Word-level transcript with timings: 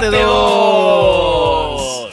parte 0.00 0.16
2. 0.16 2.10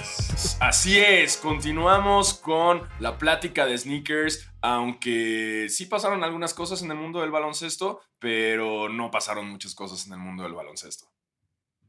Así 0.59 0.99
es, 0.99 1.37
continuamos 1.37 2.35
con 2.35 2.87
la 2.99 3.17
plática 3.17 3.65
de 3.65 3.77
sneakers, 3.77 4.47
aunque 4.61 5.65
sí 5.69 5.85
pasaron 5.87 6.23
algunas 6.23 6.53
cosas 6.53 6.83
en 6.83 6.91
el 6.91 6.97
mundo 6.97 7.21
del 7.21 7.31
baloncesto, 7.31 8.01
pero 8.19 8.87
no 8.87 9.09
pasaron 9.09 9.49
muchas 9.49 9.73
cosas 9.73 10.05
en 10.07 10.13
el 10.13 10.19
mundo 10.19 10.43
del 10.43 10.53
baloncesto. 10.53 11.07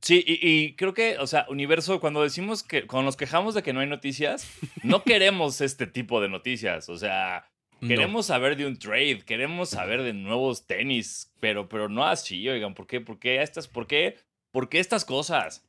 Sí, 0.01 0.25
y, 0.27 0.39
y 0.49 0.75
creo 0.75 0.95
que, 0.95 1.19
o 1.19 1.27
sea, 1.27 1.47
Universo, 1.49 2.01
cuando 2.01 2.23
decimos 2.23 2.63
que, 2.63 2.87
cuando 2.87 3.07
nos 3.07 3.17
quejamos 3.17 3.55
de 3.55 3.63
que 3.63 3.73
no 3.73 3.81
hay 3.81 3.87
noticias, 3.87 4.49
no 4.83 5.03
queremos 5.05 5.61
este 5.61 5.87
tipo 5.87 6.21
de 6.21 6.29
noticias. 6.29 6.89
O 6.89 6.97
sea, 6.97 7.45
No. 7.81 7.89
queremos 7.89 8.27
saber 8.27 8.57
de 8.57 8.67
un 8.67 8.79
trade, 8.79 9.23
queremos 9.25 9.69
saber 9.69 10.03
de 10.03 10.13
nuevos 10.15 10.67
tenis, 10.67 11.33
pero, 11.39 11.69
pero 11.69 11.89
no 11.89 12.05
así, 12.05 12.49
oigan, 12.49 12.75
¿por 12.75 12.87
qué? 12.87 13.01
¿Por 13.01 13.19
qué 13.21 13.43
estas, 13.43 13.69
por 13.69 13.87
qué, 13.87 14.17
por 14.51 14.69
qué 14.69 14.81
estas 14.81 15.05
cosas? 15.05 15.65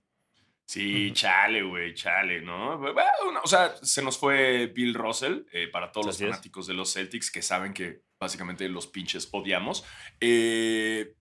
Sí, 0.65 1.11
chale, 1.13 1.61
güey, 1.61 1.93
chale, 1.93 2.41
¿no? 2.41 2.77
Bueno, 2.79 3.41
o 3.43 3.47
sea, 3.47 3.75
se 3.81 4.01
nos 4.01 4.17
fue 4.17 4.67
Bill 4.67 4.93
Russell, 4.93 5.41
eh, 5.51 5.67
para 5.67 5.91
todos 5.91 6.07
los 6.07 6.21
es. 6.21 6.27
fanáticos 6.29 6.67
de 6.67 6.73
los 6.73 6.93
Celtics 6.93 7.29
que 7.29 7.41
saben 7.41 7.73
que 7.73 8.01
básicamente 8.19 8.67
los 8.69 8.87
pinches 8.87 9.27
odiamos. 9.33 9.85
Eh, 10.21 11.15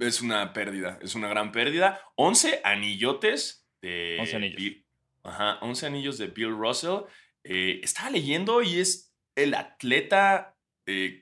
es 0.00 0.20
una 0.20 0.52
pérdida, 0.52 0.98
es 1.02 1.14
una 1.14 1.28
gran 1.28 1.50
pérdida. 1.52 2.00
11 2.16 2.60
anillotes 2.64 3.66
de... 3.80 4.18
11 4.20 4.36
anillos. 4.36 4.56
Bill- 4.60 4.86
Ajá, 5.24 5.58
11 5.62 5.86
anillos 5.86 6.18
de 6.18 6.26
Bill 6.26 6.50
Russell. 6.50 7.04
Eh, 7.44 7.80
estaba 7.82 8.10
leyendo 8.10 8.60
y 8.62 8.78
es 8.80 9.14
el 9.36 9.54
atleta 9.54 10.54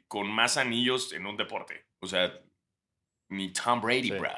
con 0.08 0.28
más 0.30 0.56
anillos 0.56 1.12
en 1.12 1.27
un 1.27 1.36
deporte. 1.36 1.86
O 2.00 2.06
sea, 2.06 2.32
ni 3.28 3.52
Tom 3.52 3.80
Brady, 3.80 4.05
Sí. 4.08 4.10
bro. 4.12 4.30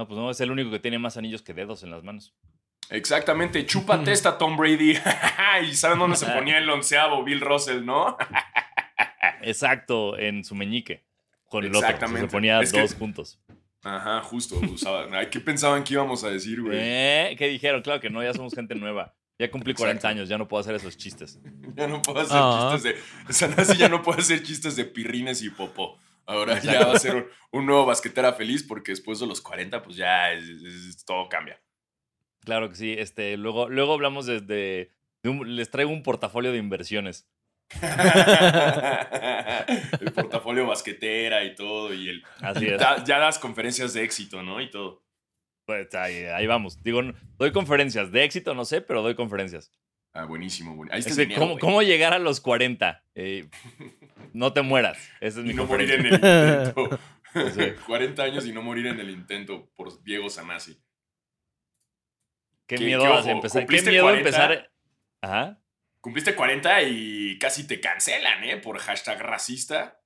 No, 0.00 0.06
pues 0.08 0.18
no, 0.18 0.30
es 0.30 0.40
el 0.40 0.50
único 0.50 0.70
que 0.70 0.78
tiene 0.78 0.98
más 0.98 1.18
anillos 1.18 1.42
que 1.42 1.52
dedos 1.52 1.82
en 1.82 1.90
las 1.90 2.02
manos. 2.02 2.32
Exactamente, 2.88 3.66
chúpate 3.66 4.10
esta 4.12 4.38
Tom 4.38 4.56
Brady. 4.56 4.96
y 5.70 5.74
saben 5.74 5.98
dónde 5.98 6.16
se 6.16 6.24
ponía 6.24 6.56
el 6.56 6.70
onceavo 6.70 7.22
Bill 7.22 7.42
Russell, 7.42 7.84
¿no? 7.84 8.16
Exacto, 9.42 10.16
en 10.18 10.42
su 10.42 10.54
meñique. 10.54 11.04
Con 11.50 11.64
el 11.64 11.70
otro. 11.70 11.80
Exactamente. 11.80 12.22
Se 12.22 12.32
ponía 12.32 12.60
Es 12.62 12.72
que- 12.72 12.80
dos 12.80 12.94
juntos. 12.94 13.38
Ajá, 13.82 14.22
justo. 14.22 14.56
usaba- 14.72 15.06
¿Qué 15.28 15.38
pensaban 15.40 15.84
que 15.84 15.92
íbamos 15.92 16.24
a 16.24 16.30
decir, 16.30 16.62
güey? 16.62 16.78
¿Eh? 16.80 17.34
¿Qué 17.36 17.48
dijeron? 17.48 17.82
Claro 17.82 18.00
que 18.00 18.08
no, 18.08 18.22
ya 18.22 18.32
somos 18.32 18.54
gente 18.54 18.74
nueva. 18.74 19.14
Ya 19.38 19.50
cumplí 19.50 19.74
40 19.74 19.98
Exacto. 19.98 20.08
años, 20.08 20.28
ya 20.30 20.38
no 20.38 20.48
puedo 20.48 20.62
hacer 20.62 20.74
esos 20.76 20.96
chistes. 20.96 21.38
Ya 21.74 21.86
no 21.88 22.00
puedo 22.00 22.20
hacer 22.20 22.38
Ah. 22.40 22.70
chistes 22.72 22.94
de. 23.26 23.32
Sanasi 23.34 23.76
ya 23.76 23.90
no 23.90 24.02
puede 24.02 24.20
hacer 24.20 24.42
chistes 24.42 24.76
de 24.76 24.86
pirrines 24.86 25.42
y 25.42 25.50
popó. 25.50 25.98
Ahora 26.30 26.58
ya 26.60 26.86
va 26.86 26.92
a 26.94 26.98
ser 26.98 27.16
un, 27.16 27.26
un 27.52 27.66
nuevo 27.66 27.86
basquetera 27.86 28.32
feliz 28.32 28.62
porque 28.62 28.92
después 28.92 29.18
de 29.20 29.26
los 29.26 29.40
40, 29.40 29.82
pues 29.82 29.96
ya 29.96 30.32
es- 30.32 30.44
es- 30.48 31.04
todo 31.04 31.28
cambia. 31.28 31.60
Claro 32.44 32.68
que 32.68 32.76
sí. 32.76 32.94
Este, 32.96 33.36
luego, 33.36 33.68
luego 33.68 33.92
hablamos 33.94 34.26
desde. 34.26 34.92
de 35.22 35.28
un- 35.30 35.56
les 35.56 35.70
traigo 35.70 35.90
un 35.90 36.02
portafolio 36.02 36.52
de 36.52 36.58
inversiones. 36.58 37.28
el 40.00 40.12
portafolio 40.12 40.66
basquetera 40.66 41.44
y 41.44 41.54
todo. 41.54 41.92
Y 41.94 42.08
el. 42.08 42.22
Así 42.40 42.66
es. 42.66 42.80
Ya, 42.80 43.02
ya 43.04 43.18
las 43.18 43.38
conferencias 43.38 43.92
de 43.94 44.02
éxito, 44.04 44.42
¿no? 44.42 44.60
Y 44.60 44.70
todo. 44.70 45.02
Pues 45.66 45.94
ahí, 45.94 46.24
ahí 46.24 46.46
vamos. 46.46 46.82
Digo, 46.82 47.00
doy 47.38 47.52
conferencias. 47.52 48.10
De 48.10 48.24
éxito 48.24 48.54
no 48.54 48.64
sé, 48.64 48.80
pero 48.80 49.02
doy 49.02 49.14
conferencias. 49.14 49.72
Ah, 50.12 50.24
buenísimo, 50.24 50.74
buenísimo. 50.74 50.94
Ahí 50.94 50.98
está 51.00 51.10
Es 51.10 51.16
dinero, 51.16 51.40
¿cómo, 51.40 51.58
cómo 51.58 51.82
llegar 51.82 52.12
a 52.12 52.18
los 52.18 52.40
40? 52.40 53.04
Eh, 53.14 53.48
no 54.32 54.52
te 54.52 54.62
mueras. 54.62 54.98
Es 55.20 55.36
mi 55.36 55.50
Y 55.50 55.54
no 55.54 55.66
morir 55.66 55.90
en 55.92 56.06
el 56.06 56.14
intento. 56.14 56.98
Sí. 57.54 57.62
40 57.86 58.22
años 58.24 58.44
y 58.44 58.52
no 58.52 58.60
morir 58.60 58.88
en 58.88 58.98
el 58.98 59.08
intento 59.08 59.70
por 59.76 60.02
Diego 60.02 60.28
Sanasi. 60.30 60.82
Qué 62.66 62.74
¿Qué- 62.74 62.84
miedo 62.84 63.02
qué 63.22 63.30
empezar. 63.30 63.60
Qué 63.62 63.66
¿Cumpliste 63.66 63.90
miedo 63.90 64.02
40? 64.04 64.28
empezar. 64.28 64.72
Ajá. 65.22 65.62
Cumpliste 66.00 66.34
40 66.34 66.82
y 66.82 67.38
casi 67.38 67.68
te 67.68 67.78
cancelan, 67.80 68.42
¿eh? 68.42 68.56
Por 68.56 68.78
hashtag 68.78 69.20
racista. 69.20 69.99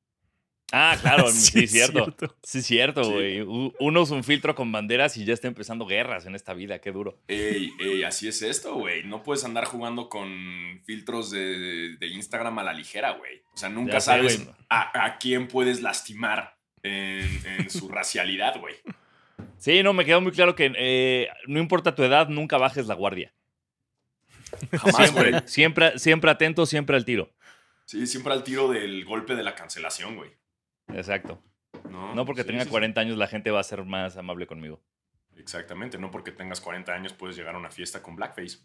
Ah, 0.73 0.97
claro, 1.01 1.29
sí, 1.31 1.65
es 1.65 1.71
cierto. 1.71 2.15
Sí, 2.43 2.63
cierto, 2.63 3.05
Sí. 3.05 3.11
güey. 3.13 3.41
Uno 3.79 4.03
usa 4.03 4.17
un 4.17 4.25
filtro 4.25 4.55
con 4.55 4.73
banderas 4.73 5.17
y 5.17 5.25
ya 5.25 5.35
está 5.35 5.47
empezando 5.47 5.87
guerras 5.87 6.27
en 6.27 6.35
esta 6.35 6.53
vida. 6.55 6.81
Qué 6.81 6.91
duro. 6.91 7.19
Ey, 7.29 7.71
ey, 7.81 8.03
así 8.03 8.27
es 8.29 8.43
esto, 8.43 8.75
güey. 8.75 9.05
No 9.05 9.23
puedes 9.23 9.45
andar 9.45 9.65
jugando 9.67 10.09
con 10.09 10.81
filtros 10.85 11.31
de, 11.31 11.97
de 11.97 12.07
Instagram 12.09 12.59
a 12.59 12.65
la 12.65 12.73
ligera, 12.73 13.13
güey. 13.13 13.43
O 13.55 13.57
sea, 13.57 13.69
nunca 13.69 13.93
Ya 13.95 14.01
sabes 14.01 14.47
a, 14.69 15.05
a 15.05 15.19
quién 15.19 15.47
puedes 15.49 15.81
lastimar 15.81 16.57
en, 16.83 17.29
en 17.47 17.71
su 17.71 17.89
racialidad, 17.89 18.59
güey. 18.59 18.75
Sí, 19.59 19.83
no, 19.83 19.93
me 19.93 20.05
quedó 20.05 20.21
muy 20.21 20.33
claro 20.33 20.55
que 20.55 20.73
eh, 20.77 21.29
no 21.47 21.59
importa 21.61 21.95
tu 21.95 22.03
edad, 22.03 22.29
nunca 22.29 22.59
bajes 22.59 22.87
la 22.87 22.95
guardia. 22.95 23.33
Jamás, 24.73 25.13
güey. 25.13 25.25
Siempre, 25.47 25.49
siempre, 25.49 25.99
siempre 25.99 26.31
atento, 26.31 26.67
siempre 26.67 26.97
al 26.97 27.05
tiro. 27.05 27.33
Sí, 27.87 28.07
siempre 28.07 28.33
al 28.33 28.45
tiro 28.45 28.69
del 28.69 29.05
golpe 29.05 29.35
de 29.35 29.43
la 29.43 29.55
cancelación, 29.55 30.17
güey. 30.17 30.31
Exacto. 30.89 31.41
No, 31.91 32.15
No 32.15 32.25
porque 32.27 32.43
Sí, 32.43 32.49
tenga 32.49 32.61
sí, 32.63 32.67
sí. 32.67 32.71
40 32.71 33.01
años 33.01 33.17
la 33.17 33.27
gente 33.27 33.51
va 33.51 33.61
a 33.61 33.65
ser 33.65 33.85
más 33.85 34.17
amable 34.17 34.47
conmigo. 34.47 34.81
Exactamente, 35.37 35.99
no 35.99 36.11
porque 36.11 36.31
tengas 36.31 36.61
40 36.61 36.93
años 36.93 37.13
puedes 37.13 37.37
llegar 37.37 37.55
a 37.55 37.59
una 37.59 37.71
fiesta 37.71 38.03
con 38.03 38.15
blackface. 38.17 38.59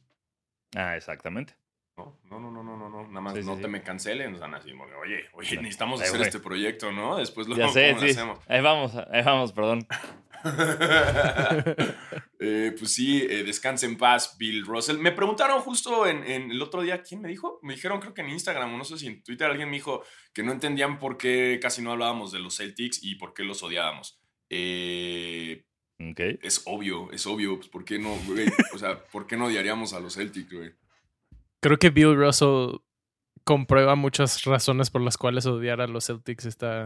Ah, 0.76 0.96
exactamente. 0.96 1.56
No, 1.98 2.18
no, 2.30 2.40
no, 2.40 2.52
no, 2.64 2.78
no, 2.78 2.90
no. 2.90 3.08
Nada 3.08 3.20
más 3.22 3.34
Sí, 3.34 3.42
no 3.44 3.56
sí. 3.56 3.62
te 3.64 3.68
me 3.68 3.82
cancelen. 3.82 4.36
O 4.36 4.38
sea, 4.38 4.48
así, 4.56 4.72
porque, 4.74 4.94
oye, 4.94 5.26
oye, 5.34 5.58
necesitamos 5.58 6.00
Ay, 6.00 6.06
hacer 6.08 6.18
güey. 6.20 6.28
este 6.28 6.40
proyecto, 6.40 6.92
¿no? 6.94 7.18
Después 7.18 7.48
lo 7.48 7.56
Ya 7.58 7.68
sé, 7.70 7.90
¿cómo 7.90 8.02
lo 8.02 8.08
sí. 8.08 8.12
hacemos? 8.14 8.40
Ahí 8.48 8.62
vamos, 8.62 8.96
ahí 8.96 9.22
vamos, 9.24 9.52
perdón. 9.52 9.86
Eh, 12.42 12.74
pues 12.80 12.94
sí, 12.94 13.22
eh, 13.30 13.44
descanse 13.44 13.86
en 13.86 13.98
paz, 13.98 14.38
Bill 14.38 14.66
Russell. 14.66 14.98
Me 14.98 15.12
preguntaron 15.12 15.60
justo 15.60 16.08
en, 16.08 16.24
en 16.24 16.50
el 16.52 16.62
otro 16.62 16.82
día, 16.82 17.04
¿quién 17.04 17.20
me 17.20 17.28
dijo? 17.28 17.60
Me 17.64 17.74
dijeron, 17.74 18.00
creo 18.00 18.14
que 18.14 18.22
en 18.22 18.30
Instagram, 18.30 18.74
o 18.74 18.78
no 18.78 18.86
sé 18.86 18.98
si 18.98 19.08
en 19.08 19.22
Twitter, 19.24 19.50
alguien 19.50 19.70
me 19.70 19.76
dijo 19.76 20.04
que 20.34 20.42
no 20.42 20.54
entendían 20.54 21.00
por 21.00 21.18
qué 21.18 21.60
casi 21.62 21.82
no 21.82 21.92
hablábamos 21.92 22.32
de 22.32 22.40
los 22.40 22.56
Celtics 22.56 23.04
y 23.04 23.16
por 23.16 23.34
qué 23.34 23.44
los 23.44 23.62
odiábamos. 23.62 24.22
Eh, 24.50 25.66
es 26.42 26.62
obvio, 26.66 27.12
es 27.12 27.28
obvio, 27.28 27.58
pues 27.58 27.68
¿por 27.68 27.84
qué 27.84 28.00
no, 28.00 28.16
güey? 28.26 28.48
O 28.74 28.78
sea, 28.78 29.04
¿por 29.06 29.28
qué 29.28 29.36
no 29.36 29.48
odiaríamos 29.48 29.92
a 29.94 30.00
los 30.00 30.16
Celtics, 30.16 30.54
güey? 30.54 30.72
Creo 31.60 31.78
que 31.78 31.90
Bill 31.90 32.16
Russell 32.16 32.78
comprueba 33.44 33.96
muchas 33.96 34.46
razones 34.46 34.90
por 34.90 35.02
las 35.02 35.18
cuales 35.18 35.46
odiar 35.46 35.82
a 35.82 35.88
los 35.88 36.06
Celtics 36.06 36.46
está, 36.46 36.86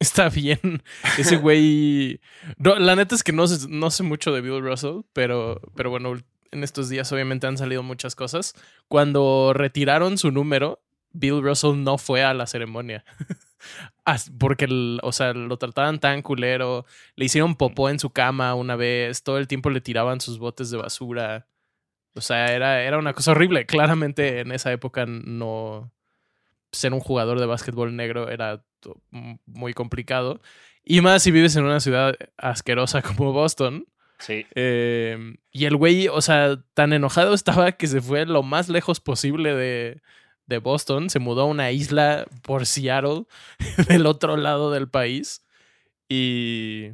está 0.00 0.28
bien. 0.28 0.82
Ese 1.18 1.36
güey. 1.36 2.20
La 2.58 2.96
neta 2.96 3.14
es 3.14 3.22
que 3.22 3.32
no, 3.32 3.44
no 3.68 3.90
sé 3.90 4.02
mucho 4.02 4.32
de 4.32 4.40
Bill 4.40 4.60
Russell, 4.62 5.02
pero, 5.12 5.60
pero 5.76 5.90
bueno, 5.90 6.14
en 6.50 6.64
estos 6.64 6.88
días 6.88 7.12
obviamente 7.12 7.46
han 7.46 7.56
salido 7.58 7.82
muchas 7.84 8.16
cosas. 8.16 8.54
Cuando 8.88 9.52
retiraron 9.54 10.18
su 10.18 10.32
número, 10.32 10.80
Bill 11.12 11.42
Russell 11.42 11.76
no 11.82 11.96
fue 11.98 12.24
a 12.24 12.34
la 12.34 12.46
ceremonia. 12.46 13.04
Porque, 14.38 14.64
el- 14.64 14.98
o 15.02 15.12
sea, 15.12 15.32
lo 15.34 15.56
trataban 15.58 16.00
tan 16.00 16.22
culero. 16.22 16.86
Le 17.14 17.26
hicieron 17.26 17.54
popó 17.54 17.88
en 17.88 17.98
su 18.00 18.10
cama 18.10 18.54
una 18.54 18.74
vez. 18.74 19.22
Todo 19.22 19.38
el 19.38 19.46
tiempo 19.46 19.70
le 19.70 19.80
tiraban 19.80 20.20
sus 20.20 20.38
botes 20.38 20.70
de 20.70 20.78
basura. 20.78 21.46
O 22.14 22.20
sea, 22.20 22.52
era, 22.52 22.82
era 22.82 22.98
una 22.98 23.12
cosa 23.12 23.30
horrible. 23.32 23.66
Claramente 23.66 24.40
en 24.40 24.50
esa 24.52 24.72
época 24.72 25.04
no. 25.06 25.92
Ser 26.72 26.92
un 26.92 27.00
jugador 27.00 27.40
de 27.40 27.46
básquetbol 27.46 27.94
negro 27.94 28.28
era 28.28 28.64
muy 29.46 29.74
complicado. 29.74 30.40
Y 30.84 31.00
más 31.00 31.22
si 31.22 31.30
vives 31.30 31.56
en 31.56 31.64
una 31.64 31.80
ciudad 31.80 32.14
asquerosa 32.36 33.02
como 33.02 33.32
Boston. 33.32 33.86
Sí. 34.18 34.46
Eh, 34.54 35.36
y 35.50 35.64
el 35.64 35.76
güey, 35.76 36.08
o 36.08 36.20
sea, 36.20 36.62
tan 36.74 36.92
enojado 36.92 37.32
estaba 37.34 37.72
que 37.72 37.86
se 37.86 38.00
fue 38.00 38.26
lo 38.26 38.42
más 38.42 38.68
lejos 38.68 39.00
posible 39.00 39.54
de, 39.54 40.02
de 40.46 40.58
Boston. 40.58 41.10
Se 41.10 41.18
mudó 41.18 41.42
a 41.42 41.46
una 41.46 41.70
isla 41.70 42.26
por 42.42 42.66
Seattle, 42.66 43.24
del 43.88 44.06
otro 44.06 44.36
lado 44.36 44.70
del 44.70 44.88
país. 44.88 45.44
Y, 46.08 46.90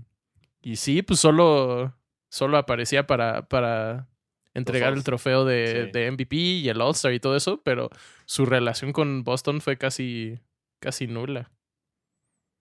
y 0.62 0.76
sí, 0.76 1.02
pues 1.02 1.20
solo, 1.20 1.94
solo 2.28 2.58
aparecía 2.58 3.06
para, 3.06 3.48
para 3.48 4.08
entregar 4.58 4.92
el 4.92 5.04
trofeo 5.04 5.44
de, 5.44 5.86
sí. 5.86 5.90
de 5.92 6.10
MVP 6.10 6.36
y 6.36 6.68
el 6.68 6.80
All-Star 6.80 7.12
y 7.12 7.20
todo 7.20 7.36
eso, 7.36 7.62
pero 7.62 7.90
su 8.24 8.46
relación 8.46 8.92
con 8.92 9.24
Boston 9.24 9.60
fue 9.60 9.76
casi, 9.76 10.38
casi 10.80 11.06
nula. 11.06 11.50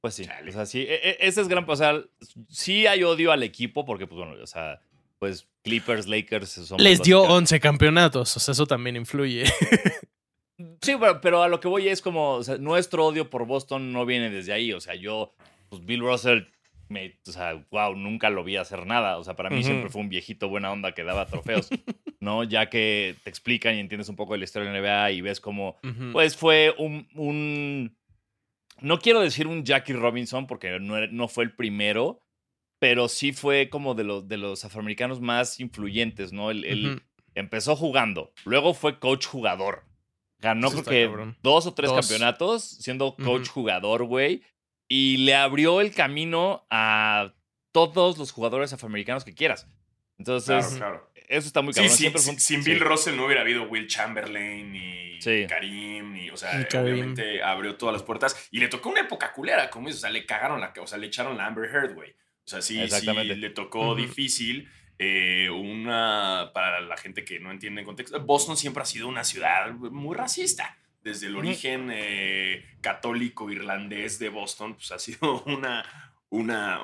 Pues 0.01 0.13
sí. 0.13 0.27
O 0.47 0.51
sea, 0.51 0.65
sí. 0.65 0.81
e- 0.81 1.09
e- 1.09 1.17
Ese 1.21 1.41
es 1.41 1.47
gran. 1.47 1.65
O 1.67 1.75
sea, 1.75 1.99
sí 2.49 2.85
hay 2.85 3.03
odio 3.03 3.31
al 3.31 3.41
equipo 3.43 3.85
porque, 3.85 4.05
pues 4.05 4.17
bueno, 4.19 4.35
o 4.41 4.47
sea, 4.47 4.79
pues 5.17 5.47
Clippers, 5.63 6.07
Lakers 6.07 6.49
son. 6.49 6.81
Les 6.81 7.01
dio 7.01 7.21
11 7.23 7.59
campeonatos, 7.59 8.37
o 8.37 8.39
sea, 8.39 8.51
eso 8.51 8.67
también 8.67 8.95
influye. 8.95 9.45
Sí, 10.81 10.95
pero, 10.99 11.19
pero 11.19 11.43
a 11.43 11.47
lo 11.49 11.59
que 11.59 11.67
voy 11.67 11.89
es 11.89 12.01
como, 12.01 12.35
o 12.35 12.43
sea, 12.43 12.57
nuestro 12.57 13.05
odio 13.05 13.29
por 13.29 13.45
Boston 13.45 13.91
no 13.91 14.05
viene 14.05 14.29
desde 14.29 14.53
ahí. 14.53 14.71
O 14.71 14.79
sea, 14.79 14.95
yo, 14.95 15.33
pues 15.67 15.83
Bill 15.85 15.99
Russell, 15.99 16.43
me, 16.89 17.19
o 17.27 17.31
sea, 17.31 17.65
wow, 17.71 17.95
nunca 17.95 18.29
lo 18.29 18.43
vi 18.43 18.57
hacer 18.57 18.85
nada. 18.85 19.17
O 19.17 19.23
sea, 19.23 19.35
para 19.35 19.49
mí 19.49 19.57
Ujú. 19.57 19.65
siempre 19.67 19.89
fue 19.89 20.01
un 20.01 20.09
viejito 20.09 20.49
buena 20.49 20.71
onda 20.71 20.93
que 20.93 21.03
daba 21.03 21.25
trofeos, 21.27 21.69
¿no? 22.19 22.43
Ya 22.43 22.69
que 22.69 23.15
te 23.23 23.29
explican 23.29 23.75
y 23.75 23.79
entiendes 23.79 24.09
un 24.09 24.15
poco 24.15 24.33
de 24.33 24.39
la 24.39 24.45
historia 24.45 24.71
de 24.71 24.79
la 24.81 24.87
NBA 25.07 25.11
y 25.11 25.21
ves 25.21 25.39
como, 25.41 25.77
Ujú. 25.83 26.11
pues 26.13 26.35
fue 26.37 26.73
un, 26.77 27.07
un- 27.15 27.97
no 28.81 28.99
quiero 28.99 29.21
decir 29.21 29.47
un 29.47 29.63
Jackie 29.63 29.93
Robinson 29.93 30.47
porque 30.47 30.79
no, 30.79 31.05
no 31.07 31.27
fue 31.27 31.43
el 31.45 31.55
primero, 31.55 32.21
pero 32.79 33.07
sí 33.07 33.31
fue 33.31 33.69
como 33.69 33.95
de 33.95 34.03
los, 34.03 34.27
de 34.27 34.37
los 34.37 34.65
afroamericanos 34.65 35.21
más 35.21 35.59
influyentes, 35.59 36.33
¿no? 36.33 36.51
Él, 36.51 36.65
él 36.65 36.85
Ujú. 36.87 37.01
empezó 37.35 37.75
jugando, 37.75 38.31
luego 38.43 38.73
fue 38.73 38.99
coach 38.99 39.25
jugador. 39.27 39.83
Ganó 40.39 40.69
creo 40.69 40.83
que 40.83 41.33
dos 41.41 41.65
o 41.65 41.73
tres 41.73 41.89
Dos. 41.89 42.01
campeonatos 42.01 42.63
siendo 42.63 43.15
coach 43.15 43.47
jugador, 43.47 44.03
güey. 44.03 44.43
Y 44.87 45.17
le 45.17 45.35
abrió 45.35 45.81
el 45.81 45.93
camino 45.93 46.65
a 46.69 47.33
todos 47.71 48.17
los 48.17 48.31
jugadores 48.31 48.71
afroamericanos 48.73 49.23
que 49.25 49.33
quieras. 49.33 49.67
Entonces, 50.17 50.65
Claro, 50.67 50.77
claro. 50.77 51.11
eso 51.27 51.47
está 51.47 51.61
muy 51.61 51.73
cabrón. 51.73 51.91
sí, 51.91 51.97
Siempre 51.97 52.19
sí, 52.21 52.25
fue 52.25 52.33
un- 52.35 52.39
sin 52.39 52.63
sí. 52.63 52.69
Bill 52.71 52.79
Russell 52.79 53.15
no 53.17 53.25
hubiera 53.25 53.41
habido 53.41 53.63
Will 53.63 53.87
Chamberlain 53.87 54.71
ni 54.71 55.19
Sí. 55.21 55.45
Karim, 55.49 56.13
ni, 56.13 56.29
o 56.29 56.37
sea, 56.37 56.67
Karim. 56.67 56.93
obviamente 56.93 57.41
abrió 57.43 57.75
todas 57.75 57.93
las 57.93 58.03
puertas 58.03 58.47
y 58.51 58.59
le 58.59 58.67
tocó 58.67 58.89
una 58.89 59.01
época 59.01 59.33
culera, 59.33 59.69
como 59.69 59.87
dices, 59.87 60.01
o 60.01 60.03
sea, 60.03 60.11
le 60.11 60.25
cagaron 60.25 60.61
la, 60.61 60.73
o 60.79 60.87
sea, 60.87 60.97
le 60.97 61.07
echaron 61.07 61.35
la 61.37 61.47
Amber 61.47 61.69
Heard, 61.69 61.93
güey. 61.95 62.11
O 62.11 62.47
sea, 62.47 62.61
sí, 62.61 62.87
sí, 62.87 63.05
le 63.07 63.49
tocó 63.49 63.95
difícil. 63.95 64.69
eh, 64.97 65.49
una, 65.49 66.51
para 66.53 66.79
la 66.79 66.95
gente 66.95 67.25
que 67.25 67.37
no 67.37 67.51
entiende 67.51 67.81
el 67.81 67.85
contexto, 67.85 68.17
Boston 68.21 68.55
siempre 68.55 68.81
ha 68.81 68.85
sido 68.85 69.09
una 69.09 69.25
ciudad 69.25 69.71
muy 69.73 70.15
racista. 70.15 70.77
Desde 71.05 71.27
el 71.27 71.35
origen 71.35 71.91
eh, 71.93 72.65
católico 72.81 73.51
irlandés 73.51 74.17
de 74.17 74.29
Boston, 74.29 74.73
pues 74.73 74.91
ha 74.91 74.97
sido 74.97 75.43
una, 75.45 75.85
una, 76.29 76.81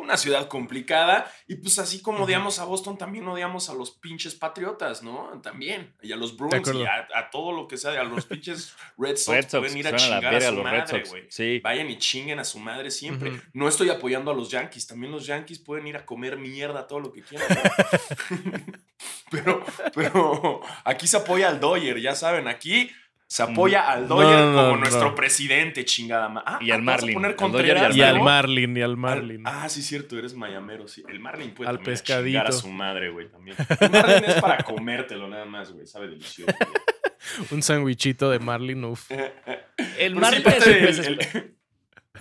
una 0.00 0.16
ciudad 0.16 0.48
complicada. 0.48 1.30
Y 1.46 1.56
pues 1.56 1.78
así 1.78 2.00
como 2.00 2.24
odiamos 2.24 2.58
a 2.60 2.64
Boston, 2.64 2.96
también 2.96 3.28
odiamos 3.28 3.68
a 3.68 3.74
los 3.74 3.90
pinches 3.90 4.34
patriotas, 4.34 5.02
¿no? 5.02 5.38
También. 5.42 5.94
Y 6.00 6.12
a 6.12 6.16
los 6.16 6.34
Bruins 6.34 6.66
y 6.72 6.82
a, 6.82 7.08
a 7.14 7.28
todo 7.28 7.52
lo 7.52 7.68
que 7.68 7.76
sea. 7.76 8.00
A 8.00 8.04
los 8.04 8.24
pinches 8.24 8.74
Red 8.96 9.16
Sox, 9.16 9.36
Red 9.36 9.50
Sox, 9.50 9.60
pueden 9.60 9.76
ir 9.76 9.88
a 9.88 9.96
chingar 9.96 10.34
a, 10.34 10.40
su 10.40 10.62
madre, 10.62 11.04
güey. 11.06 11.26
Sí. 11.28 11.60
Vayan 11.62 11.90
y 11.90 11.98
chinguen 11.98 12.38
a 12.38 12.44
su 12.44 12.58
madre 12.60 12.90
siempre. 12.90 13.38
No 13.52 13.68
estoy 13.68 13.90
apoyando 13.90 14.30
a 14.30 14.34
los 14.34 14.50
Yankees. 14.50 14.86
También 14.86 15.12
los 15.12 15.26
Yankees 15.26 15.58
pueden 15.58 15.86
ir 15.86 15.98
a 15.98 16.06
comer 16.06 16.38
mierda 16.38 16.86
todo 16.86 17.00
lo 17.00 17.12
que 17.12 17.20
quieran. 17.20 17.48
pero, 19.30 19.62
pero 19.94 20.62
aquí 20.84 21.06
se 21.06 21.18
apoya 21.18 21.50
al 21.50 21.60
Dodger, 21.60 22.00
ya 22.00 22.14
saben. 22.14 22.48
Aquí 22.48 22.90
se 23.30 23.42
apoya 23.42 23.86
al 23.90 24.08
no, 24.08 24.16
no, 24.22 24.56
como 24.56 24.68
no. 24.72 24.76
nuestro 24.78 25.14
presidente, 25.14 25.84
chingada 25.84 26.28
ma- 26.30 26.42
Ah, 26.46 26.58
Y 26.62 26.70
al 26.70 26.80
¿vas 26.82 26.94
a 26.94 26.96
Marlin, 27.02 27.14
poner 27.14 27.30
al 27.38 27.52
Dodger 27.52 27.96
y 27.96 28.00
al. 28.02 28.20
Marlin, 28.22 28.76
y 28.76 28.80
al 28.80 28.90
Al- 28.92 28.96
Marlin. 28.96 29.42
Ah, 29.44 29.68
sí, 29.68 29.82
cierto, 29.82 30.18
eres 30.18 30.32
mayamero, 30.34 30.88
sí. 30.88 31.02
El 31.08 31.20
Marlin 31.20 31.52
puede 31.52 31.68
Al 31.68 31.76
también 31.76 31.92
pescadito. 31.94 32.26
chingar 32.26 32.46
a 32.46 32.52
su 32.52 32.68
madre, 32.68 33.10
güey, 33.10 33.28
también. 33.30 33.54
El 33.80 33.90
Marlin 33.90 34.24
es 34.24 34.40
para 34.40 34.58
comértelo 34.64 35.28
nada 35.28 35.44
más, 35.44 35.70
güey. 35.72 35.86
Sabe 35.86 36.08
delicioso. 36.08 36.52
güey. 36.58 36.70
Un 37.50 37.62
sandwichito 37.62 38.30
de 38.30 38.38
Marlin, 38.38 38.82
uf. 38.84 39.10
El 39.98 40.14
sí, 40.14 40.18
Marlin, 40.18 40.42
es 40.48 40.66
el, 40.66 40.86
pez 40.86 40.98
el- 41.06 41.20
espada. 41.20 41.44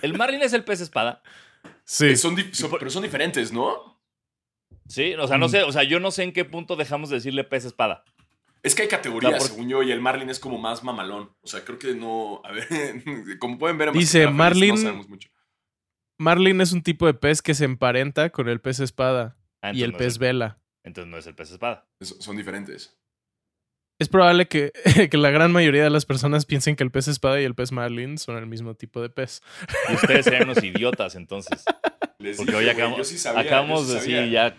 el 0.02 0.14
Marlin 0.18 0.42
es 0.42 0.52
el 0.54 0.64
pez 0.66 0.82
espada. 0.82 1.24
Sí. 1.86 2.18
son 2.18 2.36
son- 2.54 2.72
pero 2.78 2.90
son 2.92 3.04
diferentes, 3.04 3.54
¿no? 3.54 3.98
Sí, 4.90 5.14
o 5.16 5.26
sea, 5.28 5.38
no 5.38 5.48
Mm. 5.48 5.50
sé, 5.50 5.64
o 5.64 5.72
sea, 5.72 5.84
yo 5.84 6.02
no 6.02 6.12
sé 6.12 6.24
en 6.24 6.34
qué 6.34 6.44
punto 6.44 6.76
dejamos 6.76 7.10
de 7.10 7.16
decirle 7.16 7.46
pez 7.46 7.64
espada. 7.64 8.04
Es 8.64 8.76
que 8.76 8.84
hay 8.84 8.88
categorías, 8.88 9.46
según 9.46 9.70
yo, 9.70 9.84
y 9.84 9.92
el 9.92 10.02
Marlin 10.02 10.30
es 10.30 10.40
como 10.40 10.58
más 10.58 10.84
mamalón. 10.84 11.32
O 11.42 11.48
sea, 11.48 11.64
creo 11.64 11.80
que 11.80 11.94
no. 11.94 12.42
A 12.44 12.52
ver, 12.52 12.68
como 13.40 13.58
pueden 13.58 13.78
ver, 13.78 13.92
Dice, 13.92 14.28
Marlin- 14.28 14.76
No 14.76 14.78
sabemos 14.78 15.10
mucho. 15.10 15.30
Marlin 16.20 16.60
es 16.62 16.72
un 16.72 16.82
tipo 16.82 17.06
de 17.06 17.14
pez 17.14 17.42
que 17.42 17.54
se 17.54 17.66
emparenta 17.66 18.32
con 18.32 18.50
el 18.50 18.60
pez 18.60 18.80
espada 18.80 19.38
Ah, 19.62 19.72
y 19.74 19.84
el 19.84 19.92
no 19.92 19.98
pez 19.98 20.14
el- 20.16 20.20
vela. 20.20 20.60
Entonces 20.84 21.10
no 21.12 21.18
es 21.18 21.28
el 21.28 21.36
pez 21.36 21.52
espada. 21.52 21.88
Es- 22.00 22.16
son 22.20 22.38
diferentes. 22.38 22.98
Es 24.00 24.10
probable 24.10 24.48
que, 24.48 24.72
que 25.12 25.18
la 25.18 25.32
gran 25.32 25.52
mayoría 25.52 25.84
de 25.84 25.90
las 25.90 26.06
personas 26.06 26.46
piensen 26.46 26.76
que 26.76 26.84
el 26.84 26.92
pez 26.92 27.08
espada 27.08 27.42
y 27.42 27.46
el 27.46 27.56
pez 27.56 27.72
Marlin 27.72 28.18
son 28.18 28.38
el 28.38 28.46
mismo 28.48 28.76
tipo 28.76 29.02
de 29.02 29.10
pez. 29.10 29.42
Y 29.90 29.94
ustedes 29.96 30.26
serían 30.26 30.44
unos 30.50 30.64
idiotas, 30.64 31.16
entonces. 31.16 31.64
Les 32.20 32.36
Porque 32.38 32.52
dije, 32.52 32.64
hoy 32.64 32.70
acabamos, 32.70 32.98
yo 32.98 33.04
sí 33.04 33.18
sabía, 33.20 33.42
acabamos 33.42 33.88
yo 33.88 34.00
sí 34.00 34.12
de 34.12 34.18
decir 34.22 34.32
ya 34.32 34.56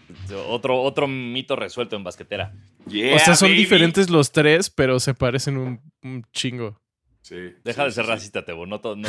otro, 0.49 0.81
otro 0.81 1.09
mito 1.09 1.57
resuelto 1.57 1.97
en 1.97 2.05
basquetera. 2.05 2.53
Yeah, 2.89 3.17
o 3.17 3.19
sea, 3.19 3.35
son 3.35 3.49
baby. 3.49 3.59
diferentes 3.59 4.11
los 4.11 4.31
tres, 4.31 4.71
pero 4.71 5.01
se 5.01 5.13
parecen 5.15 5.57
un, 5.59 5.81
un 6.05 6.25
chingo. 6.33 6.81
Sí, 7.21 7.35
Deja 7.65 7.83
sí, 7.83 7.87
de 7.87 7.93
ser 7.93 8.05
sí, 8.05 8.11
racista, 8.11 8.45
Tebo. 8.45 8.65
No, 8.65 8.81
no. 8.95 9.09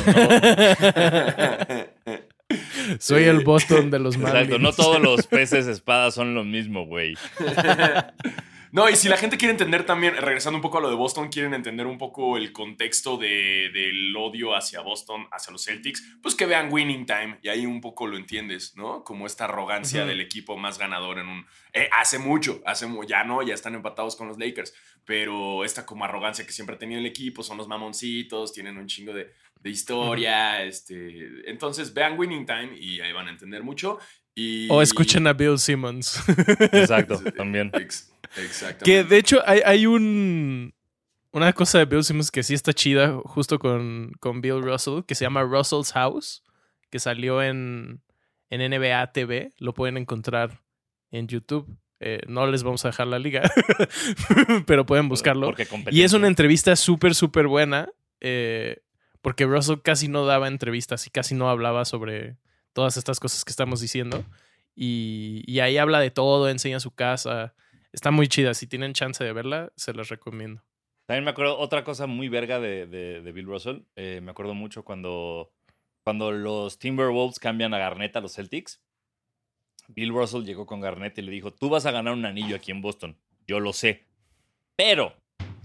Soy 2.98 3.22
el 3.24 3.44
Boston 3.44 3.90
de 3.90 4.00
los 4.00 4.16
exacto, 4.16 4.34
Marlins. 4.38 4.60
no 4.60 4.72
todos 4.72 5.00
los 5.00 5.26
peces 5.28 5.68
espadas 5.68 6.14
son 6.14 6.34
lo 6.34 6.42
mismo, 6.42 6.86
güey. 6.86 7.14
No, 8.72 8.88
y 8.88 8.94
si 8.94 9.08
la 9.08 9.16
gente 9.16 9.36
quiere 9.36 9.50
entender 9.50 9.84
también, 9.84 10.14
regresando 10.16 10.56
un 10.56 10.62
poco 10.62 10.78
a 10.78 10.80
lo 10.80 10.88
de 10.88 10.94
Boston, 10.94 11.28
quieren 11.28 11.54
entender 11.54 11.86
un 11.86 11.98
poco 11.98 12.36
el 12.36 12.52
contexto 12.52 13.16
de- 13.16 13.68
del 13.72 14.14
odio 14.16 14.54
hacia 14.54 14.80
Boston, 14.80 15.26
hacia 15.32 15.50
los 15.52 15.64
Celtics, 15.64 16.02
pues 16.22 16.36
que 16.36 16.46
vean 16.46 16.72
Winning 16.72 17.04
Time 17.04 17.38
y 17.42 17.48
ahí 17.48 17.66
un 17.66 17.80
poco 17.80 18.06
lo 18.06 18.16
entiendes, 18.16 18.76
¿no? 18.76 19.02
Como 19.02 19.26
esta 19.26 19.46
arrogancia 19.46 20.04
del 20.04 20.20
equipo 20.20 20.56
más 20.56 20.78
ganador 20.78 21.18
en 21.18 21.26
un... 21.28 21.46
eh, 21.72 21.88
hace 21.92 22.18
mucho, 22.20 22.62
hace 22.64 22.86
ya 23.08 23.24
no, 23.24 23.42
ya 23.42 23.54
están 23.54 23.74
empatados 23.74 24.14
con 24.14 24.28
los 24.28 24.38
Lakers, 24.38 24.72
pero 25.04 25.64
esta 25.64 25.84
como 25.84 26.04
arrogancia 26.04 26.46
que 26.46 26.52
siempre 26.52 26.76
ha 26.76 26.78
tenido 26.78 27.00
el 27.00 27.06
equipo, 27.06 27.42
son 27.42 27.56
los 27.58 27.66
mamoncitos, 27.66 28.52
tienen 28.52 28.76
un 28.78 28.86
chingo 28.86 29.12
de, 29.12 29.32
de 29.60 29.70
historia, 29.70 30.62
este... 30.62 31.50
Entonces 31.50 31.92
vean 31.92 32.16
Winning 32.18 32.46
Time 32.46 32.76
y 32.78 33.00
ahí 33.00 33.12
van 33.12 33.26
a 33.26 33.30
entender 33.30 33.64
mucho. 33.64 33.98
Y, 34.34 34.68
O 34.70 34.80
escuchen 34.82 35.26
a 35.26 35.32
Bill 35.32 35.58
Simmons. 35.58 36.22
Exacto, 36.72 37.20
también. 37.36 37.70
Ex- 37.74 38.12
exactamente. 38.36 38.84
que 38.84 39.04
de 39.04 39.18
hecho 39.18 39.40
hay, 39.46 39.60
hay 39.64 39.86
un 39.86 40.72
una 41.32 41.52
cosa 41.52 41.78
de 41.78 41.84
Bill 41.84 42.02
Simmons 42.04 42.30
que 42.30 42.42
sí 42.42 42.54
está 42.54 42.72
chida 42.72 43.20
justo 43.24 43.58
con, 43.58 44.12
con 44.20 44.40
Bill 44.40 44.62
Russell, 44.62 45.02
que 45.06 45.14
se 45.14 45.24
llama 45.24 45.42
Russell's 45.42 45.92
House, 45.92 46.42
que 46.90 46.98
salió 46.98 47.42
en, 47.42 48.02
en 48.50 48.70
NBA 48.70 49.12
TV. 49.12 49.52
Lo 49.58 49.72
pueden 49.74 49.96
encontrar 49.96 50.60
en 51.12 51.28
YouTube. 51.28 51.68
Eh, 52.00 52.20
no 52.26 52.46
les 52.46 52.62
vamos 52.62 52.84
a 52.84 52.88
dejar 52.88 53.06
la 53.08 53.18
liga, 53.18 53.42
pero 54.66 54.86
pueden 54.86 55.08
buscarlo. 55.08 55.52
Y 55.90 56.02
es 56.02 56.12
una 56.14 56.26
entrevista 56.28 56.74
súper, 56.76 57.14
súper 57.14 57.46
buena. 57.46 57.88
eh, 58.20 58.78
porque 59.22 59.44
Russell 59.44 59.80
casi 59.84 60.08
no 60.08 60.24
daba 60.24 60.48
entrevistas 60.48 61.06
y 61.06 61.10
casi 61.10 61.34
no 61.34 61.50
hablaba 61.50 61.84
sobre 61.84 62.38
todas 62.72 62.96
estas 62.96 63.20
cosas 63.20 63.44
que 63.44 63.50
estamos 63.50 63.80
diciendo. 63.80 64.24
Y, 64.74 65.42
y 65.46 65.60
ahí 65.60 65.76
habla 65.78 66.00
de 66.00 66.10
todo, 66.10 66.48
enseña 66.48 66.80
su 66.80 66.90
casa. 66.92 67.54
Está 67.92 68.10
muy 68.10 68.28
chida. 68.28 68.54
Si 68.54 68.66
tienen 68.66 68.92
chance 68.94 69.22
de 69.22 69.32
verla, 69.32 69.72
se 69.76 69.92
las 69.92 70.08
recomiendo. 70.08 70.62
También 71.06 71.24
me 71.24 71.30
acuerdo 71.30 71.58
otra 71.58 71.82
cosa 71.84 72.06
muy 72.06 72.28
verga 72.28 72.60
de, 72.60 72.86
de- 72.86 73.32
Bill 73.32 73.46
Russell. 73.46 73.78
eh, 73.96 74.20
me 74.22 74.30
acuerdo 74.30 74.54
mucho 74.54 74.84
cuando, 74.84 75.52
cuando 76.04 76.30
los 76.30 76.78
Timberwolves 76.78 77.38
cambian 77.40 77.74
a 77.74 77.78
Garnett 77.78 78.14
a 78.16 78.20
los 78.20 78.34
Celtics. 78.34 78.80
Bill 79.88 80.10
Russell 80.10 80.44
llegó 80.44 80.66
con 80.66 80.80
Garnett 80.80 81.18
y 81.18 81.22
le 81.22 81.32
dijo, 81.32 81.52
tú 81.52 81.68
vas 81.68 81.84
a 81.86 81.90
ganar 81.90 82.14
un 82.14 82.24
anillo 82.24 82.54
aquí 82.54 82.70
en 82.70 82.80
Boston. 82.80 83.16
Yo 83.46 83.58
lo 83.58 83.72
sé. 83.72 84.04
Pero 84.76 85.14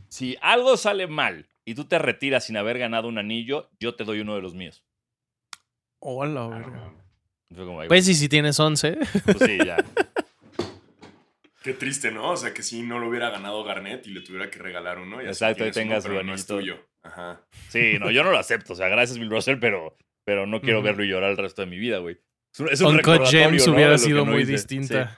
si 0.09 0.35
algo 0.41 0.77
sale 0.77 1.05
mal 1.07 1.47
y 1.63 1.75
tú 1.75 1.85
te 1.85 1.99
retiras 1.99 2.45
sin 2.45 2.57
haber 2.57 2.79
ganado 2.79 3.07
un 3.07 3.19
anillo, 3.19 3.69
yo 3.79 3.93
te 3.95 4.03
doy 4.03 4.21
uno 4.21 4.35
de 4.35 4.41
los 4.41 4.55
míos. 4.55 4.83
Hola, 6.07 6.43
Ah, 6.45 6.47
verga. 6.49 6.67
no. 6.69 6.93
Fue 7.55 7.65
como, 7.65 7.81
"Ay, 7.81 7.87
Pues 7.87 8.07
y 8.07 8.13
si 8.13 8.29
tienes 8.29 8.59
11. 8.59 8.97
pues 9.25 9.37
sí, 9.39 9.57
ya. 9.65 9.77
Qué 11.63 11.73
triste, 11.73 12.11
¿no? 12.11 12.31
O 12.31 12.37
sea, 12.37 12.53
que 12.53 12.61
si 12.61 12.83
no 12.83 12.99
lo 12.99 13.09
hubiera 13.09 13.31
ganado 13.31 13.63
Garnett 13.63 14.05
y 14.05 14.11
le 14.11 14.21
tuviera 14.21 14.51
que 14.51 14.59
regalar 14.59 14.99
uno. 14.99 15.17
Y 15.17 15.21
así 15.25 15.29
Exacto, 15.43 15.65
y 15.65 15.71
tenga 15.71 15.95
uno, 15.95 16.03
pero 16.03 16.23
no 16.23 16.33
es 16.35 16.41
anillito. 16.49 16.57
tuyo. 16.59 16.89
Ajá. 17.01 17.41
Sí, 17.69 17.97
no, 17.99 18.11
yo 18.11 18.23
no 18.23 18.29
lo 18.29 18.37
acepto. 18.37 18.73
O 18.73 18.75
sea, 18.75 18.87
gracias 18.87 19.17
Bill 19.17 19.31
Russell, 19.31 19.57
pero, 19.59 19.97
pero 20.23 20.45
no 20.45 20.61
quiero 20.61 20.83
verlo 20.83 21.03
y 21.03 21.07
llorar 21.07 21.31
el 21.31 21.37
resto 21.37 21.63
de 21.63 21.67
mi 21.67 21.79
vida, 21.79 21.97
güey. 21.97 22.19
Es 22.53 22.59
un, 22.59 22.69
es 22.69 22.81
un 22.81 22.87
Uncut 22.87 22.97
recordatorio, 23.05 23.43
James 23.45 23.67
¿no? 23.67 23.73
hubiera 23.73 23.91
de 23.93 23.97
sido 23.97 24.25
no 24.25 24.31
muy 24.31 24.43
hice. 24.43 24.51
distinta. 24.51 25.17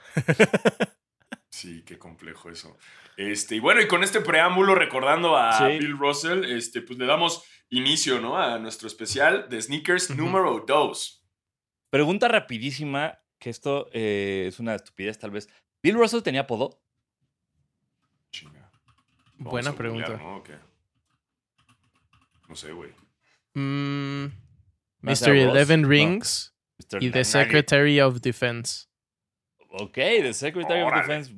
Sí, 1.50 1.82
qué 1.84 1.98
complejo 1.98 2.50
eso. 2.50 2.76
Este, 3.16 3.56
y 3.56 3.60
bueno, 3.60 3.80
y 3.82 3.86
con 3.88 4.02
este 4.02 4.20
preámbulo 4.20 4.74
recordando 4.74 5.36
a 5.36 5.58
Sí. 5.58 5.78
Bill 5.78 5.98
Russell, 5.98 6.44
este, 6.44 6.80
pues 6.82 6.98
le 6.98 7.04
damos 7.06 7.44
inicio, 7.70 8.20
¿no? 8.20 8.36
A 8.38 8.58
nuestro 8.58 8.88
especial 8.88 9.48
de 9.48 9.60
sneakers 9.60 10.10
Ujú. 10.10 10.20
número 10.22 10.64
2. 10.66 11.24
Pregunta 11.90 12.28
rapidísima, 12.28 13.18
que 13.38 13.50
esto 13.50 13.88
eh, 13.92 14.46
es 14.48 14.58
una 14.60 14.74
estupidez 14.74 15.18
tal 15.18 15.30
vez. 15.30 15.48
¿Bill 15.82 15.94
Russell 15.96 16.22
tenía 16.22 16.42
apodo? 16.42 16.80
Chinga. 18.30 18.70
Vamos 19.36 19.50
Buena 19.52 19.72
pregunta. 19.74 20.16
¿no? 22.48 22.56
Sé, 22.56 22.72
güey. 22.72 22.90
Mm, 23.54 24.24
¿Más 25.00 25.22
Mr. 25.22 25.28
Ross? 25.28 25.54
Eleven 25.54 25.82
No. 25.82 25.88
Rings 25.88 26.54
Mr. 26.78 27.02
y 27.02 27.10
The. 27.10 27.24
Secretary 27.24 28.00
of 28.00 28.20
Defense. 28.20 28.86
Ok, 29.70 29.94
The 29.94 30.32
Secretary 30.34 30.80
Órale. 30.82 31.02
of 31.02 31.06
Defense. 31.06 31.34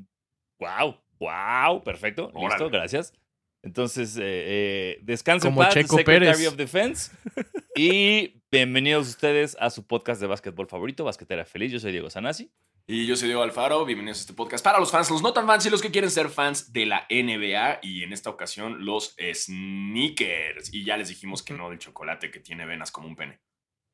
Wow, 0.58 0.96
wow, 1.18 1.82
perfecto, 1.82 2.30
listo, 2.34 2.70
gracias. 2.70 3.12
Entonces, 3.62 4.16
eh, 4.16 4.22
eh, 4.22 4.98
descansen 5.02 5.48
en 5.48 5.54
Como 5.54 5.64
paz, 5.64 5.74
Checo 5.74 5.96
Secretary 5.96 6.32
Pérez. 6.32 6.48
of 6.48 6.56
Defense. 6.56 7.12
y 7.76 8.42
bienvenidos 8.50 9.08
ustedes 9.08 9.56
a 9.60 9.70
su 9.70 9.86
podcast 9.86 10.20
de 10.20 10.26
básquetbol 10.26 10.66
favorito, 10.66 11.04
Basquetera 11.04 11.44
Feliz. 11.44 11.70
Yo 11.70 11.78
soy 11.78 11.92
Diego 11.92 12.08
Sanasi. 12.08 12.50
Y 12.86 13.06
yo 13.06 13.14
soy 13.14 13.28
Diego 13.28 13.42
Alfaro, 13.42 13.84
bienvenidos 13.84 14.18
a 14.18 14.20
este 14.22 14.32
podcast 14.32 14.64
para 14.64 14.80
los 14.80 14.90
fans, 14.90 15.10
los 15.10 15.22
no 15.22 15.32
tan 15.32 15.46
fans 15.46 15.64
y 15.66 15.70
los 15.70 15.80
que 15.80 15.92
quieren 15.92 16.10
ser 16.10 16.28
fans 16.28 16.72
de 16.72 16.86
la 16.86 17.06
NBA 17.08 17.80
y 17.82 18.02
en 18.02 18.12
esta 18.12 18.30
ocasión 18.30 18.84
los 18.84 19.14
sneakers. 19.32 20.74
Y 20.74 20.84
ya 20.84 20.96
les 20.96 21.08
dijimos 21.08 21.42
que 21.44 21.54
no 21.54 21.70
del 21.70 21.78
chocolate 21.78 22.30
que 22.32 22.40
tiene 22.40 22.66
venas 22.66 22.90
como 22.90 23.06
un 23.06 23.14
pene. 23.14 23.38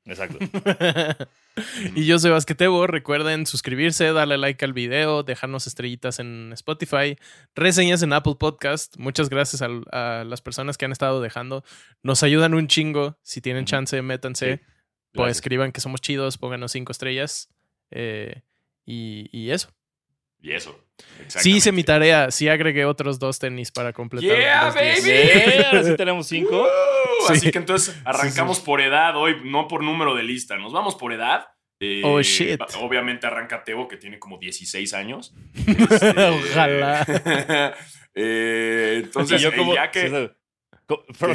Exacto. 0.06 0.38
y 1.94 2.06
yo 2.06 2.18
soy 2.18 2.30
Basquetebo. 2.30 2.86
Recuerden 2.86 3.44
suscribirse, 3.46 4.12
darle 4.12 4.38
like 4.38 4.64
al 4.64 4.72
video, 4.72 5.22
dejarnos 5.22 5.66
estrellitas 5.66 6.18
en 6.20 6.52
Spotify, 6.52 7.18
reseñas 7.54 8.02
en 8.02 8.12
Apple 8.12 8.36
Podcast. 8.38 8.96
Muchas 8.98 9.28
gracias 9.28 9.62
a, 9.62 9.68
a 9.90 10.25
las 10.25 10.40
personas 10.40 10.78
que 10.78 10.84
han 10.84 10.92
estado 10.92 11.20
dejando. 11.20 11.64
Nos 12.02 12.22
ayudan 12.22 12.54
un 12.54 12.68
chingo. 12.68 13.18
Si 13.22 13.40
tienen 13.40 13.64
chance, 13.64 14.00
métanse. 14.00 14.56
Sí, 14.56 14.62
pues 15.12 15.32
escriban 15.32 15.72
que 15.72 15.80
somos 15.80 16.00
chidos, 16.00 16.38
pónganos 16.38 16.72
cinco 16.72 16.92
estrellas. 16.92 17.48
eh, 17.90 18.42
y, 18.84 19.28
y 19.32 19.50
eso. 19.50 19.70
Y 20.40 20.52
eso. 20.52 20.78
Sí 21.26 21.56
hice 21.56 21.72
mi 21.72 21.82
tarea. 21.82 22.30
Sí 22.30 22.48
agregué 22.48 22.84
otros 22.84 23.18
dos 23.18 23.38
tenis 23.40 23.72
para 23.72 23.92
completar. 23.92 24.38
Yeah, 24.38 24.70
baby. 24.70 25.64
Ahora 25.66 25.82
sí 25.82 25.96
tenemos 25.96 26.28
cinco. 26.28 26.66
Sí. 27.26 27.32
Así 27.32 27.50
que 27.50 27.58
entonces 27.58 28.00
arrancamos 28.04 28.61
por 28.61 28.80
edad 28.80 29.16
hoy, 29.16 29.37
no 29.44 29.68
por 29.68 29.82
número 29.82 30.14
de 30.14 30.23
lista. 30.23 30.56
Nos 30.56 30.73
vamos 30.73 30.94
por 30.96 31.12
edad. 31.12 31.49
Eh, 31.80 32.02
Oh, 32.04 32.23
shit. 32.23 32.61
Obviamente 32.80 33.26
arranca 33.26 33.62
Teo, 33.64 33.87
que 33.88 33.96
tiene 33.96 34.18
como 34.18 34.38
16 34.38 34.94
años. 34.94 35.35
Este, 35.66 36.28
Ojalá. 36.28 37.04
eh, 38.14 39.02
entonces, 39.04 39.40
Y 39.40 39.44
yo 39.44 39.50
eh, 39.50 39.56
como, 39.56 39.75
ya 39.75 39.90
que. 39.90 40.08
sí, 40.08 40.16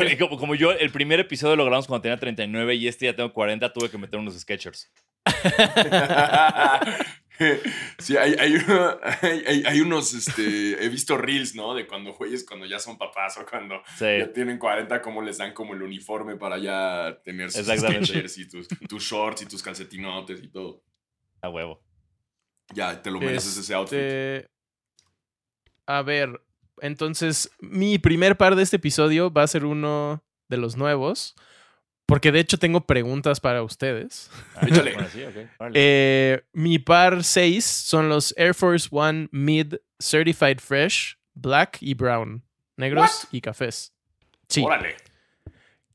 sí. 0.10 0.18
Como, 0.18 0.38
como 0.38 0.56
yo, 0.56 0.72
el 0.72 0.90
primer 0.92 1.20
episodio 1.20 1.56
lo 1.56 1.66
grabamos 1.66 1.88
cuando 1.88 2.04
tenía 2.04 2.18
39 2.18 2.76
y 2.76 2.88
este 2.88 3.06
ya 3.06 3.16
tengo 3.16 3.34
40, 3.34 3.72
tuve 3.74 3.90
que 3.90 3.98
meter 3.98 4.20
unos 4.20 4.40
sketchers. 4.40 4.92
sí, 8.00 8.18
hay, 8.18 8.34
hay, 8.40 8.56
uno- 8.68 8.98
hay- 9.22 9.64
hay- 9.66 9.82
unos, 9.82 10.14
este, 10.14 10.84
he 10.84 10.90
visto 10.90 11.18
reels, 11.18 11.56
¿no? 11.56 11.74
De 11.74 11.88
cuando 11.88 12.14
güeyes, 12.14 12.46
cuando 12.46 12.66
ya 12.66 12.80
son 12.80 12.98
papás 12.98 13.38
o 13.38 13.46
cuando 13.46 13.82
Sí. 13.98 14.06
ya 14.20 14.32
tienen 14.32 14.58
40, 14.58 15.02
cómo 15.02 15.22
les 15.22 15.38
dan 15.38 15.54
como 15.54 15.74
el 15.74 15.82
uniforme 15.82 16.36
para 16.36 16.58
ya 16.58 17.20
tener 17.24 17.52
sus 17.52 17.66
sketchers 17.66 18.38
y 18.38 18.48
tus, 18.48 18.68
tus 18.68 19.04
shorts 19.04 19.42
y 19.42 19.46
tus 19.46 19.62
calcetinotes 19.64 20.42
y 20.44 20.48
todo. 20.50 20.84
A 21.42 21.50
huevo. 21.50 21.82
Ya, 22.74 23.02
te 23.02 23.12
lo 23.12 23.20
mereces 23.20 23.58
ese 23.58 23.74
outfit. 23.74 23.98
Este, 24.00 24.48
A 25.88 26.02
ver, 26.04 26.42
entonces 26.80 27.50
mi 27.60 27.98
primer 28.00 28.38
par 28.38 28.56
de 28.56 28.64
este 28.64 28.78
episodio 28.78 29.32
va 29.32 29.44
a 29.44 29.48
ser 29.48 29.66
uno 29.66 30.24
de 30.48 30.58
los 30.58 30.78
nuevos. 30.78 31.36
Porque 32.12 32.34
de 32.34 32.42
hecho 32.42 32.58
tengo 32.58 32.82
preguntas 32.86 33.40
para 33.40 33.64
ustedes. 33.64 34.30
Ah, 34.56 34.68
bueno, 34.68 35.08
sí. 35.14 35.24
Eh, 35.74 36.42
mi 36.52 36.78
par 36.78 37.24
6 37.24 37.64
son 37.64 38.10
los 38.10 38.34
Air 38.38 38.54
Force 38.54 38.90
One 38.92 39.30
Mid 39.32 39.76
Certified 39.98 40.60
Fresh, 40.60 41.18
Black 41.34 41.78
y 41.80 41.94
Brown. 41.94 42.44
Negros 42.76 43.28
y 43.32 43.40
cafés. 43.40 43.94
Sí. 44.50 44.62
Órale. 44.62 44.98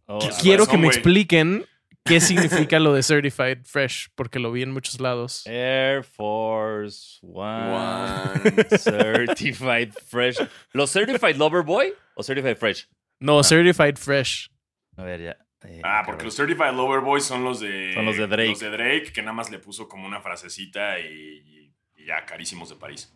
Oh, 0.06 0.18
Qu- 0.18 0.30
ah, 0.32 0.38
Quiero 0.40 0.64
razón, 0.64 0.76
que 0.76 0.80
me 0.80 0.86
expliquen 0.88 1.66
qué 2.02 2.18
significa 2.22 2.78
lo 2.80 2.94
de 2.94 3.02
Certified 3.02 3.64
Fresh, 3.66 4.08
porque 4.14 4.38
lo 4.38 4.52
vi 4.52 4.62
en 4.62 4.70
muchos 4.70 4.98
lados. 5.00 5.42
Air 5.46 6.02
Force 6.02 7.18
One, 7.20 7.74
One. 7.74 8.64
Certified 8.78 9.92
Fresh. 10.06 10.38
¿Los 10.72 10.90
Certified 10.92 11.36
Lover 11.36 11.62
Boy 11.62 11.92
o 12.14 12.22
Certified 12.22 12.56
Fresh? 12.56 12.88
No, 13.20 13.42
Certified 13.42 13.96
Fresh. 13.98 14.48
A 14.96 15.02
ver, 15.02 15.20
ya. 15.22 15.36
Eh, 15.66 15.80
Ah, 15.84 16.02
porque 16.06 16.24
los 16.24 16.36
Certified 16.36 16.72
Lover 16.72 17.00
Boys 17.00 17.24
son 17.24 17.44
los 17.44 17.60
de. 17.60 17.92
Son 17.94 18.04
los 18.04 18.16
de 18.16 18.26
Drake. 18.26 18.48
Los 18.50 18.60
de 18.60 18.70
Drake, 18.70 19.12
que 19.12 19.22
nada 19.22 19.32
más 19.34 19.50
le 19.50 19.58
puso 19.58 19.88
como 19.88 20.06
una 20.06 20.20
frasecita 20.20 20.98
y, 21.00 21.72
y 21.96 22.04
ya, 22.06 22.24
carísimos 22.24 22.68
de 22.68 22.76
París. 22.76 23.12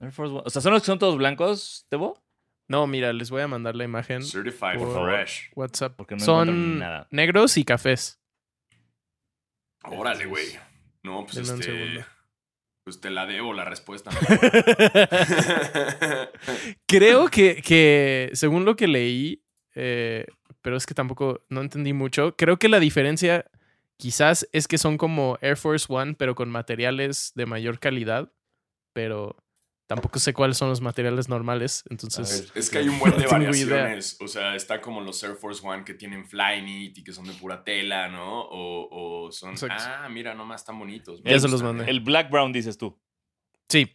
Air 0.00 0.12
Force 0.12 0.32
One. 0.32 0.42
O 0.44 0.50
sea, 0.50 0.60
¿son 0.60 0.72
los 0.72 0.82
que 0.82 0.86
son 0.86 0.98
todos 0.98 1.16
blancos, 1.16 1.86
Tebo? 1.88 2.22
No, 2.68 2.86
mira, 2.86 3.12
les 3.12 3.30
voy 3.30 3.42
a 3.42 3.48
mandar 3.48 3.74
la 3.76 3.84
imagen. 3.84 4.22
Certified 4.22 4.78
Por. 4.78 5.04
Fresh. 5.10 5.50
WhatsApp. 5.54 5.94
Porque 5.96 6.16
no 6.16 6.24
Son 6.24 6.78
nada. 6.78 7.06
negros 7.10 7.56
y 7.58 7.64
cafés. 7.64 8.20
Órale, 9.84 10.24
güey. 10.26 10.46
No, 11.02 11.24
pues 11.26 11.36
este. 11.48 12.04
Pues 12.84 13.00
te 13.00 13.10
la 13.10 13.24
debo 13.26 13.52
la 13.54 13.64
respuesta. 13.64 14.10
Creo 16.86 17.28
que, 17.28 17.62
que, 17.62 18.30
según 18.34 18.64
lo 18.64 18.76
que 18.76 18.86
leí, 18.88 19.42
eh, 19.74 20.26
pero 20.64 20.78
es 20.78 20.86
que 20.86 20.94
tampoco 20.94 21.44
no 21.50 21.60
entendí 21.60 21.92
mucho, 21.92 22.36
creo 22.36 22.58
que 22.58 22.70
la 22.70 22.80
diferencia 22.80 23.44
quizás 23.98 24.48
es 24.50 24.66
que 24.66 24.78
son 24.78 24.96
como 24.96 25.36
Air 25.42 25.58
Force 25.58 25.84
One, 25.90 26.14
pero 26.14 26.34
con 26.34 26.48
materiales 26.48 27.32
de 27.34 27.44
mayor 27.44 27.78
calidad, 27.78 28.32
pero 28.94 29.36
tampoco 29.86 30.18
sé 30.18 30.32
cuáles 30.32 30.56
son 30.56 30.70
los 30.70 30.80
materiales 30.80 31.28
normales, 31.28 31.84
entonces... 31.90 32.50
es 32.54 32.70
que 32.70 32.78
hay 32.78 32.88
un 32.88 32.98
buen 32.98 33.12
de 33.12 33.24
No 33.24 33.28
variaciones. 33.28 34.16
O 34.22 34.26
sea, 34.26 34.56
está 34.56 34.80
como 34.80 35.02
los 35.02 35.22
Air 35.22 35.36
Force 35.36 35.60
One 35.62 35.84
que 35.84 35.92
tienen 35.92 36.24
Flyknit 36.24 36.96
y 36.96 37.04
que 37.04 37.12
son 37.12 37.26
de 37.26 37.34
pura 37.34 37.62
tela, 37.62 38.08
¿no? 38.08 38.40
O, 38.40 39.26
o 39.26 39.32
son. 39.32 39.50
Exacto. 39.50 39.84
Ah, 39.86 40.08
mira, 40.08 40.34
nomás 40.34 40.64
tan 40.64 40.78
bonitos. 40.78 41.20
Ya 41.22 41.38
se 41.38 41.46
los 41.46 41.62
mandé. 41.62 41.90
El 41.90 42.00
Black 42.00 42.30
Brown, 42.30 42.54
dices 42.54 42.78
tú. 42.78 42.98
Sí, 43.68 43.94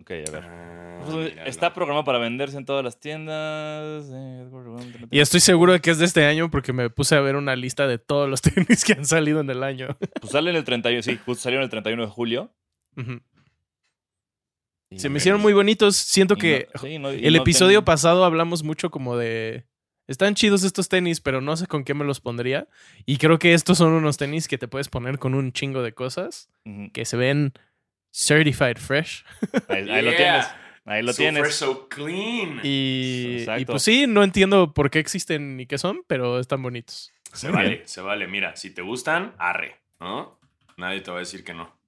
Ok, 0.00 0.10
a 0.10 0.30
ver. 0.30 0.42
Ah, 0.44 1.02
Pues. 1.10 1.32
Está 1.46 1.72
programado 1.72 2.04
para 2.04 2.18
venderse 2.18 2.56
en 2.58 2.64
todas 2.64 2.84
las 2.84 2.98
tiendas. 3.00 4.06
eh, 4.12 4.46
y 5.10 5.20
estoy 5.20 5.40
seguro 5.40 5.72
de 5.72 5.80
que 5.80 5.90
es 5.90 5.98
de 5.98 6.04
este 6.04 6.24
año 6.26 6.50
porque 6.50 6.72
me 6.72 6.90
puse 6.90 7.14
a 7.14 7.20
ver 7.20 7.36
una 7.36 7.56
lista 7.56 7.86
de 7.86 7.98
todos 7.98 8.28
los 8.28 8.40
tenis 8.42 8.84
que 8.84 8.92
han 8.94 9.04
salido 9.06 9.40
en 9.40 9.50
el 9.50 9.62
año. 9.62 9.96
Pues 10.20 10.32
sale 10.32 10.50
en 10.50 10.56
el 10.56 10.64
31, 10.64 11.02
sí, 11.02 11.18
justo 11.24 11.42
salieron 11.42 11.64
el 11.64 11.70
31 11.70 12.02
de 12.04 12.08
julio. 12.10 12.52
Se 14.96 15.08
me 15.08 15.18
hicieron 15.18 15.40
muy 15.40 15.52
bonitos. 15.52 15.96
Siento 15.96 16.36
que 16.36 16.68
no- 16.74 16.80
sí, 16.80 16.98
no- 16.98 17.12
y 17.12 17.24
el 17.26 17.34
no 17.34 17.42
episodio 17.42 17.78
ten- 17.80 17.84
pasado 17.84 18.24
hablamos 18.24 18.62
mucho 18.64 18.90
como 18.90 19.16
de... 19.16 19.66
Están 20.08 20.34
chidos 20.34 20.64
estos 20.64 20.88
tenis, 20.88 21.20
pero 21.20 21.40
no 21.40 21.56
sé 21.56 21.68
con 21.68 21.84
qué 21.84 21.94
me 21.94 22.04
los 22.04 22.20
pondría. 22.20 22.66
Y 23.06 23.18
creo 23.18 23.38
que 23.38 23.54
estos 23.54 23.78
son 23.78 23.92
unos 23.92 24.16
tenis 24.16 24.48
que 24.48 24.58
te 24.58 24.66
puedes 24.66 24.88
poner 24.88 25.20
con 25.20 25.34
un 25.34 25.52
chingo 25.52 25.82
de 25.84 25.92
cosas 25.92 26.50
que 26.92 27.04
se 27.04 27.16
ven 27.16 27.52
certified 28.12 28.76
fresh. 28.78 29.24
Ahí, 29.68 29.88
ahí 29.90 30.02
lo 30.02 30.14
tienes. 30.14 30.46
Ahí 30.86 31.02
lo 31.02 31.12
so 31.12 31.18
tienes. 31.18 31.40
fresh, 31.42 31.54
so 31.54 31.88
clean. 31.88 32.60
Y, 32.62 33.44
y 33.58 33.64
pues 33.64 33.82
sí, 33.82 34.06
no 34.06 34.22
entiendo 34.24 34.72
por 34.74 34.90
qué 34.90 34.98
existen 34.98 35.56
ni 35.56 35.66
qué 35.66 35.78
son, 35.78 36.02
pero 36.06 36.40
están 36.40 36.62
bonitos. 36.62 37.12
Se 37.32 37.48
Muy 37.48 37.56
vale, 37.56 37.68
bien. 37.70 37.82
se 37.88 38.00
vale. 38.00 38.26
Mira, 38.26 38.56
si 38.56 38.70
te 38.74 38.82
gustan, 38.82 39.34
arre, 39.38 39.76
¿no? 40.00 40.40
Nadie 40.76 41.00
te 41.00 41.10
va 41.10 41.18
a 41.18 41.20
decir 41.20 41.44
que 41.44 41.54
no. 41.54 41.78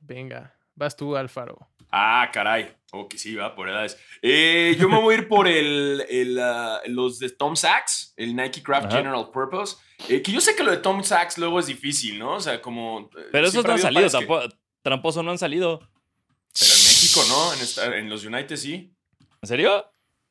Venga, 0.00 0.54
vas 0.74 0.96
tú, 0.96 1.16
Alfaro. 1.16 1.68
Ah, 1.90 2.28
caray. 2.32 2.74
Ok, 2.92 3.14
sí, 3.16 3.34
va 3.34 3.54
por 3.54 3.68
edades. 3.68 3.98
Eh, 4.22 4.76
yo 4.78 4.88
me 4.88 4.98
voy 5.00 5.14
a 5.14 5.18
ir 5.18 5.28
por 5.28 5.46
el, 5.46 6.04
el, 6.10 6.38
ah, 6.40 6.80
los 6.86 7.18
de 7.18 7.30
Tom 7.30 7.54
Sachs, 7.56 8.12
el 8.16 8.34
Nike 8.34 8.62
Craft 8.62 8.86
Ajá. 8.86 8.96
General 8.98 9.30
Purpose. 9.32 9.76
Eh, 10.08 10.20
que 10.22 10.32
yo 10.32 10.40
sé 10.40 10.54
que 10.56 10.64
lo 10.64 10.70
de 10.72 10.78
Tom 10.78 11.02
Sachs 11.02 11.38
luego 11.38 11.58
es 11.58 11.66
difícil, 11.66 12.18
¿no? 12.18 12.34
O 12.34 12.40
sea, 12.40 12.60
como. 12.60 13.10
eh, 13.16 13.28
Pero 13.30 13.46
esos 13.46 13.64
no 13.64 13.70
ha 13.70 13.74
han 13.74 13.80
salido 13.80 14.04
que- 14.06 14.10
tampoco. 14.10 14.48
Tramposo 14.82 15.22
no 15.22 15.30
han 15.30 15.38
salido. 15.38 15.78
Pero 15.78 16.70
en 16.72 16.82
México, 16.84 17.20
¿no? 17.28 17.54
En, 17.54 17.60
esta- 17.60 17.96
en 17.96 18.10
los 18.10 18.24
United 18.24 18.56
sí. 18.56 18.94
¿En 19.40 19.48
serio? 19.48 19.86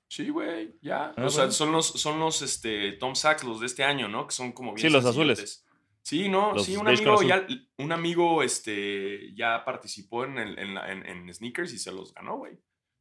Sí, 0.07 0.29
güey, 0.29 0.75
ya. 0.81 1.13
Ah, 1.17 1.25
o 1.25 1.29
sea, 1.29 1.43
bueno. 1.43 1.51
son 1.53 1.71
los, 1.71 1.87
son 1.87 2.19
los 2.19 2.41
este, 2.41 2.91
Tom 2.93 3.15
Sachs, 3.15 3.43
los 3.43 3.59
de 3.61 3.65
este 3.65 3.83
año, 3.83 4.07
¿no? 4.07 4.27
Que 4.27 4.33
son 4.33 4.51
como 4.51 4.73
bien 4.73 4.87
Sí, 4.87 4.93
los 4.93 5.05
azules. 5.05 5.65
Sí, 6.03 6.27
no, 6.29 6.53
Los 6.53 6.65
sí, 6.65 6.75
un 6.75 6.87
amigo, 6.87 7.21
ya, 7.21 7.45
un 7.77 7.91
amigo 7.91 8.41
este, 8.43 9.33
ya 9.35 9.63
participó 9.63 10.25
en, 10.25 10.37
el- 10.39 10.59
en, 10.59 10.73
la- 10.73 10.91
en- 10.91 11.05
en 11.05 11.33
sneakers 11.33 11.71
y 11.73 11.77
se 11.79 11.91
los 11.91 12.13
ganó, 12.13 12.37
güey. 12.37 12.53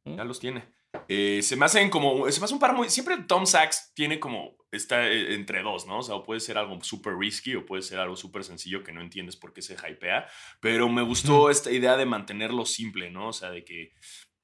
Mm. 0.05 0.15
Ya 0.17 0.23
los 0.23 0.39
tiene. 0.39 0.65
Eh, 1.07 1.41
se 1.41 1.55
me 1.55 1.65
hacen 1.65 1.89
como, 1.89 2.29
se 2.29 2.39
me 2.39 2.45
hace 2.45 2.53
un 2.53 2.59
par 2.59 2.73
muy, 2.73 2.89
siempre 2.89 3.17
Tom 3.27 3.45
Sachs 3.45 3.91
tiene 3.93 4.19
como, 4.19 4.57
está 4.71 5.07
eh, 5.07 5.33
entre 5.33 5.61
dos, 5.61 5.87
¿no? 5.87 5.99
O 5.99 6.03
sea, 6.03 6.23
puede 6.23 6.39
ser 6.39 6.57
algo 6.57 6.81
súper 6.83 7.15
risky 7.17 7.55
o 7.55 7.65
puede 7.65 7.81
ser 7.81 7.99
algo 7.99 8.15
súper 8.15 8.43
sencillo 8.43 8.83
que 8.83 8.91
no 8.91 9.01
entiendes 9.01 9.35
por 9.35 9.53
qué 9.53 9.61
se 9.61 9.75
hypea, 9.75 10.27
pero 10.59 10.89
me 10.89 11.01
gustó 11.01 11.49
esta 11.49 11.71
idea 11.71 11.97
de 11.97 12.05
mantenerlo 12.05 12.65
simple, 12.65 13.09
¿no? 13.09 13.29
O 13.29 13.33
sea, 13.33 13.51
de 13.51 13.63
que 13.63 13.93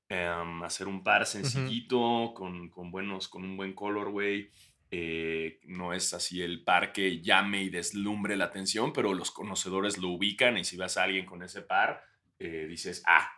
em, 0.10 0.63
hacer 0.63 0.88
un 0.88 1.04
par 1.04 1.25
sencillito, 1.25 2.34
con, 2.34 2.70
con 2.70 2.92
buenos, 2.92 3.27
con 3.27 3.44
un 3.44 3.58
buen 3.58 3.74
colorway. 3.74 4.50
Eh, 4.89 5.60
no 5.66 5.92
es 5.92 6.13
así 6.13 6.42
el 6.42 6.63
par 6.63 6.94
que 6.94 7.22
llame 7.22 7.63
y 7.63 7.70
deslumbre 7.70 8.38
la 8.38 8.46
atención, 8.46 8.94
pero 8.94 9.13
los 9.13 9.32
conocedores 9.32 9.98
lo 9.98 10.10
ubican 10.10 10.58
y 10.58 10.63
si 10.63 10.77
vas 10.77 10.98
a 10.98 11.04
alguien 11.04 11.25
con 11.25 11.44
ese 11.44 11.62
par, 11.62 12.01
eh, 12.39 12.68
dices, 12.70 13.04
ah, 13.06 13.30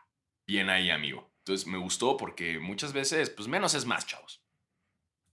bien 0.45 0.69
ahí, 0.69 0.91
amigo. 0.91 1.28
Entonces 1.49 1.65
me 1.65 1.79
gustó 1.79 2.15
porque 2.15 2.59
muchas 2.59 2.93
veces, 2.93 3.31
pues 3.31 3.47
menos 3.47 3.73
es 3.73 3.83
más, 3.87 4.05
chavos. 4.05 4.39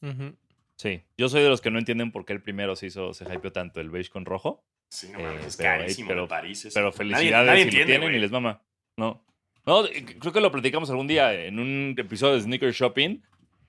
Ujú. 0.00 0.34
Sí. 0.78 1.02
Yo 1.18 1.28
soy 1.28 1.42
de 1.42 1.50
los 1.50 1.60
que 1.60 1.70
no 1.70 1.78
entienden 1.78 2.10
por 2.10 2.24
qué 2.24 2.32
el 2.32 2.40
primero 2.40 2.74
se 2.74 2.86
hizo, 2.86 3.12
se 3.12 3.24
hypeó 3.30 3.52
tanto 3.52 3.82
el 3.82 3.90
beige 3.90 4.08
con 4.08 4.24
rojo. 4.24 4.64
Sí, 4.88 5.10
no 5.12 5.18
Eh, 5.18 5.40
es 5.46 5.56
pero, 5.58 5.74
eh, 5.74 5.78
carísimo 5.80 6.08
pero- 6.08 6.26
París. 6.26 6.64
eso. 6.64 6.72
Pero 6.74 6.86
Nadie- 6.90 6.96
felicidades 6.96 7.46
nadie 7.46 7.58
si 7.64 7.68
entiende, 7.68 7.80
lo 7.80 7.86
tienen 8.00 8.08
güey. 8.08 8.16
y 8.16 8.20
les 8.22 8.30
mama. 8.30 8.62
No. 8.96 9.22
No, 9.66 9.84
eh, 9.84 10.06
creo 10.18 10.32
que 10.32 10.40
lo 10.40 10.50
platicamos 10.50 10.88
algún 10.88 11.06
día 11.06 11.34
en 11.34 11.58
un 11.58 11.94
episodio 11.98 12.34
de 12.36 12.40
Sneaker 12.40 12.72
Shopping 12.72 13.20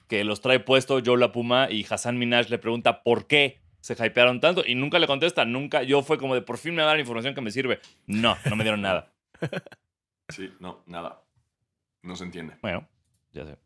que 0.07 0.23
los 0.23 0.39
trae 0.39 0.61
puesto 0.61 1.01
Joe 1.05 1.17
La 1.17 1.33
Puma 1.33 1.67
y 1.69 1.85
Hassan 1.89 2.17
Minaj 2.17 2.49
le 2.49 2.59
pregunta 2.59 3.03
por 3.03 3.27
qué 3.27 3.59
se 3.81 3.93
hypearon 3.93 4.39
tanto 4.39 4.63
y 4.65 4.75
nunca 4.75 4.99
le 4.99 5.07
contesta, 5.07 5.43
nunca. 5.43 5.83
Yo 5.83 6.01
fue 6.01 6.17
como 6.17 6.33
de 6.33 6.41
por 6.43 6.57
fin 6.57 6.75
me 6.75 6.81
va 6.81 6.87
a 6.87 6.91
dar 6.91 6.99
información 7.01 7.35
que 7.35 7.41
me 7.41 7.51
sirve. 7.51 7.81
No, 8.05 8.37
no 8.49 8.55
me 8.55 8.63
dieron 8.63 8.81
nada. 8.81 9.11
Sí, 10.29 10.51
no, 10.59 10.83
nada. 10.87 11.23
No 12.07 12.15
se 12.15 12.23
entiende. 12.23 12.55
Bueno, 12.61 12.87
ya 13.33 13.45
sé. 13.45 13.57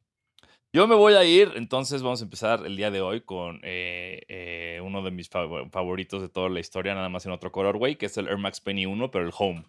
Yo 0.74 0.88
me 0.88 0.95
voy 0.95 1.13
a 1.13 1.24
ir, 1.25 1.51
entonces 1.55 2.01
vamos 2.01 2.21
a 2.21 2.24
empezar 2.24 2.65
el 2.65 2.77
día 2.77 2.91
de 2.91 3.01
hoy 3.01 3.21
con 3.21 3.60
eh, 3.63 4.21
eh, 4.29 4.79
uno 4.83 5.01
de 5.03 5.12
mis 5.12 5.29
fav- 5.29 5.69
favoritos 5.69 6.21
de 6.21 6.29
toda 6.29 6.50
la 6.50 6.60
historia, 6.62 6.95
nada 6.95 7.10
más 7.10 7.25
en 7.25 7.33
otro 7.33 7.51
colorway, 7.51 7.98
que 7.98 8.05
es 8.05 8.17
el 8.17 8.27
Air 8.27 8.38
Max 8.38 8.62
Penny 8.62 8.86
1, 8.86 9.12
pero 9.12 9.25
el 9.25 9.33
Home. 9.38 9.65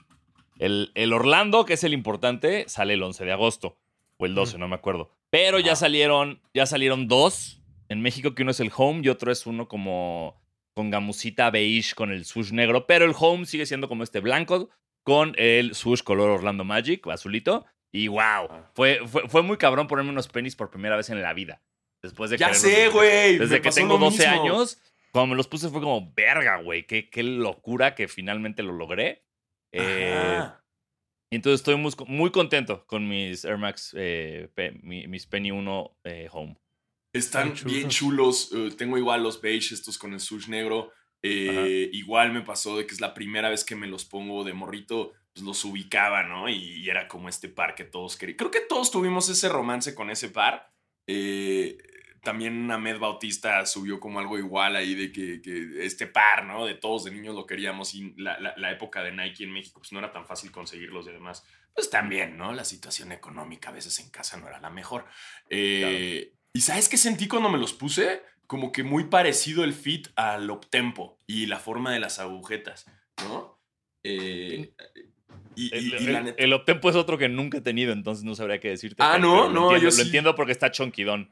El, 0.59 0.93
el 0.95 1.13
Orlando, 1.13 1.65
que 1.65 1.75
es 1.75 1.83
el 1.85 1.93
importante, 1.93 2.69
sale 2.69 2.95
el 2.95 3.03
11 3.03 3.25
de 3.25 3.33
agosto, 3.33 3.77
o 4.17 4.27
el 4.27 4.35
12, 4.37 4.59
no 4.59 4.69
me 4.69 4.77
acuerdo. 4.77 5.11
Pero 5.31 5.59
ya 5.59 5.75
salieron, 5.77 6.41
ya 6.55 6.67
salieron 6.67 7.09
dos 7.09 7.61
en 7.89 8.01
México, 8.01 8.35
que 8.35 8.43
uno 8.43 8.53
es 8.53 8.61
el 8.61 8.71
Home 8.77 9.01
y 9.03 9.09
otro 9.09 9.33
es 9.33 9.45
uno 9.47 9.67
como 9.67 10.41
con 10.75 10.91
gamusita 10.91 11.51
beige 11.51 11.95
con 11.95 12.13
el 12.13 12.25
swoosh 12.25 12.53
negro, 12.53 12.87
pero 12.87 13.05
el 13.05 13.15
Home 13.19 13.45
sigue 13.45 13.67
siendo 13.67 13.89
como 13.89 14.05
este 14.05 14.21
blanco 14.21 14.71
con 15.03 15.35
el 15.37 15.75
swoosh 15.75 16.03
color 16.03 16.31
Orlando 16.31 16.63
Magic, 16.65 17.07
azulito. 17.09 17.67
Y 17.93 18.09
wow, 18.09 18.19
Ah. 18.21 18.71
fue, 18.75 19.01
fue, 19.07 19.29
fue 19.29 19.43
muy 19.43 19.59
cabrón 19.59 19.87
ponerme 19.87 20.11
unos 20.11 20.29
pennies 20.29 20.57
por 20.57 20.71
primera 20.71 20.97
vez 20.97 21.11
en 21.11 21.21
la 21.21 21.35
vida. 21.35 21.61
Después 22.03 22.31
de 22.31 22.39
Ya 22.39 22.47
quererlos 22.47 22.63
sé, 22.63 22.69
desde- 22.71 22.89
güey. 22.89 23.39
Desde 23.39 23.55
me 23.57 23.61
que 23.61 23.69
pasó 23.69 23.77
tengo 23.81 23.95
lo 23.99 24.07
12 24.07 24.27
mismo. 24.29 24.43
años, 24.43 24.79
cuando 25.13 25.29
me 25.33 25.37
los 25.37 25.47
puse 25.47 25.69
fue 25.69 25.81
como, 25.81 26.13
verga, 26.15 26.57
güey, 26.63 26.87
qué, 26.87 27.11
qué 27.11 27.23
locura 27.23 27.95
que 27.95 28.09
finalmente 28.09 28.63
lo 28.63 28.73
logré. 28.73 29.25
Eh, 29.73 30.43
y 31.31 31.37
entonces 31.37 31.61
estoy 31.61 31.77
muy, 31.77 31.93
muy 32.09 32.31
contento 32.31 32.85
con 32.87 33.09
mis 33.09 33.45
Air 33.45 33.59
Max, 33.59 33.95
eh, 33.97 34.49
pe- 34.55 34.73
mi- 34.83 35.07
mis 35.07 35.27
Penny 35.27 35.51
1 35.51 35.97
eh, 36.05 36.29
Home. 36.33 36.57
Están 37.15 37.53
bien 37.67 37.89
chulos. 37.91 38.51
tengo 38.79 38.97
igual 38.97 39.23
los 39.23 39.41
beige, 39.41 39.75
estos 39.75 39.99
con 39.99 40.15
el 40.15 40.21
sush 40.21 40.49
negro. 40.49 40.91
Eh, 41.23 41.89
igual 41.93 42.33
me 42.33 42.43
pasó 42.43 42.77
de 42.77 42.87
que 42.87 42.95
es 42.95 43.01
la 43.01 43.15
primera 43.15 43.49
vez 43.49 43.65
que 43.65 43.77
me 43.77 43.87
los 43.87 44.05
pongo 44.05 44.43
de 44.45 44.53
morrito, 44.55 45.13
pues 45.33 45.45
los 45.47 45.65
ubicaba, 45.65 46.25
¿no? 46.25 46.49
Y, 46.49 46.55
y 46.57 46.91
era 46.91 47.07
como 47.09 47.29
este 47.29 47.49
par 47.49 47.75
que 47.75 47.85
todos 47.85 48.17
querían. 48.17 48.37
Creo 48.37 48.51
que 48.51 48.61
todos 48.61 48.91
tuvimos 48.91 49.29
ese 49.29 49.49
romance 49.49 49.95
con 49.95 50.11
ese 50.11 50.29
par. 50.31 50.71
Eh, 51.07 51.79
también 52.23 52.71
Ahmed 52.71 52.99
Bautista 52.99 53.65
subió 53.67 53.99
como 53.99 54.21
algo 54.21 54.39
igual 54.39 54.77
ahí 54.77 54.95
de 54.95 55.11
que, 55.11 55.41
que 55.43 55.85
este 55.85 56.07
par, 56.07 56.45
¿no? 56.45 56.67
De 56.67 56.75
todos 56.75 57.05
de 57.05 57.11
niños 57.11 57.35
lo 57.35 57.47
queríamos 57.47 57.95
y 57.95 58.15
la, 58.17 58.39
la- 58.39 58.55
la 58.57 58.71
época 58.71 59.03
de 59.03 59.11
Nike 59.13 59.43
en 59.45 59.53
México 59.53 59.81
pues 59.81 59.93
no 59.93 59.99
era 59.99 60.13
tan 60.13 60.27
fácil 60.27 60.53
conseguirlos 60.53 61.07
y 61.07 61.11
además, 61.11 61.45
pues 61.75 61.91
también, 61.91 62.37
¿no? 62.37 62.53
La 62.53 62.65
situación 62.65 63.11
económica 63.11 63.71
a 63.71 63.73
veces 63.73 63.99
en 63.99 64.11
casa 64.11 64.37
no 64.37 64.47
era 64.49 64.61
la 64.61 64.71
mejor. 64.71 65.05
Eh, 65.51 66.33
¿Y 66.55 66.61
sabes 66.61 66.89
qué 66.89 66.97
sentí 66.97 67.27
cuando 67.27 67.49
me 67.49 67.59
los 67.59 67.73
puse? 67.73 68.23
Como 68.53 68.71
que 68.71 68.83
muy 68.83 69.05
parecido 69.05 69.65
el 69.65 69.73
fit 69.73 70.09
al 70.15 70.51
Optempo 70.51 71.17
y 71.27 71.47
la 71.47 71.59
forma 71.59 71.91
de 71.95 72.01
las 72.01 72.19
agujetas, 72.19 72.85
¿no? 73.25 73.59
Eh, 74.05 74.75
y, 75.57 75.69
y- 75.69 75.75
El, 75.75 75.85
y 75.87 75.89
la 76.13 76.19
el- 76.19 76.25
neta- 76.27 76.43
el 76.45 76.53
Optempo 76.53 76.91
es 76.91 76.97
otro 76.97 77.17
que 77.17 77.31
nunca 77.31 77.57
he 77.57 77.61
tenido, 77.63 77.95
entonces 77.95 78.25
no 78.25 78.35
sabría 78.35 78.61
qué 78.61 78.69
decirte. 78.69 79.03
Ah, 79.03 79.17
no, 79.19 79.49
no, 79.49 79.63
entiendo, 79.71 79.77
yo 79.79 79.85
Lo 79.85 79.91
sí. 79.93 80.03
entiendo 80.03 80.35
porque 80.35 80.53
está 80.53 80.71
chonquidón. 80.71 81.31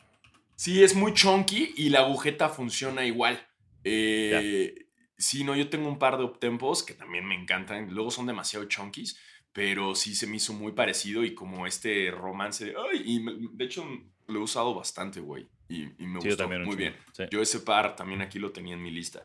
Sí, 0.56 0.82
es 0.82 0.94
muy 0.94 1.12
chunky 1.12 1.74
y 1.76 1.90
la 1.90 1.98
agujeta 2.00 2.48
funciona 2.48 3.04
igual. 3.04 3.38
Eh, 3.84 4.86
sí, 5.18 5.44
no, 5.44 5.54
yo 5.54 5.68
tengo 5.68 5.88
un 5.88 5.98
par 5.98 6.16
de 6.16 6.24
Optempos 6.24 6.82
que 6.82 6.94
también 6.94 7.26
me 7.26 7.34
encantan. 7.34 7.92
Luego 7.92 8.10
son 8.10 8.24
demasiado 8.26 8.64
chunkies, 8.64 9.18
pero 9.52 9.94
sí 9.94 10.14
se 10.14 10.26
me 10.26 10.36
hizo 10.36 10.54
muy 10.54 10.72
parecido 10.72 11.22
y 11.22 11.34
como 11.34 11.66
este 11.66 12.10
romance 12.10 12.64
de. 12.64 12.74
Ay, 12.90 13.02
y 13.04 13.20
me- 13.20 13.34
de 13.52 13.64
hecho 13.66 13.84
lo 14.26 14.40
he 14.40 14.42
usado 14.42 14.74
bastante, 14.74 15.20
güey. 15.20 15.46
Y, 15.70 15.84
y 16.02 16.06
me 16.06 16.20
Sí, 16.20 16.28
gustó. 16.28 16.36
también 16.42 16.64
muy 16.64 16.76
bien. 16.76 16.94
Sí, 17.12 17.22
Yo 17.30 17.40
ese 17.40 17.60
par 17.60 17.94
también 17.96 18.20
aquí 18.22 18.38
lo 18.38 18.50
tenía 18.50 18.74
en 18.74 18.82
mi 18.82 18.90
lista. 18.90 19.24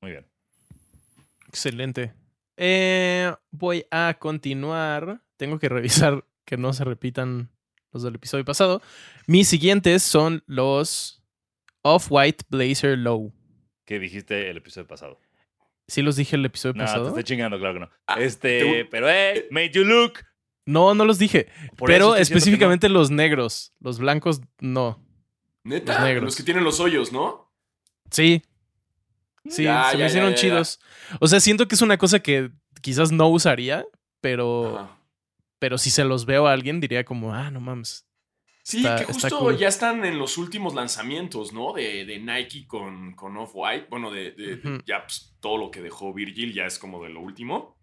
muy 0.00 0.12
bien. 0.12 0.26
Excelente. 1.48 2.14
Eh, 2.56 3.32
voy 3.50 3.84
a 3.90 4.16
continuar. 4.18 5.20
Tengo 5.36 5.58
que 5.58 5.68
revisar 5.68 6.24
que 6.44 6.56
no 6.56 6.72
se 6.72 6.84
repitan 6.84 7.50
los 7.92 8.02
del 8.02 8.14
episodio 8.14 8.44
pasado. 8.44 8.82
Mis 9.26 9.48
siguientes 9.48 10.02
son 10.02 10.42
los 10.46 11.22
Off-White 11.82 12.44
Blazer 12.48 12.96
Low. 12.98 13.32
¿Qué 13.84 13.98
dijiste 13.98 14.50
el 14.50 14.56
episodio 14.58 14.86
pasado? 14.86 15.20
¿Sí 15.88 16.02
los 16.02 16.16
dije 16.16 16.34
el 16.36 16.44
episodio 16.44 16.74
No, 16.74 16.80
te 16.80 16.86
pasado? 16.86 17.08
estoy 17.08 17.24
chingando, 17.24 17.58
claro 17.58 17.74
que 17.74 17.80
no. 17.80 17.90
Ah, 18.08 18.20
este, 18.20 18.60
te- 18.60 18.84
pero 18.86 19.08
eh, 19.08 19.46
made 19.50 19.70
you 19.70 19.84
look. 19.84 20.14
No, 20.64 20.94
no 20.96 21.04
los 21.04 21.18
dije. 21.18 21.46
Por 21.76 21.88
pero 21.88 22.06
que 22.06 22.10
no. 22.10 22.16
específicamente 22.16 22.88
los 22.88 23.10
negros. 23.12 23.72
Los 23.78 23.98
blancos, 24.00 24.40
no. 24.60 25.00
Neta, 25.66 25.94
Los 25.94 26.02
negros. 26.04 26.24
los 26.24 26.36
que 26.36 26.42
tienen 26.42 26.64
los 26.64 26.80
hoyos, 26.80 27.12
¿no? 27.12 27.52
Sí. 28.10 28.42
Sí, 29.48 29.62
Ya, 29.64 29.90
se 29.90 29.98
ya, 29.98 30.04
me 30.04 30.06
hicieron 30.06 30.30
ya, 30.30 30.36
chidos. 30.36 30.80
O 31.20 31.26
sea, 31.28 31.40
siento 31.40 31.68
que 31.68 31.74
es 31.74 31.82
una 31.82 31.98
cosa 31.98 32.20
que 32.20 32.50
quizás 32.82 33.12
no 33.12 33.28
usaría, 33.28 33.84
pero, 34.20 34.78
Ajá. 34.78 34.98
pero 35.58 35.78
si 35.78 35.90
se 35.90 36.04
los 36.04 36.24
veo 36.26 36.46
a 36.46 36.52
alguien 36.52 36.80
diría 36.80 37.04
como, 37.04 37.32
ah, 37.34 37.50
no 37.50 37.60
mames. 37.60 38.04
Sí, 38.62 38.78
Está- 38.78 38.96
que 38.96 39.02
está 39.02 39.14
justo 39.28 39.38
cool. 39.38 39.56
ya 39.58 39.68
están 39.68 40.04
en 40.04 40.18
los 40.18 40.38
últimos 40.38 40.74
lanzamientos, 40.74 41.52
¿no? 41.52 41.72
De, 41.72 42.04
de 42.04 42.18
Nike 42.18 42.66
con, 42.66 43.14
con 43.14 43.36
Off-White. 43.36 43.86
Bueno, 43.88 44.10
de, 44.10 44.32
de- 44.32 44.82
ya 44.84 45.02
pues, 45.04 45.36
todo 45.40 45.56
lo 45.58 45.70
que 45.70 45.80
dejó 45.82 46.12
Virgil 46.12 46.52
ya 46.52 46.66
es 46.66 46.78
como 46.78 47.02
de 47.04 47.10
lo 47.10 47.20
último. 47.20 47.76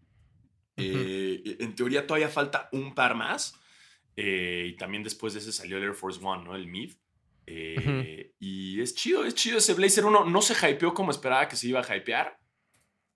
Eh, 0.75 1.57
en 1.59 1.75
teoría 1.75 2.05
todavía 2.07 2.27
falta 2.29 2.67
un 2.73 2.93
par 2.93 3.15
más. 3.15 3.57
Eh, 4.17 4.67
y 4.69 4.75
también 4.75 5.03
después 5.03 5.33
de 5.33 5.39
ese 5.39 5.51
salió 5.53 5.77
el 5.77 5.83
Air 5.83 5.93
Force 5.95 6.19
One, 6.21 6.43
¿no? 6.43 6.55
El 6.55 6.67
Mid. 6.67 6.93
Eh, 7.45 8.31
Y 8.39 8.81
es 8.81 8.95
chido, 8.95 9.25
es 9.25 9.35
chido 9.35 9.57
ese 9.57 9.73
Blazer 9.73 10.05
1. 10.05 10.25
No 10.25 10.41
se 10.41 10.53
hypeó 10.69 10.93
como 10.93 11.11
esperaba 11.11 11.47
que 11.47 11.55
se 11.55 11.67
iba 11.67 11.79
a 11.81 11.95
hypear. 11.95 12.37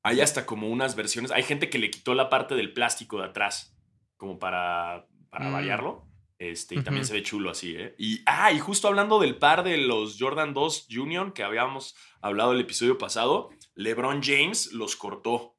Hay 0.04 0.22
hasta 0.22 0.46
como 0.46 0.70
unas 0.70 0.96
versiones. 0.96 1.32
Hay 1.32 1.44
gente 1.44 1.70
que 1.70 1.80
le 1.80 1.90
quitó 1.92 2.14
la 2.14 2.30
parte 2.30 2.56
del 2.56 2.72
plástico 2.74 3.18
de 3.20 3.26
atrás, 3.26 3.76
como 4.16 4.40
para, 4.40 5.06
para 5.30 5.50
Mm. 5.50 5.54
variarlo. 5.54 6.08
Este, 6.40 6.76
y 6.76 6.84
también 6.84 7.04
se 7.04 7.14
ve 7.14 7.24
chulo 7.24 7.50
así, 7.50 7.76
¿eh? 7.76 7.96
Y, 7.98 8.22
ah, 8.28 8.52
y 8.52 8.60
justo 8.60 8.88
hablando 8.88 9.20
del 9.20 9.38
par 9.38 9.64
de 9.64 9.78
los 9.78 10.18
Jordan 10.20 10.54
2 10.54 10.88
Union 10.96 11.32
que 11.32 11.42
habíamos 11.44 11.96
hablado 12.22 12.52
el 12.54 12.62
episodio 12.62 13.00
pasado, 13.00 13.50
LeBron 13.74 14.22
James 14.22 14.72
los 14.72 14.96
cortó. 14.96 15.56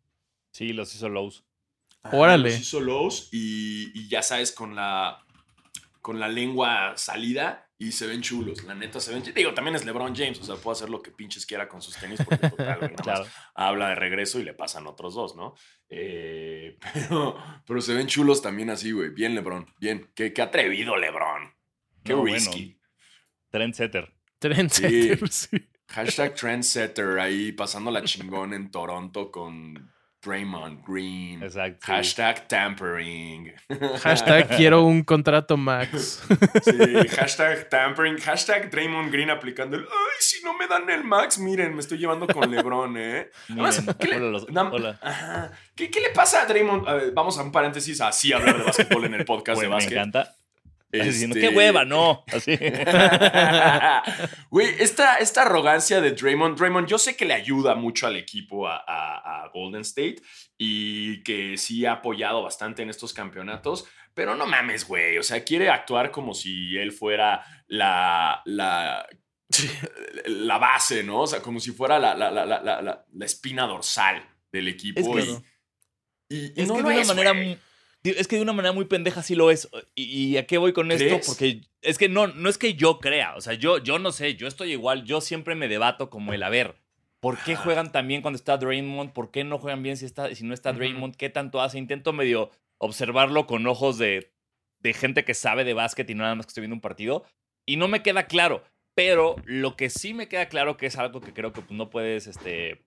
Sí, 0.52 0.72
los 0.72 0.94
hizo 0.94 1.08
lows. 1.08 1.44
Órale. 2.12 2.50
Los 2.50 2.60
hizo 2.60 2.80
lows 2.80 3.28
y, 3.32 3.90
y 3.98 4.08
ya 4.08 4.22
sabes, 4.22 4.52
con 4.52 4.76
la, 4.76 5.24
con 6.00 6.20
la 6.20 6.28
lengua 6.28 6.92
salida 6.96 7.67
y 7.80 7.92
se 7.92 8.06
ven 8.08 8.20
chulos. 8.22 8.64
La 8.64 8.74
neta 8.74 8.98
se 9.00 9.12
ven 9.12 9.22
chulos. 9.22 9.34
Digo, 9.36 9.54
también 9.54 9.76
es 9.76 9.84
LeBron 9.84 10.14
James, 10.14 10.40
o 10.40 10.44
sea, 10.44 10.56
puede 10.56 10.72
hacer 10.76 10.90
lo 10.90 11.00
que 11.00 11.12
pinches 11.12 11.46
quiera 11.46 11.68
con 11.68 11.80
sus 11.80 11.96
tenis 11.96 12.20
porque 12.24 12.48
total, 12.50 12.66
nada 12.80 12.88
más 12.92 13.00
Claro. 13.02 13.26
habla 13.54 13.88
de 13.90 13.94
regreso 13.94 14.40
y 14.40 14.44
le 14.44 14.54
pasan 14.54 14.86
otros 14.86 15.14
dos, 15.14 15.36
¿no? 15.36 15.54
Eh, 15.88 16.76
pero, 16.92 17.36
pero 17.66 17.80
se 17.80 17.94
ven 17.94 18.06
chulos 18.08 18.42
también 18.42 18.70
así, 18.70 18.90
güey. 18.92 19.10
Bien, 19.10 19.34
LeBron. 19.34 19.66
Bien. 19.80 20.10
Qué, 20.14 20.32
qué 20.32 20.42
atrevido, 20.42 20.96
LeBron. 20.96 21.54
Qué 22.04 22.12
No, 22.12 22.18
bueno. 22.20 22.34
risky. 22.34 22.80
Trendsetter. 23.50 24.12
Trendsetter, 24.38 25.28
sí. 25.30 25.68
Hashtag 25.88 26.34
trendsetter 26.34 27.18
ahí 27.18 27.52
pasando 27.52 27.90
la 27.90 28.04
chingón 28.04 28.52
en 28.52 28.70
Toronto 28.70 29.30
con 29.30 29.90
Draymond 30.28 30.84
Green. 30.86 31.42
Exacto. 31.42 31.86
Hashtag 31.86 32.46
tampering. 32.48 33.52
Hashtag 34.02 34.56
quiero 34.56 34.84
un 34.84 35.02
contrato 35.02 35.56
max. 35.56 36.22
Sí, 36.62 37.08
hashtag 37.16 37.68
tampering, 37.70 38.18
hashtag 38.18 38.70
Draymond 38.70 39.10
Green 39.10 39.30
aplicando 39.30 39.76
el 39.76 39.82
ay, 39.84 40.16
si 40.20 40.42
no 40.44 40.52
me 40.54 40.66
dan 40.66 40.88
el 40.90 41.02
max, 41.04 41.38
miren, 41.38 41.74
me 41.74 41.80
estoy 41.80 41.98
llevando 41.98 42.26
con 42.26 42.50
LeBron, 42.50 42.96
¿eh? 42.98 43.30
Además, 43.50 43.80
Miren, 43.80 43.96
¿qué 43.98 44.08
le- 44.08 44.16
hola, 44.16 44.30
los- 44.30 44.48
Nam- 44.48 44.70
hola. 44.72 44.98
Ajá. 45.02 45.50
¿Qué, 45.74 45.90
qué 45.90 46.00
le 46.00 46.10
pasa 46.10 46.42
a 46.42 46.46
Draymond? 46.46 46.86
A 46.88 46.94
ver, 46.94 47.12
vamos 47.12 47.38
a 47.38 47.42
un 47.42 47.52
paréntesis 47.52 48.00
así 48.00 48.32
hablar 48.32 48.58
de 48.58 48.64
básquetbol 48.64 49.04
en 49.04 49.14
el 49.14 49.24
podcast 49.24 49.60
de 49.60 49.68
me 49.68 49.74
básquet. 49.74 49.92
encanta. 49.92 50.34
Diciendo, 50.90 51.36
Este- 51.36 51.48
qué 51.50 51.54
hueva, 51.54 51.84
no. 51.84 52.24
Así. 52.32 52.56
Güey, 54.50 54.68
esta, 54.78 55.16
esta 55.16 55.42
arrogancia 55.42 56.00
de 56.00 56.12
Draymond, 56.12 56.58
Draymond, 56.58 56.88
yo 56.88 56.98
sé 56.98 57.16
que 57.16 57.24
le 57.26 57.34
ayuda 57.34 57.74
mucho 57.74 58.06
al 58.06 58.16
equipo 58.16 58.66
a, 58.66 58.76
a- 58.86 59.44
a 59.44 59.48
Golden 59.52 59.82
State 59.82 60.16
y 60.56 61.22
que 61.22 61.56
sí 61.58 61.84
ha 61.86 61.92
apoyado 61.92 62.42
bastante 62.42 62.82
en 62.82 62.90
estos 62.90 63.12
campeonatos, 63.12 63.84
pero 64.14 64.34
no 64.34 64.46
mames, 64.46 64.86
güey. 64.86 65.18
O 65.18 65.22
sea, 65.22 65.44
quiere 65.44 65.68
actuar 65.68 66.10
como 66.10 66.34
si 66.34 66.76
él 66.78 66.92
fuera 66.92 67.44
la, 67.66 68.40
la, 68.46 69.06
la 70.26 70.58
base, 70.58 71.02
¿no? 71.02 71.20
O 71.22 71.26
sea, 71.26 71.40
como 71.40 71.60
si 71.60 71.70
fuera 71.72 71.98
la, 71.98 72.14
la, 72.14 72.30
la, 72.30 72.46
la, 72.82 73.24
espina 73.24 73.66
dorsal 73.66 74.22
del 74.50 74.68
equipo. 74.68 75.18
Es 75.18 75.28
y, 76.30 76.34
y- 76.34 76.52
y 76.56 76.62
Es 76.62 76.68
no 76.68 76.76
que 76.76 76.82
de 76.82 76.88
una 76.88 77.00
es, 77.00 77.08
manera 77.08 77.34
es 78.16 78.28
que 78.28 78.36
de 78.36 78.42
una 78.42 78.52
manera 78.52 78.72
muy 78.72 78.84
pendeja 78.84 79.22
sí 79.22 79.34
lo 79.34 79.50
es. 79.50 79.68
¿Y, 79.94 80.04
y 80.04 80.36
a 80.36 80.46
qué 80.46 80.58
voy 80.58 80.72
con 80.72 80.90
esto? 80.92 81.20
Porque 81.26 81.62
es 81.82 81.98
que 81.98 82.08
no, 82.08 82.26
no 82.28 82.48
es 82.48 82.58
que 82.58 82.74
yo 82.74 82.98
crea. 82.98 83.34
O 83.36 83.40
sea, 83.40 83.54
yo, 83.54 83.78
yo 83.78 83.98
no 83.98 84.12
sé, 84.12 84.36
yo 84.36 84.46
estoy 84.46 84.72
igual. 84.72 85.04
Yo 85.04 85.20
siempre 85.20 85.54
me 85.54 85.68
debato 85.68 86.10
como 86.10 86.32
el 86.32 86.42
a 86.42 86.48
ver. 86.48 86.76
¿Por 87.20 87.36
qué 87.42 87.56
juegan 87.56 87.90
tan 87.90 88.06
bien 88.06 88.22
cuando 88.22 88.36
está 88.36 88.56
Draymond? 88.56 89.12
¿Por 89.12 89.30
qué 89.30 89.42
no 89.42 89.58
juegan 89.58 89.82
bien 89.82 89.96
si, 89.96 90.04
está, 90.04 90.34
si 90.34 90.44
no 90.44 90.54
está. 90.54 90.72
Draymond? 90.72 91.16
¿Qué 91.16 91.30
tanto 91.30 91.60
hace? 91.60 91.78
Intento 91.78 92.12
medio 92.12 92.50
observarlo 92.78 93.46
con 93.46 93.66
ojos 93.66 93.98
de, 93.98 94.32
de 94.80 94.92
gente 94.92 95.24
que 95.24 95.34
sabe 95.34 95.64
de 95.64 95.74
básquet 95.74 96.08
y 96.08 96.14
no 96.14 96.22
nada 96.22 96.36
más 96.36 96.46
que 96.46 96.50
estoy 96.50 96.62
viendo 96.62 96.76
un 96.76 96.80
partido. 96.80 97.24
Y 97.66 97.76
no 97.76 97.88
me 97.88 98.02
queda 98.02 98.26
claro. 98.26 98.62
Pero 98.94 99.36
lo 99.44 99.76
que 99.76 99.90
sí 99.90 100.14
me 100.14 100.28
queda 100.28 100.48
claro 100.48 100.76
que 100.76 100.86
es 100.86 100.96
algo 100.96 101.20
que 101.20 101.32
creo 101.32 101.52
que 101.52 101.62
pues, 101.62 101.76
no 101.76 101.90
puedes 101.90 102.26
este, 102.26 102.84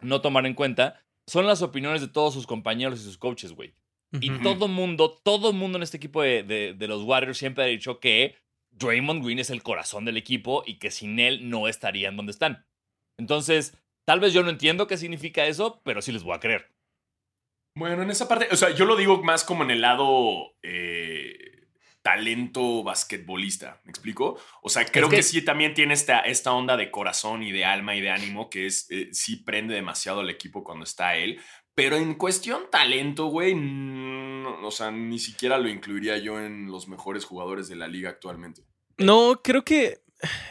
no 0.00 0.20
tomar 0.20 0.46
en 0.46 0.54
cuenta 0.54 1.00
son 1.26 1.46
las 1.46 1.62
opiniones 1.62 2.00
de 2.00 2.08
todos 2.08 2.34
sus 2.34 2.46
compañeros 2.46 3.00
y 3.00 3.04
sus 3.04 3.18
coaches, 3.18 3.52
güey. 3.52 3.74
Y 4.20 4.30
todo 4.42 4.68
mundo, 4.68 5.18
todo 5.24 5.52
mundo 5.52 5.76
en 5.78 5.82
este 5.82 5.96
equipo 5.96 6.22
de, 6.22 6.42
de- 6.42 6.74
de 6.74 6.88
los 6.88 7.02
Warriors 7.02 7.38
siempre 7.38 7.64
ha 7.64 7.66
dicho 7.66 7.98
que 8.00 8.36
Draymond 8.72 9.24
Green 9.24 9.38
es 9.38 9.50
el 9.50 9.62
corazón 9.62 10.04
del 10.04 10.16
equipo 10.16 10.62
y 10.66 10.78
que 10.78 10.90
sin 10.90 11.18
él 11.20 11.48
no 11.48 11.68
estarían 11.68 12.16
donde 12.16 12.32
están. 12.32 12.66
Entonces, 13.18 13.76
tal 14.06 14.20
vez 14.20 14.32
yo 14.32 14.42
no 14.42 14.50
entiendo 14.50 14.86
qué 14.86 14.96
significa 14.96 15.46
eso, 15.46 15.80
pero 15.84 16.02
sí 16.02 16.12
les 16.12 16.22
voy 16.22 16.34
a 16.34 16.40
creer. 16.40 16.70
Bueno, 17.76 18.02
en 18.02 18.10
esa 18.10 18.28
parte, 18.28 18.48
o 18.52 18.56
sea, 18.56 18.70
yo 18.70 18.84
lo 18.84 18.96
digo 18.96 19.22
más 19.22 19.42
como 19.44 19.64
en 19.64 19.70
el 19.72 19.80
lado 19.80 20.54
eh, 20.62 21.66
talento 22.02 22.82
basquetbolista, 22.84 23.80
¿me 23.84 23.90
explico? 23.90 24.38
O 24.62 24.68
sea, 24.68 24.84
creo 24.84 25.08
que- 25.08 25.16
que, 25.16 25.22
sí 25.22 25.42
también 25.42 25.74
tiene 25.74 25.94
esta, 25.94 26.20
esta 26.20 26.52
onda 26.52 26.76
de 26.76 26.90
corazón 26.90 27.42
y 27.42 27.50
de 27.50 27.64
alma 27.64 27.96
y 27.96 28.00
de 28.00 28.10
ánimo 28.10 28.50
que 28.50 28.66
es, 28.66 28.86
eh, 28.90 29.08
sí 29.12 29.36
prende 29.36 29.74
demasiado 29.74 30.20
al 30.20 30.30
equipo 30.30 30.62
cuando 30.62 30.84
está 30.84 31.16
él. 31.16 31.40
Pero 31.74 31.96
en 31.96 32.14
cuestión 32.14 32.62
talento, 32.70 33.26
güey, 33.26 33.54
o 34.62 34.70
sea, 34.70 34.90
ni 34.90 35.18
siquiera 35.18 35.58
lo 35.58 35.68
incluiría 35.68 36.18
yo 36.18 36.40
en 36.40 36.66
los 36.70 36.86
mejores 36.88 37.24
jugadores 37.24 37.68
de 37.68 37.76
la 37.76 37.88
liga 37.88 38.10
actualmente. 38.10 38.62
No, 38.98 39.40
creo 39.42 39.64
que 39.64 40.02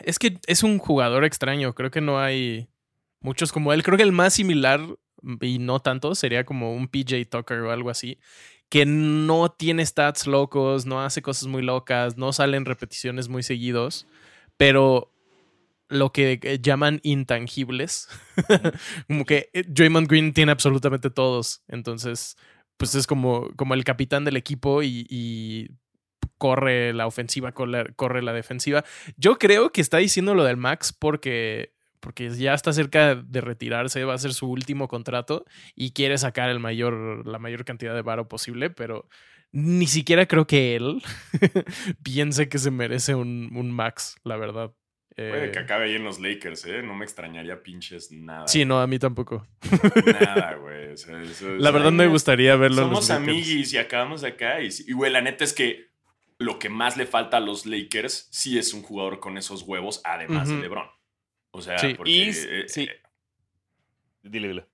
es 0.03 0.19
que 0.19 0.39
es 0.47 0.63
un 0.63 0.79
jugador 0.79 1.23
extraño. 1.23 1.73
Creo 1.73 1.91
que 1.91 2.01
no 2.01 2.19
hay 2.19 2.67
muchos 3.21 3.51
como 3.51 3.71
él. 3.71 3.83
Creo 3.83 3.97
que 3.97 4.03
el 4.03 4.11
más 4.11 4.33
similar 4.33 4.81
y 5.41 5.59
no 5.59 5.79
tanto 5.79 6.15
sería 6.15 6.45
como 6.45 6.73
un 6.73 6.87
PJ 6.87 7.25
Tucker 7.29 7.59
o 7.61 7.71
algo 7.71 7.89
así, 7.89 8.19
que 8.69 8.85
no 8.85 9.49
tiene 9.49 9.85
stats 9.85 10.27
locos, 10.27 10.85
no 10.85 11.01
hace 11.01 11.21
cosas 11.21 11.47
muy 11.47 11.61
locas, 11.61 12.17
no 12.17 12.33
salen 12.33 12.65
repeticiones 12.65 13.29
muy 13.29 13.43
seguidos, 13.43 14.07
pero 14.57 15.12
lo 15.89 16.11
que 16.11 16.39
eh, 16.41 16.59
llaman 16.61 16.99
intangibles, 17.03 18.07
como 19.07 19.25
que 19.25 19.49
eh, 19.53 19.63
Draymond 19.67 20.07
Green 20.07 20.33
tiene 20.33 20.51
absolutamente 20.51 21.09
todos, 21.09 21.63
entonces 21.67 22.37
pues 22.77 22.95
es 22.95 23.07
como, 23.07 23.49
como 23.55 23.75
el 23.75 23.83
capitán 23.83 24.25
del 24.25 24.35
equipo 24.35 24.81
y, 24.81 25.05
y 25.09 25.69
corre 26.37 26.93
la 26.93 27.07
ofensiva, 27.07 27.51
corre, 27.53 27.93
corre 27.95 28.21
la 28.21 28.33
defensiva. 28.33 28.83
Yo 29.15 29.37
creo 29.37 29.71
que 29.71 29.81
está 29.81 29.97
diciendo 29.97 30.33
lo 30.33 30.43
del 30.43 30.57
Max 30.57 30.91
porque 30.91 31.73
porque 32.03 32.29
ya 32.31 32.53
está 32.53 32.73
cerca 32.73 33.15
de 33.15 33.39
retirarse, 33.39 34.03
va 34.03 34.13
a 34.13 34.17
ser 34.17 34.33
su 34.33 34.51
último 34.51 34.89
contrato 34.89 35.45
y 35.73 35.91
quiere 35.91 36.17
sacar 36.17 36.49
el 36.49 36.59
mayor, 36.59 37.25
la 37.25 37.39
mayor 37.39 37.63
cantidad 37.63 37.95
de 37.95 38.01
varo 38.01 38.27
posible, 38.27 38.69
pero 38.69 39.07
ni 39.53 39.87
siquiera 39.87 40.25
creo 40.25 40.45
que 40.45 40.75
él 40.75 41.01
piense 42.03 42.49
que 42.49 42.59
se 42.59 42.71
merece 42.71 43.15
un, 43.15 43.51
un 43.55 43.71
max, 43.71 44.17
la 44.25 44.35
verdad. 44.35 44.73
Puede 45.15 45.45
Eh, 45.47 45.51
que 45.51 45.59
acabe 45.59 45.85
ahí 45.85 45.95
en 45.95 46.03
los 46.03 46.19
Lakers, 46.19 46.65
¿eh? 46.65 46.81
No 46.81 46.95
me 46.95 47.05
extrañaría 47.05 47.61
pinches 47.61 48.11
nada. 48.11 48.47
sí, 48.47 48.65
no, 48.65 48.81
a 48.81 48.87
mí 48.87 48.97
tampoco. 48.99 49.45
Nada, 50.05 50.55
güey. 50.55 50.93
o 50.93 50.97
sea, 50.97 51.21
eso- 51.21 51.49
La 51.55 51.69
verdad 51.71 51.91
me 51.91 52.07
gustaría 52.07 52.55
verlo 52.55 52.81
en 52.81 52.87
Somos 52.89 52.99
los 53.01 53.09
Lakers. 53.09 53.29
amiguis 53.29 53.73
y 53.73 53.77
acabamos 53.77 54.23
acá. 54.23 54.61
Y, 54.61 54.69
güey, 54.93 55.11
la 55.11 55.21
neta 55.21 55.43
es 55.43 55.53
que 55.53 55.87
lo 56.39 56.57
que 56.59 56.69
más 56.69 56.97
le 56.97 57.05
falta 57.05 57.37
a 57.37 57.39
los 57.39 57.65
Lakers 57.67 58.27
sí 58.31 58.57
es 58.57 58.73
un 58.73 58.81
jugador 58.81 59.19
con 59.19 59.37
esos 59.37 59.61
huevos, 59.63 60.01
además 60.03 60.49
de 60.49 60.55
LeBron. 60.57 60.87
O 61.51 61.61
sea, 61.61 61.77
Sí. 61.77 61.93
porque. 61.93 62.11
Y 62.11 62.29
eh, 62.29 62.63
sí. 62.67 62.83
eh, 62.83 62.99
Dile, 64.23 64.47
dile. 64.47 64.65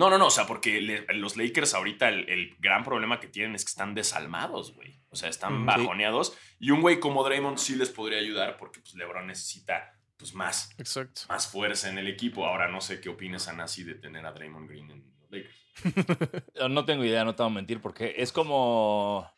No, 0.00 0.10
no, 0.10 0.18
no. 0.18 0.26
O 0.26 0.30
sea, 0.30 0.46
porque 0.46 0.80
le- 0.80 1.06
los 1.14 1.36
Lakers 1.36 1.74
ahorita 1.74 2.08
el, 2.08 2.28
el 2.28 2.56
gran 2.58 2.82
problema 2.82 3.20
que 3.20 3.28
tienen 3.28 3.54
es 3.54 3.64
que 3.64 3.70
están 3.70 3.94
desalmados, 3.94 4.74
güey. 4.74 4.98
O 5.10 5.16
sea, 5.16 5.28
están 5.28 5.54
Ujú. 5.54 5.64
bajoneados. 5.66 6.36
Y 6.58 6.70
un 6.70 6.80
güey 6.80 6.98
como 7.00 7.22
Draymond 7.24 7.58
sí 7.58 7.76
les 7.76 7.90
podría 7.90 8.18
ayudar 8.18 8.56
porque 8.56 8.80
pues, 8.80 8.94
LeBron 8.94 9.26
necesita 9.26 9.92
pues, 10.16 10.34
más, 10.34 10.70
Exacto. 10.78 11.22
más 11.28 11.46
fuerza 11.46 11.88
en 11.88 11.98
el 11.98 12.08
equipo. 12.08 12.46
Ahora 12.46 12.68
no 12.68 12.80
sé 12.80 13.00
qué 13.00 13.08
opinas, 13.08 13.48
Anasi, 13.48 13.84
de 13.84 13.94
tener 13.94 14.24
a 14.26 14.32
Draymond 14.32 14.68
Green 14.68 14.90
en 14.90 15.04
los 15.20 15.30
Lakers. 15.30 15.54
No 16.70 16.84
tengo 16.84 17.04
idea, 17.04 17.24
no 17.24 17.34
te 17.34 17.42
voy 17.42 17.52
a 17.52 17.54
mentir, 17.54 17.80
porque 17.80 18.14
es 18.18 18.32
como. 18.32 19.30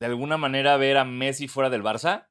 De 0.00 0.06
alguna 0.06 0.36
manera 0.36 0.76
ver 0.76 0.96
a 0.96 1.04
Messi 1.04 1.46
fuera 1.48 1.70
del 1.70 1.82
Barça. 1.82 2.26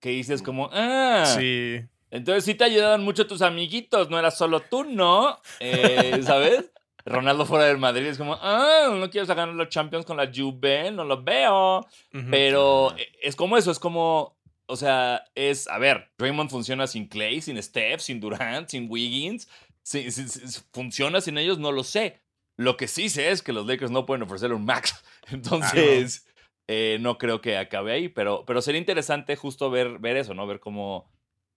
Que 0.00 0.10
dices 0.10 0.42
como, 0.42 0.70
ah, 0.72 1.24
Sí. 1.38 1.80
Entonces 2.10 2.44
sí 2.44 2.54
te 2.54 2.64
ayudaban 2.64 3.02
mucho 3.04 3.26
tus 3.26 3.42
amiguitos, 3.42 4.10
no 4.10 4.18
era 4.18 4.30
solo 4.30 4.60
tú, 4.62 4.84
¿no? 4.84 5.40
Eh, 5.60 6.20
¿Sabes? 6.24 6.70
Ronaldo 7.04 7.46
fuera 7.46 7.64
del 7.64 7.78
Madrid 7.78 8.06
es 8.06 8.18
como, 8.18 8.34
ah, 8.40 8.88
no 8.94 9.08
quieres 9.10 9.28
ganar 9.28 9.48
los 9.48 9.68
Champions 9.70 10.04
con 10.04 10.16
la 10.18 10.30
Juve, 10.34 10.90
no 10.90 11.04
lo 11.04 11.22
veo. 11.22 11.78
Ujú. 12.12 12.26
Pero 12.30 12.88
Ajá. 12.90 12.98
eh, 13.00 13.08
es 13.22 13.34
como 13.34 13.56
eso, 13.56 13.70
es 13.70 13.78
como, 13.78 14.38
o 14.66 14.76
sea, 14.76 15.24
es, 15.34 15.68
a 15.68 15.78
ver, 15.78 16.10
Draymond 16.18 16.50
funciona 16.50 16.86
sin 16.86 17.08
Clay, 17.08 17.40
sin 17.40 17.62
Steph, 17.62 18.00
sin 18.00 18.20
Durant, 18.20 18.68
sin 18.68 18.90
Wiggins, 18.90 19.48
si- 19.82 20.10
si- 20.10 20.28
si- 20.28 20.60
funciona 20.72 21.20
sin 21.22 21.38
ellos, 21.38 21.58
no 21.58 21.72
lo 21.72 21.82
sé. 21.82 22.20
Lo 22.58 22.76
que 22.76 22.88
sí 22.88 23.08
sé 23.08 23.30
es 23.30 23.40
que 23.42 23.52
los 23.54 23.66
Lakers 23.66 23.90
no 23.90 24.04
pueden 24.04 24.24
ofrecerle 24.24 24.56
un 24.56 24.64
max. 24.66 25.02
Entonces, 25.30 26.26
eh, 26.66 26.98
no 27.00 27.16
creo 27.16 27.40
que 27.40 27.56
acabe 27.56 27.92
ahí, 27.92 28.08
pero, 28.08 28.44
pero 28.44 28.60
sería 28.60 28.80
interesante 28.80 29.34
justo 29.36 29.70
ver, 29.70 29.98
ver 29.98 30.18
eso, 30.18 30.34
¿no? 30.34 30.46
Ver 30.46 30.60
cómo, 30.60 31.10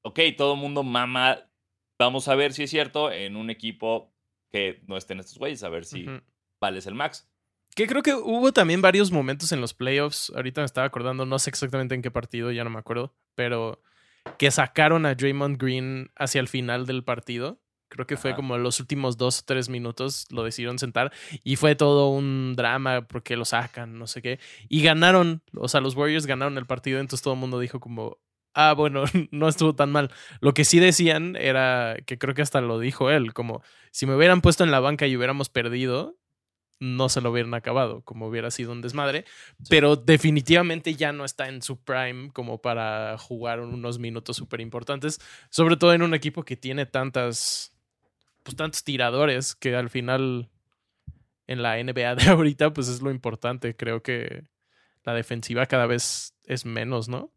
ok, 0.04 0.20
todo 0.38 0.54
el 0.54 0.60
mundo 0.60 0.84
mama, 0.84 1.40
vamos 2.00 2.28
a 2.28 2.36
ver 2.36 2.54
si 2.54 2.64
es 2.64 2.70
cierto 2.70 3.12
en 3.12 3.36
un 3.36 3.50
equipo 3.50 4.14
que 4.52 4.82
no 4.88 4.98
estén 4.98 5.20
estos 5.20 5.38
güeyes, 5.38 5.64
a 5.64 5.70
ver 5.70 5.86
si 5.86 6.08
Ujú. 6.08 6.22
vales 6.60 6.86
el 6.88 6.96
max. 6.96 7.28
Que 7.76 7.88
creo 7.88 8.04
que 8.04 8.14
hubo 8.14 8.52
también 8.52 8.82
varios 8.82 9.12
momentos 9.12 9.52
en 9.54 9.62
los 9.62 9.74
playoffs. 9.74 10.32
Ahorita 10.36 10.62
me 10.62 10.66
estaba 10.66 10.86
acordando, 10.88 11.26
no 11.26 11.40
sé 11.40 11.50
exactamente 11.50 11.96
en 11.96 12.02
qué 12.02 12.12
partido, 12.12 12.52
ya 12.52 12.66
no 12.66 12.70
me 12.70 12.80
acuerdo, 12.80 13.16
pero 13.34 13.82
que 14.38 14.52
sacaron 14.52 15.06
a 15.06 15.16
Draymond 15.16 15.58
Green 15.58 16.12
hacia 16.16 16.42
el 16.42 16.48
final 16.50 16.86
del 16.86 17.04
partido. 17.04 17.62
Creo 17.88 18.08
que 18.08 18.16
fue 18.16 18.36
como 18.36 18.58
los 18.58 18.80
últimos 18.80 19.18
dos 19.18 19.40
o 19.40 19.44
tres 19.46 19.68
minutos 19.68 20.26
lo 20.32 20.44
decidieron 20.44 20.80
sentar 20.80 21.12
y 21.44 21.58
fue 21.58 21.76
todo 21.76 22.08
un 22.10 22.54
drama 22.56 23.02
porque 23.06 23.36
lo 23.36 23.44
sacan, 23.44 24.00
no 24.00 24.08
sé 24.08 24.22
qué. 24.22 24.40
Y 24.70 24.82
ganaron, 24.82 25.42
o 25.56 25.68
sea, 25.68 25.82
los 25.82 25.96
Warriors 25.96 26.26
ganaron 26.26 26.58
el 26.58 26.66
partido, 26.66 27.02
entonces 27.02 27.22
todo 27.22 27.34
el 27.34 27.42
mundo 27.42 27.60
dijo 27.60 27.82
como, 27.82 28.18
ah, 28.54 28.74
bueno, 28.74 29.04
no 29.32 29.48
estuvo 29.48 29.76
tan 29.76 29.92
mal. 29.92 30.12
Lo 30.40 30.54
que 30.54 30.66
sí 30.66 30.80
decían 30.80 31.36
era, 31.36 31.98
que 32.06 32.18
creo 32.18 32.34
que 32.36 32.42
hasta 32.42 32.62
lo 32.62 32.80
dijo 32.80 33.10
él, 33.10 33.34
como 33.34 33.62
si 33.92 34.06
me 34.06 34.16
hubieran 34.16 34.42
puesto 34.42 34.64
en 34.64 34.72
la 34.72 34.80
banca 34.80 35.08
y 35.08 35.16
hubiéramos 35.16 35.50
perdido, 35.50 36.18
no 36.80 37.10
se 37.10 37.22
lo 37.22 37.32
hubieran 37.32 37.54
acabado, 37.54 38.02
como 38.02 38.28
hubiera 38.28 38.50
sido 38.52 38.72
un 38.72 38.82
desmadre. 38.82 39.26
Pero 39.70 39.96
definitivamente 39.96 40.96
ya 40.96 41.14
no 41.14 41.26
está 41.26 41.48
en 41.48 41.62
su 41.62 41.80
prime 41.80 42.32
como 42.34 42.62
para 42.62 43.18
jugar 43.18 43.62
unos 43.62 44.00
minutos 44.00 44.38
súper 44.38 44.62
importantes, 44.62 45.20
sobre 45.50 45.78
todo 45.78 45.94
en 45.94 46.02
un 46.02 46.14
equipo 46.16 46.44
que 46.44 46.58
tiene 46.58 46.86
tantas, 46.88 47.74
pues 48.44 48.58
tantos 48.58 48.84
tiradores 48.84 49.56
que 49.56 49.76
al 49.76 49.90
final 49.90 50.50
en 51.48 51.62
la 51.62 51.78
NBA 51.84 52.16
de 52.16 52.30
ahorita, 52.30 52.74
pues 52.74 52.88
es 52.88 53.02
lo 53.02 53.12
importante. 53.12 53.76
Creo 53.76 54.02
que 54.02 54.44
la 55.04 55.14
defensiva 55.14 55.66
cada 55.68 55.86
vez 55.86 56.36
es 56.46 56.66
menos, 56.66 57.10
¿no? 57.10 57.32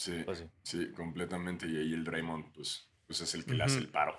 Sí, 0.00 0.22
Pues 0.24 0.38
sí. 0.38 0.44
sí, 0.62 0.92
completamente. 0.92 1.66
Y 1.68 1.76
ahí 1.76 1.92
el 1.92 2.04
Draymond, 2.04 2.52
pues, 2.54 2.90
pues 3.06 3.20
es 3.20 3.34
el 3.34 3.44
que 3.44 3.52
le 3.52 3.64
hace 3.64 3.78
el 3.80 3.88
paro. 3.88 4.18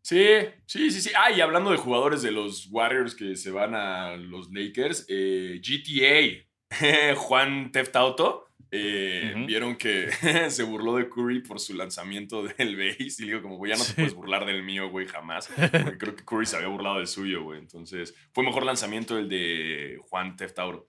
Sí, 0.00 0.24
sí, 0.64 0.90
sí, 0.90 1.02
sí. 1.02 1.10
Ah, 1.14 1.30
y 1.30 1.42
hablando 1.42 1.70
de 1.70 1.76
jugadores 1.76 2.22
de 2.22 2.30
los 2.30 2.68
Warriors 2.70 3.14
que 3.14 3.36
se 3.36 3.50
van 3.50 3.74
a 3.74 4.16
los 4.16 4.48
Lakers, 4.50 5.04
eh, 5.10 5.60
GTA, 5.62 6.46
Juan 7.16 7.70
Theft 7.70 7.94
Auto, 7.96 8.46
eh, 8.70 9.34
vieron 9.46 9.76
que 9.76 10.08
se 10.50 10.62
burló 10.62 10.96
de 10.96 11.10
Curry 11.10 11.40
por 11.42 11.60
su 11.60 11.74
lanzamiento 11.74 12.42
del 12.58 12.76
base. 12.76 13.22
Y 13.22 13.26
digo, 13.26 13.42
como, 13.42 13.56
güey, 13.58 13.72
ya 13.72 13.76
no 13.76 13.82
te 13.84 13.88
Sí. 13.90 13.94
puedes 13.96 14.14
burlar 14.14 14.46
del 14.46 14.62
mío, 14.62 14.88
güey, 14.88 15.06
jamás. 15.06 15.48
Porque 15.48 15.98
creo 15.98 16.16
que 16.16 16.24
Curry 16.24 16.46
se 16.46 16.56
había 16.56 16.68
burlado 16.68 16.96
del 16.96 17.06
suyo, 17.06 17.42
güey. 17.42 17.58
Entonces, 17.58 18.14
fue 18.32 18.42
mejor 18.42 18.64
lanzamiento 18.64 19.18
el 19.18 19.28
de 19.28 19.98
Juan 20.08 20.34
Theft 20.36 20.58
Auto. 20.60 20.88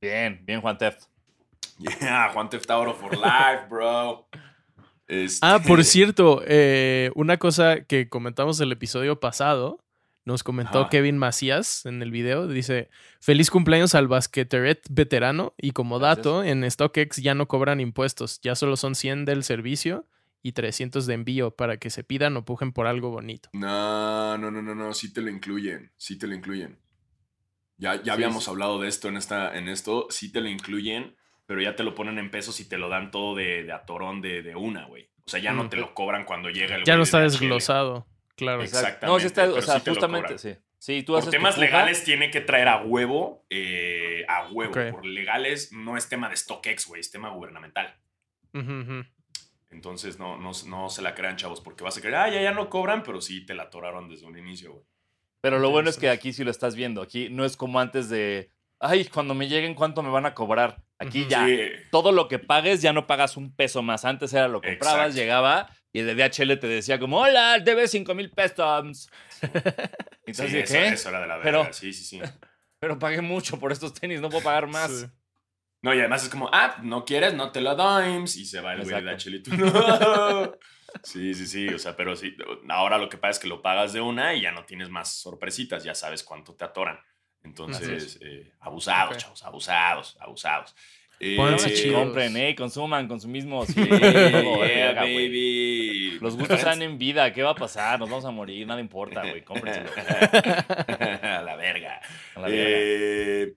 Bien, 0.00 0.40
bien, 0.46 0.62
Juan 0.62 0.78
Teft. 0.78 1.02
Yeah, 1.82 2.30
Juan 2.32 2.48
Theft 2.50 2.70
Auto 2.70 2.94
for 2.94 3.12
life, 3.16 3.66
bro. 3.68 4.28
Este- 5.06 5.38
Ah, 5.46 5.60
por 5.66 5.84
cierto, 5.84 6.42
eh, 6.46 7.10
una 7.14 7.38
cosa 7.38 7.84
que 7.84 8.08
comentamos 8.08 8.60
el 8.60 8.72
episodio 8.72 9.20
pasado, 9.20 9.78
nos 10.24 10.44
comentó 10.44 10.82
Ajá. 10.82 10.88
Kevin 10.90 11.18
Macías 11.18 11.84
en 11.84 12.00
el 12.00 12.12
video, 12.12 12.46
dice, 12.46 12.88
feliz 13.20 13.50
cumpleaños 13.50 13.94
al 13.96 14.06
basqueteret 14.06 14.80
veterano 14.88 15.52
y 15.58 15.72
como 15.72 15.98
Gracias. 15.98 16.18
dato, 16.18 16.44
en 16.44 16.70
StockX 16.70 17.16
ya 17.16 17.34
no 17.34 17.48
cobran 17.48 17.80
impuestos, 17.80 18.40
ya 18.40 18.54
solo 18.54 18.76
son 18.76 18.94
100 18.94 19.24
del 19.24 19.42
servicio 19.42 20.06
y 20.40 20.52
300 20.52 21.06
de 21.06 21.14
envío 21.14 21.56
para 21.56 21.76
que 21.78 21.90
se 21.90 22.04
pidan 22.04 22.36
o 22.36 22.44
pujen 22.44 22.72
por 22.72 22.86
algo 22.86 23.10
bonito. 23.10 23.48
No, 23.52 24.38
no, 24.38 24.50
no, 24.52 24.62
no, 24.62 24.74
no, 24.76 24.94
sí 24.94 25.12
te 25.12 25.20
lo 25.22 25.28
incluyen, 25.30 25.92
sí 25.96 26.16
te 26.18 26.28
lo 26.28 26.34
incluyen. 26.34 26.78
Ya, 27.78 27.96
ya 27.96 28.04
Sí, 28.04 28.10
habíamos 28.10 28.44
sí. 28.44 28.50
hablado 28.50 28.80
de 28.80 28.88
esto 28.88 29.08
en, 29.08 29.16
esta, 29.16 29.56
en 29.58 29.68
esto, 29.68 30.06
sí 30.10 30.30
te 30.30 30.40
lo 30.40 30.48
incluyen, 30.48 31.16
pero 31.52 31.60
ya 31.60 31.76
te 31.76 31.82
lo 31.82 31.94
ponen 31.94 32.18
en 32.18 32.30
pesos 32.30 32.58
y 32.60 32.64
te 32.64 32.78
lo 32.78 32.88
dan 32.88 33.10
todo 33.10 33.34
de, 33.34 33.62
de 33.64 33.72
atorón 33.72 34.22
de, 34.22 34.40
de 34.40 34.56
una, 34.56 34.86
güey. 34.86 35.10
O 35.26 35.28
sea, 35.28 35.38
ya 35.38 35.52
no 35.52 35.68
te 35.68 35.76
lo 35.76 35.92
cobran 35.92 36.24
cuando 36.24 36.48
llega 36.48 36.76
el 36.76 36.84
Ya 36.84 36.96
no 36.96 37.02
está 37.02 37.20
desglosado, 37.20 38.06
claro. 38.36 38.62
Exacto. 38.62 39.06
No, 39.06 39.20
sí 39.20 39.26
está, 39.26 39.44
Exactamente, 39.44 39.58
o 39.58 39.62
sea, 39.62 39.80
sí 39.80 39.90
justamente, 39.90 40.38
sí. 40.38 40.56
Sí, 40.78 41.02
tú 41.02 41.12
Por 41.12 41.18
haces 41.20 41.30
temas 41.30 41.58
legales 41.58 42.04
tiene 42.04 42.30
que 42.30 42.40
traer 42.40 42.68
a 42.68 42.80
huevo, 42.80 43.44
eh, 43.50 44.24
a 44.28 44.48
huevo. 44.48 44.72
Ok. 44.72 44.92
Por 44.92 45.04
legales 45.04 45.74
no 45.74 45.98
es 45.98 46.08
tema 46.08 46.30
de 46.30 46.38
StockX, 46.38 46.86
güey, 46.86 47.02
es 47.02 47.10
tema 47.10 47.28
gubernamental. 47.28 47.94
Entonces 49.70 50.18
no, 50.18 50.38
no, 50.38 50.52
no 50.68 50.88
se 50.88 51.02
la 51.02 51.14
crean, 51.14 51.36
chavos, 51.36 51.60
porque 51.60 51.84
vas 51.84 51.98
a 51.98 52.00
creer, 52.00 52.16
ah, 52.16 52.30
ya, 52.30 52.40
ya 52.40 52.52
no 52.52 52.70
cobran, 52.70 53.02
pero 53.02 53.20
sí 53.20 53.44
te 53.44 53.52
la 53.52 53.64
atoraron 53.64 54.08
desde 54.08 54.24
un 54.24 54.38
inicio, 54.38 54.72
güey. 54.72 54.84
Pero 55.42 55.58
lo 55.58 55.68
bueno 55.68 55.90
es 55.90 55.98
que 55.98 56.08
aquí 56.08 56.32
sí 56.32 56.44
lo 56.44 56.50
estás 56.50 56.76
viendo. 56.76 57.02
Aquí 57.02 57.28
no 57.28 57.44
es 57.44 57.58
como 57.58 57.78
antes 57.78 58.08
de, 58.08 58.50
ay, 58.80 59.04
cuando 59.04 59.34
me 59.34 59.48
lleguen, 59.48 59.74
¿cuánto 59.74 60.02
me 60.02 60.08
van 60.08 60.24
a 60.24 60.32
cobrar? 60.32 60.82
Aquí 61.06 61.26
ya, 61.28 61.46
Sí. 61.46 61.58
todo 61.90 62.12
lo 62.12 62.28
que 62.28 62.38
pagues 62.38 62.82
ya 62.82 62.92
no 62.92 63.06
pagas 63.06 63.36
un 63.36 63.54
peso 63.54 63.82
más. 63.82 64.04
Antes 64.04 64.32
era 64.32 64.48
lo 64.48 64.60
comprabas, 64.60 65.08
Exacto. 65.08 65.16
llegaba 65.16 65.70
y 65.92 66.00
el 66.00 66.06
de 66.06 66.14
DHL 66.14 66.56
te 66.58 66.66
decía 66.66 66.98
como, 66.98 67.18
hola, 67.20 67.58
debes 67.58 67.90
5 67.90 68.14
mil 68.14 68.30
pesos. 68.30 69.08
Entonces, 70.26 70.50
Sí, 70.50 70.58
eso, 70.58 70.72
¿qué? 70.74 70.88
eso 70.88 71.08
era 71.08 71.20
de 71.20 71.26
la 71.26 71.40
Pero- 71.42 71.58
verga. 71.58 71.72
Sí, 71.72 71.92
sí, 71.92 72.04
sí. 72.04 72.20
Pero 72.80 72.98
pagué 72.98 73.20
mucho 73.20 73.58
por 73.60 73.70
estos 73.72 73.94
tenis, 73.94 74.20
no 74.20 74.28
puedo 74.28 74.42
pagar 74.44 74.66
más. 74.66 74.90
Sí. 74.90 75.06
No, 75.84 75.92
y 75.94 75.98
además 75.98 76.22
es 76.22 76.28
como, 76.28 76.48
ah, 76.52 76.76
no 76.82 77.04
quieres, 77.04 77.34
no 77.34 77.50
te 77.50 77.60
lo 77.60 77.74
doy. 77.74 78.22
Y 78.24 78.26
se 78.46 78.60
va 78.60 78.74
el 78.74 78.82
güey 78.82 79.02
de 79.02 79.10
Exacto. 79.12 79.30
HL 79.30 79.34
y 79.36 79.42
tú, 79.42 79.56
no. 79.56 80.52
Sí, 81.02 81.32
sí, 81.32 81.46
sí. 81.46 81.68
O 81.68 81.78
sea, 81.78 81.96
pero 81.96 82.14
sí. 82.14 82.36
Ahora 82.68 82.98
lo 82.98 83.08
que 83.08 83.16
pasa 83.16 83.30
es 83.30 83.38
que 83.38 83.48
lo 83.48 83.62
pagas 83.62 83.94
de 83.94 84.02
una 84.02 84.34
y 84.34 84.42
ya 84.42 84.52
no 84.52 84.66
tienes 84.66 84.90
más 84.90 85.16
sorpresitas. 85.16 85.82
Ya 85.84 85.94
sabes 85.94 86.22
cuánto 86.22 86.54
te 86.54 86.64
atoran. 86.66 86.98
Entonces, 87.44 88.18
eh, 88.22 88.52
abusados, 88.60 89.16
chavos, 89.16 89.42
abusados, 89.44 90.16
abusados. 90.20 90.74
Eh, 91.24 91.36
Pónganse 91.36 91.88
eh. 91.88 91.92
Compren, 91.92 92.36
eh, 92.36 92.54
consuman, 92.56 93.06
consumismos. 93.06 93.68
Sí, 93.68 93.84
yeah, 93.84 94.94
baby. 94.94 96.18
Los 96.20 96.36
gustos 96.36 96.58
están 96.58 96.82
en 96.82 96.98
vida, 96.98 97.32
¿qué 97.32 97.44
va 97.44 97.50
a 97.50 97.54
pasar? 97.54 98.00
Nos 98.00 98.10
vamos 98.10 98.24
a 98.24 98.32
morir, 98.32 98.66
nada 98.66 98.80
importa, 98.80 99.20
güey. 99.20 99.44
Cómprenselo. 99.44 99.88
A 99.96 101.42
la 101.44 101.54
verga. 101.54 102.00
A 102.34 102.40
la 102.40 102.48
verga. 102.48 102.64
Eh, 102.66 103.54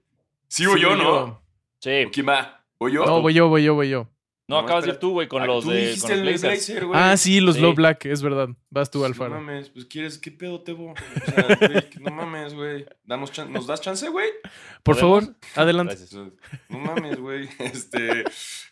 sigo 0.47 0.75
Sí, 0.75 0.81
yo, 0.81 0.89
voy 0.89 0.97
¿no? 0.99 1.41
Sí. 1.79 2.05
¿O 2.05 2.11
¿Quién 2.11 2.27
va? 2.27 2.63
¿Voy 2.77 2.93
yo? 2.93 3.03
No, 3.03 3.21
voy 3.21 3.33
yo, 3.33 3.49
voy 3.49 3.63
yo, 3.63 3.73
voy 3.73 3.89
yo. 3.89 4.14
No, 4.47 4.57
No, 4.57 4.61
acabas 4.61 4.83
de 4.85 4.91
ir 4.91 4.97
tú, 4.97 5.11
güey, 5.11 5.27
con 5.27 5.41
Ah, 5.41 5.47
los 5.47 5.63
tú 5.63 5.71
de 5.71 5.77
dijiste 5.87 6.01
con 6.01 6.09
los 6.11 6.17
el 6.19 6.23
Blazers. 6.25 6.67
Blazer, 6.67 6.85
güey. 6.85 6.99
Ah, 7.01 7.17
sí, 7.17 7.39
los 7.39 7.55
Sí. 7.55 7.61
Low 7.61 7.73
Black, 7.73 8.05
es 8.05 8.21
verdad. 8.21 8.49
Vas 8.69 8.91
tú, 8.91 8.99
No 8.99 9.05
Alfaro. 9.05 9.31
mames, 9.31 9.69
pues 9.69 9.85
quieres, 9.85 10.19
¿qué 10.19 10.29
pedo, 10.31 10.61
Tebo? 10.61 10.91
O 10.91 10.95
sea, 11.31 11.55
güey, 11.67 11.89
que 11.89 11.99
no 11.99 12.11
mames, 12.11 12.53
güey. 12.53 12.85
¿Nos 13.07 13.65
das 13.65 13.81
chance, 13.81 14.07
güey? 14.09 14.29
Por 14.83 14.95
¿Podemos? 14.97 15.23
favor, 15.25 15.35
adelante. 15.55 15.95
Gracias. 15.95 16.13
No 16.69 16.77
mames, 16.79 17.19
güey. 17.19 17.49
Este. 17.59 18.23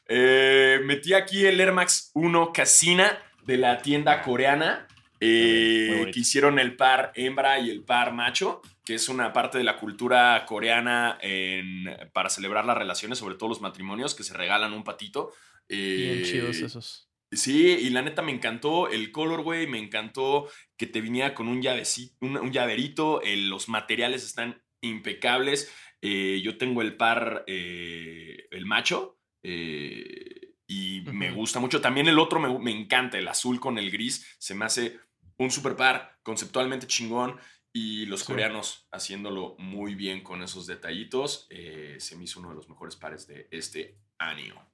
eh, 0.07 0.79
metí 0.83 1.13
aquí 1.13 1.45
el 1.45 1.59
Air 1.59 1.71
Max 1.73 2.11
1 2.13 2.51
Casina 2.53 3.17
de 3.45 3.57
la 3.57 3.79
tienda 3.81 4.21
coreana. 4.21 4.87
eh, 5.25 6.11
que 6.13 6.19
hicieron 6.19 6.59
el 6.59 6.75
par 6.75 7.13
hembra 7.15 7.57
y 7.57 7.69
el 7.69 7.81
par 7.83 8.11
macho, 8.11 8.61
que 8.83 8.93
es 8.95 9.07
una 9.07 9.31
parte 9.31 9.57
de 9.57 9.63
la 9.63 9.77
cultura 9.77 10.43
coreana 10.45 11.17
en- 11.21 11.85
para 12.11 12.29
celebrar 12.29 12.65
las 12.65 12.77
relaciones, 12.77 13.19
sobre 13.19 13.35
todo 13.35 13.47
los 13.47 13.61
matrimonios, 13.61 14.15
que 14.15 14.23
se 14.23 14.33
regalan 14.33 14.73
un 14.73 14.83
patito. 14.83 15.31
Bien 15.69 16.19
Eh, 16.19 16.21
chidos 16.23 16.57
esos. 16.57 17.09
Sí, 17.31 17.65
y 17.67 17.89
la 17.89 18.03
neta 18.03 18.21
me 18.21 18.31
encantó 18.31 18.89
el 18.89 19.11
color, 19.11 19.41
güey, 19.41 19.65
me 19.65 19.79
encantó 19.79 20.47
que 20.77 20.85
te 20.85 21.01
viniera 21.01 21.33
con 21.33 21.47
un, 21.47 21.61
llavecito, 21.63 22.15
un, 22.21 22.37
un 22.37 22.51
llaverito, 22.51 23.23
eh, 23.23 23.37
los 23.37 23.69
materiales 23.69 24.23
están 24.23 24.63
impecables. 24.81 25.71
eh, 26.05 26.41
yo 26.43 26.57
tengo 26.57 26.81
el 26.81 26.97
par, 26.97 27.43
eh, 27.47 28.45
el 28.51 28.65
macho, 28.65 29.19
eh, 29.41 30.55
y 30.67 31.01
me 31.13 31.31
gusta 31.31 31.59
mucho. 31.61 31.79
También 31.81 32.07
el 32.07 32.19
otro 32.19 32.39
me, 32.41 32.59
me 32.59 32.71
encanta, 32.71 33.17
el 33.17 33.27
azul 33.27 33.59
con 33.59 33.77
el 33.77 33.89
gris, 33.89 34.35
se 34.37 34.53
me 34.53 34.65
hace 34.65 34.99
un 35.37 35.49
super 35.49 35.75
par, 35.77 36.19
conceptualmente 36.23 36.87
chingón. 36.87 37.39
Y 37.75 38.05
los 38.05 38.19
Sí. 38.19 38.27
coreanos 38.27 38.87
haciéndolo 38.91 39.55
muy 39.57 39.95
bien 39.95 40.21
con 40.21 40.43
esos 40.43 40.67
detallitos, 40.67 41.47
eh, 41.49 41.95
se 41.99 42.15
me 42.15 42.25
hizo 42.25 42.39
uno 42.41 42.49
de 42.49 42.55
los 42.55 42.69
mejores 42.69 42.95
pares 42.97 43.25
de 43.25 43.47
este 43.49 43.97
año. 44.19 44.72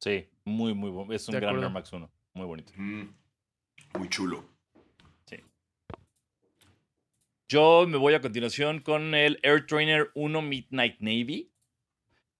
Sí, 0.00 0.26
muy, 0.44 0.74
muy 0.74 0.90
bueno. 0.90 1.12
Es 1.12 1.28
un 1.28 1.34
gran 1.34 1.50
acuerdo. 1.50 1.66
Air 1.66 1.72
Max 1.72 1.92
1. 1.92 2.10
Muy 2.34 2.46
bonito. 2.46 2.72
Mm, 2.76 3.08
muy 3.98 4.08
chulo. 4.08 4.44
Yo 7.50 7.84
me 7.88 7.98
voy 7.98 8.14
a 8.14 8.20
continuación 8.20 8.78
con 8.78 9.12
el 9.12 9.40
Air 9.42 9.66
Trainer 9.66 10.12
1 10.14 10.40
Midnight 10.40 11.00
Navy. 11.00 11.50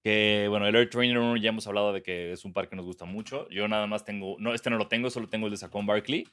Que 0.04 0.46
bueno, 0.48 0.68
el 0.68 0.76
Air 0.76 0.88
Trainer 0.88 1.18
1 1.18 1.36
ya 1.38 1.48
hemos 1.48 1.66
hablado 1.66 1.92
de 1.92 2.00
que 2.00 2.30
es 2.30 2.44
un 2.44 2.52
par 2.52 2.68
que 2.68 2.76
nos 2.76 2.86
gusta 2.86 3.06
mucho. 3.06 3.48
Yo 3.48 3.66
nada 3.66 3.88
más 3.88 4.04
tengo, 4.04 4.36
no, 4.38 4.54
este 4.54 4.70
no 4.70 4.78
lo 4.78 4.86
tengo, 4.86 5.10
solo 5.10 5.28
tengo 5.28 5.46
el 5.46 5.50
de 5.50 5.56
Sacón 5.56 5.84
Barkley. 5.84 6.28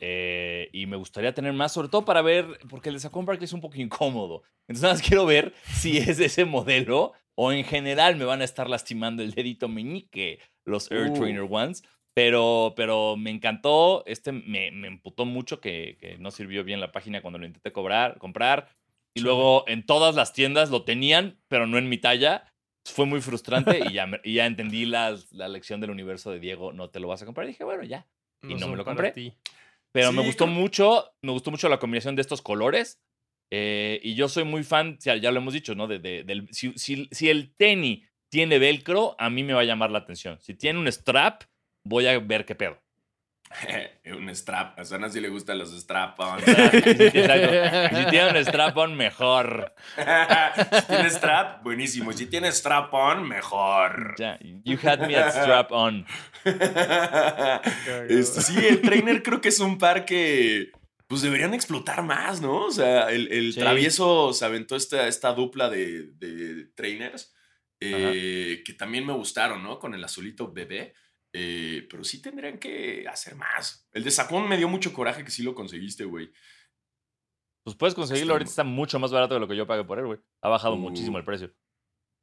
Eh, 0.00 0.68
y 0.72 0.84
me 0.84 0.96
gustaría 0.96 1.32
tener 1.32 1.54
más, 1.54 1.72
sobre 1.72 1.88
todo 1.88 2.04
para 2.04 2.20
ver, 2.20 2.58
porque 2.68 2.90
el 2.90 2.96
de 2.96 3.00
Sacón 3.00 3.24
Barkley 3.24 3.46
es 3.46 3.54
un 3.54 3.62
poco 3.62 3.76
incómodo. 3.76 4.42
Entonces 4.68 4.82
nada 4.82 4.94
más 4.96 5.02
quiero 5.02 5.24
ver 5.24 5.54
si 5.64 5.96
es 5.96 6.18
de 6.18 6.26
ese 6.26 6.44
modelo 6.44 7.14
o 7.36 7.52
en 7.52 7.64
general 7.64 8.16
me 8.16 8.24
van 8.24 8.40
a 8.40 8.44
estar 8.44 8.68
lastimando 8.68 9.22
el 9.22 9.32
dedito 9.32 9.68
meñique 9.68 10.40
los 10.64 10.90
Air 10.90 11.10
Uh. 11.10 11.14
Trainer 11.14 11.46
Ones. 11.48 11.84
Pero, 12.14 12.72
pero 12.74 13.16
me 13.18 13.30
encantó, 13.30 14.02
este 14.06 14.32
me, 14.32 14.70
me 14.70 14.88
emputó 14.88 15.26
mucho 15.26 15.60
que, 15.60 15.98
que 16.00 16.16
no 16.16 16.30
sirvió 16.30 16.64
bien 16.64 16.80
la 16.80 16.90
página 16.90 17.20
cuando 17.20 17.38
lo 17.38 17.44
intenté 17.44 17.72
cobrar, 17.72 18.16
comprar. 18.18 18.70
Y 19.14 19.20
luego 19.20 19.64
en 19.68 19.84
todas 19.84 20.14
las 20.14 20.32
tiendas 20.32 20.70
lo 20.70 20.82
tenían, 20.84 21.38
pero 21.48 21.66
no 21.66 21.76
en 21.76 21.90
mi 21.90 21.98
talla. 21.98 22.50
Fue 22.86 23.04
muy 23.04 23.20
frustrante 23.20 23.80
y 23.86 23.92
ya, 23.92 24.08
y 24.24 24.34
ya 24.34 24.46
entendí 24.46 24.86
la, 24.86 25.14
la 25.32 25.48
lección 25.48 25.80
del 25.80 25.90
universo 25.90 26.30
de 26.30 26.38
Diego, 26.40 26.72
no 26.72 26.88
te 26.88 27.00
lo 27.00 27.08
vas 27.08 27.20
a 27.20 27.26
comprar. 27.26 27.46
Y 27.46 27.50
dije, 27.50 27.64
bueno, 27.64 27.82
ya. 27.82 28.06
y 28.42 28.54
no 28.54 28.68
me 28.68 28.76
lo 28.76 28.84
compré. 28.86 29.12
ti. 29.12 29.34
Pero 29.92 30.10
me 30.12 30.24
gustó 30.24 30.44
creo- 30.44 30.54
mucho, 30.56 31.12
me 31.22 31.32
gustó 31.32 31.50
mucho 31.50 31.68
la 31.68 31.78
combinación 31.78 32.16
de 32.16 32.22
estos 32.22 32.40
colores. 32.40 32.98
Eh, 33.50 34.00
y 34.02 34.14
yo 34.14 34.28
soy 34.28 34.44
muy 34.44 34.62
fan, 34.64 34.98
ya, 34.98 35.14
lo 35.16 35.38
hemos 35.38 35.54
dicho, 35.54 35.74
¿no? 35.74 35.86
De, 35.86 35.98
de- 35.98 36.24
del, 36.24 36.48
si, 36.52 36.72
si- 36.76 37.08
si 37.12 37.30
el 37.30 37.54
tenis 37.56 38.06
tiene 38.28 38.58
velcro, 38.58 39.14
a 39.18 39.30
mí 39.30 39.42
me 39.44 39.52
va 39.52 39.60
a 39.60 39.64
llamar 39.64 39.90
la 39.90 39.98
atención. 39.98 40.38
Si 40.40 40.54
tiene 40.54 40.78
un 40.78 40.88
strap, 40.90 41.42
voy 41.84 42.06
a 42.06 42.18
ver 42.18 42.44
qué 42.44 42.54
pedo. 42.54 42.78
un 44.06 44.28
strap. 44.34 44.76
A 44.78 44.84
Sana 44.84 45.08
sí 45.08 45.20
le 45.20 45.28
gustan 45.28 45.58
los 45.58 45.70
strap-ons. 45.72 46.42
Exacto. 46.48 47.96
Si 47.96 48.06
tiene 48.10 48.30
un 48.30 48.36
strap-on, 48.44 48.96
mejor. 48.96 49.72
si 49.96 50.86
tiene 50.88 51.10
strap, 51.10 51.62
buenísimo. 51.62 52.12
Si 52.12 52.26
tiene 52.26 52.48
strap-on, 52.50 53.26
mejor. 53.28 54.16
Ya, 54.18 54.36
you 54.64 54.76
had 54.82 55.06
me 55.06 55.14
at 55.16 55.30
strap-on. 55.30 56.04
Este, 58.08 58.40
sí, 58.42 58.66
el 58.66 58.80
trainer 58.80 59.22
creo 59.22 59.40
que 59.40 59.48
es 59.48 59.60
un 59.60 59.78
par 59.78 60.04
que 60.04 60.70
pues 61.08 61.22
deberían 61.22 61.54
explotar 61.54 62.02
más, 62.02 62.40
¿no? 62.40 62.66
O 62.66 62.70
sea, 62.70 63.10
el, 63.10 63.30
el 63.32 63.52
Sí. 63.52 63.60
travieso 63.60 64.32
se 64.32 64.44
aventó 64.44 64.74
esta, 64.76 65.06
esta 65.08 65.32
dupla 65.32 65.68
de, 65.70 66.08
de 66.12 66.66
trainers 66.74 67.32
eh, 67.80 68.62
que 68.64 68.72
también 68.72 69.06
me 69.06 69.12
gustaron, 69.12 69.62
¿no? 69.62 69.78
Con 69.78 69.94
el 69.94 70.02
azulito 70.04 70.50
bebé. 70.52 70.94
Eh, 71.38 71.86
pero 71.90 72.02
sí 72.02 72.22
tendrían 72.22 72.58
que 72.58 73.06
hacer 73.08 73.34
más. 73.34 73.86
El 73.92 74.04
de 74.04 74.10
Sacón 74.10 74.48
me 74.48 74.56
dio 74.56 74.68
mucho 74.68 74.92
coraje 74.94 75.22
que 75.22 75.30
sí 75.30 75.42
lo 75.42 75.54
conseguiste, 75.54 76.04
güey. 76.06 76.30
Pues 77.64 77.76
puedes 77.76 77.94
conseguirlo, 77.94 78.32
Está 78.32 78.34
ahorita 78.34 78.50
está 78.50 78.64
mucho 78.64 78.98
más 78.98 79.10
barato 79.12 79.34
de 79.34 79.40
lo 79.40 79.48
que 79.48 79.56
yo 79.56 79.66
pagué 79.66 79.84
por 79.84 79.98
él, 79.98 80.06
güey. 80.06 80.18
Ha 80.42 80.48
bajado 80.48 80.74
Uh. 80.74 80.78
muchísimo 80.78 81.18
el 81.18 81.24
precio. 81.24 81.52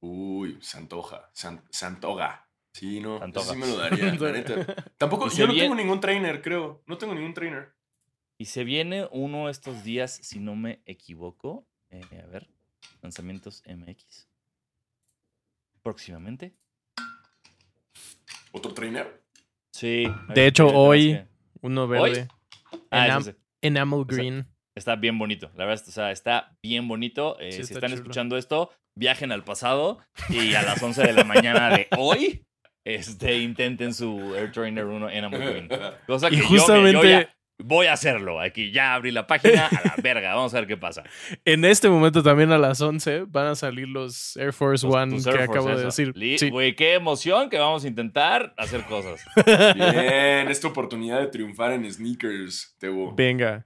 Uy, 0.01 0.57
se 0.61 0.77
antoja. 0.77 1.29
se 1.33 1.47
an- 1.47 1.63
se 1.69 1.85
antoga. 1.85 2.49
Sí, 2.73 2.99
no. 3.01 3.21
Antoja. 3.21 3.51
sí 3.53 3.57
me 3.59 3.67
lo 3.67 3.75
daría, 3.77 4.13
la 4.15 4.31
neta. 4.31 4.75
Tampoco, 4.97 5.29
yo 5.29 5.45
no 5.47 5.53
tengo 5.53 5.75
ningún 5.75 5.99
trainer, 5.99 6.41
creo. 6.41 6.83
No 6.87 6.97
tengo 6.97 7.13
ningún 7.13 7.33
trainer. 7.33 7.71
Y 8.43 8.45
se 8.47 8.65
viene 8.65 9.07
uno 9.11 9.47
estos 9.47 9.85
días, 9.85 10.19
si 10.21 10.41
no 10.41 10.53
me 10.57 10.81
equivoco. 10.85 11.65
eh, 11.91 12.01
a 12.21 12.25
ver, 12.27 12.49
lanzamientos 13.01 13.63
MX. 13.65 14.27
Próximamente. 15.81 16.53
¿Otro 18.51 18.73
trainer? 18.73 19.23
Sí. 19.71 20.03
De 20.35 20.45
hecho, 20.47 20.67
hoy- 20.67 21.13
que- 21.13 21.27
Uno 21.61 21.87
verde. 21.87 22.27
Ah, 22.91 23.07
Enam-. 23.07 23.33
Enamel 23.61 24.03
Green. 24.03 24.45
Está 24.75 24.97
bien 24.97 25.17
bonito. 25.17 25.49
La 25.55 25.63
verdad, 25.63 25.85
o 25.87 25.91
sea, 25.91 26.11
está 26.11 26.57
bien 26.61 26.85
bonito. 26.89 27.39
Eh, 27.39 27.53
Sí, 27.53 27.57
si 27.59 27.61
está 27.61 27.75
están 27.75 27.91
chulo. 27.91 28.01
escuchando 28.01 28.37
esto, 28.37 28.71
viajen 28.97 29.31
al 29.31 29.45
pasado 29.45 29.99
y 30.27 30.53
a 30.55 30.63
las 30.63 30.83
11 30.83 31.01
de 31.03 31.13
la 31.13 31.23
mañana 31.23 31.69
de 31.69 31.87
hoy, 31.97 32.45
este, 32.85 33.37
intenten 33.37 33.93
su 33.93 34.35
Air 34.35 34.51
Trainer 34.51 34.83
1 34.83 35.09
Enamel 35.11 35.39
Green. 35.67 35.69
Cosa 36.07 36.29
que 36.29 36.35
Y 36.35 36.39
yo 36.39 36.43
me- 36.43 36.49
yo 36.49 36.59
justamente 36.59 37.09
ya 37.09 37.33
voy 37.63 37.87
a 37.87 37.93
hacerlo. 37.93 38.39
Aquí 38.39 38.71
ya 38.71 38.93
abrí 38.93 39.11
la 39.11 39.25
página, 39.27 39.67
a 39.67 39.81
la 39.87 39.95
verga. 40.03 40.35
Vamos 40.35 40.53
a 40.53 40.59
ver 40.59 40.67
qué 40.67 40.77
pasa. 40.77 41.03
en 41.45 41.65
este 41.65 41.89
momento 41.89 42.21
también 42.21 42.51
a 42.51 42.57
las 42.57 42.81
11 42.81 43.25
van 43.27 43.47
a 43.47 43.55
salir 43.55 43.87
los 43.87 44.37
Air 44.37 44.53
Force 44.53 44.85
Tus- 44.85 44.95
One 44.95 45.15
que 45.17 45.21
Force, 45.23 45.43
acabo 45.43 45.69
de 45.75 45.85
decir. 45.85 46.13
Sí. 46.37 46.49
Güey, 46.49 46.75
qué 46.75 46.93
emoción 46.93 47.49
que 47.49 47.57
vamos 47.57 47.83
a 47.85 47.87
intentar 47.87 48.53
hacer 48.57 48.83
cosas. 48.85 49.23
Bien, 49.75 50.49
esta 50.49 50.67
oportunidad 50.67 51.19
de 51.19 51.27
triunfar 51.27 51.71
en 51.71 51.91
sneakers, 51.91 52.75
Tebo. 52.79 53.13
Venga. 53.15 53.65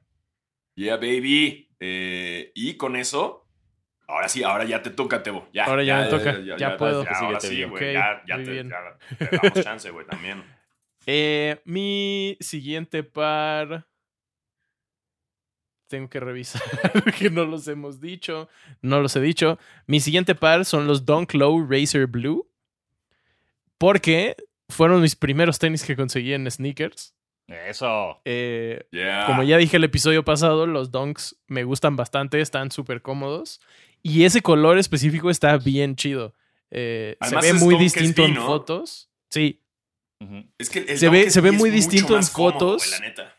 Yeah, 0.76 0.96
baby. 0.98 1.70
Eh, 1.80 2.52
y 2.56 2.76
con 2.76 2.96
eso, 2.96 3.48
ahora 4.08 4.30
sí, 4.30 4.44
ahora 4.44 4.64
ya 4.66 4.82
te 4.82 4.90
toca, 4.90 5.24
Tebo. 5.24 5.48
Ya, 5.54 5.66
Ahora 5.66 5.84
ya 5.84 6.02
me 6.02 6.06
toca, 6.08 6.40
ya 6.58 6.78
puedo. 6.78 7.04
Ya, 7.04 7.12
ahora 7.12 7.40
Síguete 7.40 7.48
sí, 7.48 7.64
güey. 7.64 7.88
Ok, 7.90 7.94
ya, 7.94 8.22
ya 8.28 8.44
te, 8.44 8.56
ya 8.56 8.64
te 9.30 9.36
damos 9.38 9.64
chance, 9.64 9.90
güey, 9.92 10.06
también. 10.06 10.44
Eh, 11.08 11.62
mi 11.66 12.38
siguiente 12.40 13.02
par. 13.04 13.88
Tengo 15.90 16.10
que 16.10 16.20
revisar 16.20 16.62
que 17.18 17.30
no 17.30 17.46
los 17.46 17.68
hemos 17.70 18.02
dicho. 18.02 18.50
No 18.82 19.00
los 19.00 19.16
he 19.16 19.22
dicho. 19.22 19.58
Mi 19.86 20.00
siguiente 20.02 20.36
par 20.36 20.66
son 20.66 20.86
los 20.86 21.06
Dunk 21.06 21.34
Low 21.34 21.66
Racer 21.66 22.08
Blue. 22.08 22.50
Porque 23.78 24.36
fueron 24.70 25.02
mis 25.02 25.16
primeros 25.16 25.60
tenis 25.60 25.84
que 25.86 25.96
conseguí 25.96 26.34
en 26.34 26.50
sneakers. 26.52 27.16
Eso. 27.48 28.20
Eh, 28.26 28.86
Yeah. 28.92 29.26
como 29.28 29.44
ya 29.44 29.56
dije 29.58 29.78
el 29.78 29.86
episodio 29.86 30.26
pasado, 30.26 30.68
los 30.68 30.92
Dunks 30.92 31.38
me 31.48 31.64
gustan 31.64 31.96
bastante, 31.96 32.42
están 32.42 32.72
súper 32.72 33.02
cómodos. 33.02 33.62
Y 34.04 34.26
ese 34.26 34.42
color 34.42 34.78
específico 34.78 35.30
está 35.30 35.58
bien 35.58 35.96
chido. 35.96 36.34
Eh, 36.70 37.16
se 37.22 37.36
ve 37.38 37.54
muy 37.54 37.78
distinto 37.78 38.26
en 38.26 38.34
¿no? 38.34 38.46
fotos. 38.46 39.10
Sí, 39.30 39.64
Ujú. 40.20 40.44
Es 40.58 40.70
que 40.70 40.80
el 40.80 40.98
Se 40.98 41.10
ve- 41.10 41.30
se 41.30 41.42
ve 41.42 41.52
muy 41.52 41.70
distinto 41.70 42.18
en 42.18 42.26
cómodo, 42.34 42.52
fotos. 42.54 42.88
güey, 42.88 43.00
la 43.02 43.08
neta. 43.08 43.36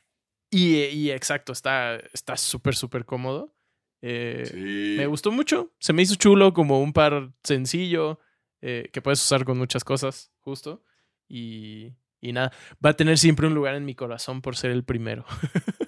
y, 0.51 0.77
y 0.85 1.11
exacto, 1.11 1.53
está 1.53 1.97
está 2.13 2.37
súper, 2.37 2.75
súper 2.75 3.05
cómodo. 3.05 3.55
Eh, 4.03 4.45
Sí. 4.47 4.95
Me 4.97 5.07
gustó 5.07 5.33
mucho. 5.33 5.75
Se 5.81 5.93
me 5.93 6.03
hizo 6.03 6.15
chulo 6.15 6.53
como 6.53 6.81
un 6.81 6.93
par 6.93 7.33
sencillo 7.43 8.21
eh, 8.63 8.89
que 8.93 9.03
puedes 9.03 9.21
usar 9.23 9.45
con 9.45 9.59
muchas 9.59 9.83
cosas, 9.85 10.33
justo. 10.41 10.83
Y, 11.29 11.95
y 12.21 12.33
nada, 12.33 12.53
va 12.85 12.91
a 12.91 12.97
tener 12.97 13.19
siempre 13.19 13.47
un 13.47 13.55
lugar 13.55 13.75
en 13.75 13.85
mi 13.85 13.95
corazón 13.95 14.41
por 14.41 14.57
ser 14.57 14.71
el 14.71 14.85
primero. 14.85 15.25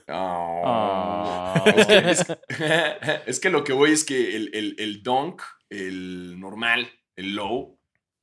Oh. 0.08 0.62
Ah. 0.66 1.64
Es, 1.76 1.86
que, 1.86 2.10
es- 2.10 2.26
es 3.26 3.40
que 3.40 3.50
lo 3.50 3.64
que 3.64 3.72
voy 3.72 3.92
es 3.92 4.04
que 4.04 4.36
el, 4.36 4.50
el, 4.54 4.76
el 4.78 5.02
dunk, 5.02 5.40
el 5.68 6.38
normal, 6.38 6.88
el 7.16 7.34
low, 7.34 7.79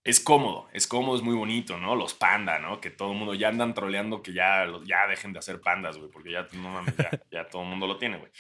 es 0.10 0.20
cómodo. 0.20 0.68
Es 0.74 0.88
cómodo, 0.88 1.16
es 1.18 1.22
muy 1.22 1.36
bonito, 1.36 1.78
¿no? 1.78 1.96
Los 1.96 2.14
panda, 2.14 2.60
¿no? 2.60 2.82
Que 2.82 2.90
todo 2.90 3.12
el 3.12 3.18
mundo 3.18 3.34
ya 3.34 3.50
andan 3.50 3.74
troleando 3.74 4.22
que 4.22 4.34
ya, 4.34 4.66
ya 4.86 5.08
dejen 5.08 5.34
de 5.34 5.40
hacer 5.40 5.62
pandas, 5.62 5.98
güey, 5.98 6.10
porque 6.10 6.32
ya, 6.32 6.48
no 6.54 6.84
ya, 6.98 7.10
ya 7.32 7.48
todo 7.50 7.64
el 7.64 7.70
mundo 7.70 7.88
lo 7.88 7.98
tiene, 7.98 8.18
güey. 8.18 8.32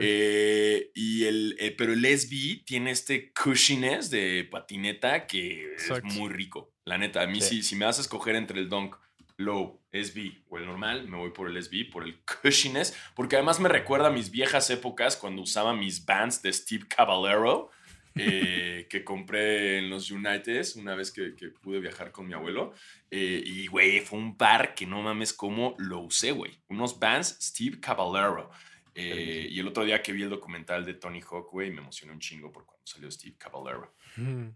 Eh, 0.00 0.90
y 0.94 1.24
el, 1.24 1.56
eh, 1.58 1.70
pero 1.76 1.92
el 1.92 2.04
SB 2.04 2.64
tiene 2.64 2.90
este 2.90 3.32
cushiness 3.32 4.10
de 4.10 4.46
patineta 4.50 5.26
que 5.26 5.72
Exacto. 5.72 6.06
es 6.08 6.14
muy 6.14 6.28
rico. 6.30 6.72
La 6.84 6.98
neta, 6.98 7.22
a 7.22 7.26
mí 7.26 7.40
Sí. 7.40 7.56
sí. 7.56 7.62
si 7.62 7.76
me 7.76 7.86
vas 7.86 7.98
a 7.98 8.02
escoger 8.02 8.36
entre 8.36 8.60
el 8.60 8.68
Dunk 8.68 8.96
Low, 9.36 9.80
SB 9.92 10.44
o 10.48 10.58
el 10.58 10.66
normal, 10.66 11.08
me 11.08 11.16
voy 11.16 11.30
por 11.30 11.48
el 11.48 11.56
SB, 11.60 11.90
por 11.90 12.04
el 12.04 12.20
cushiness, 12.42 12.96
porque 13.16 13.36
además 13.36 13.58
me 13.58 13.68
recuerda 13.68 14.08
a 14.08 14.10
mis 14.10 14.30
viejas 14.30 14.70
épocas 14.70 15.16
cuando 15.16 15.42
usaba 15.42 15.74
mis 15.74 16.04
bands 16.04 16.40
de 16.42 16.52
Steve 16.52 16.84
Caballero. 16.88 17.70
Eh, 18.14 18.86
que 18.88 19.02
compré 19.02 19.78
en 19.78 19.90
los 19.90 20.10
Uniteds 20.10 20.76
una 20.76 20.94
vez 20.94 21.10
que, 21.10 21.34
que 21.34 21.48
pude 21.48 21.80
viajar 21.80 22.12
con 22.12 22.26
mi 22.26 22.34
abuelo. 22.34 22.72
Eh, 23.10 23.42
y, 23.44 23.66
güey, 23.66 24.00
fue 24.00 24.18
un 24.18 24.36
par 24.36 24.74
que 24.74 24.86
no 24.86 25.02
mames 25.02 25.32
cómo 25.32 25.74
lo 25.78 26.00
usé, 26.00 26.32
güey. 26.32 26.60
Unos 26.68 26.98
Vans 26.98 27.36
Steve 27.40 27.80
Caballero. 27.80 28.50
Eh, 28.94 29.48
y 29.50 29.58
el 29.58 29.66
otro 29.66 29.84
día 29.84 30.00
que 30.02 30.12
vi 30.12 30.22
el 30.22 30.30
documental 30.30 30.84
de 30.84 30.94
Tony 30.94 31.20
Hawk, 31.20 31.50
güey, 31.50 31.70
me 31.70 31.80
emocioné 31.80 32.12
un 32.12 32.20
chingo 32.20 32.52
por 32.52 32.64
cuando 32.64 32.86
salió 32.86 33.10
Steve 33.10 33.36
Caballero. 33.36 33.94
Mm, 34.16 34.50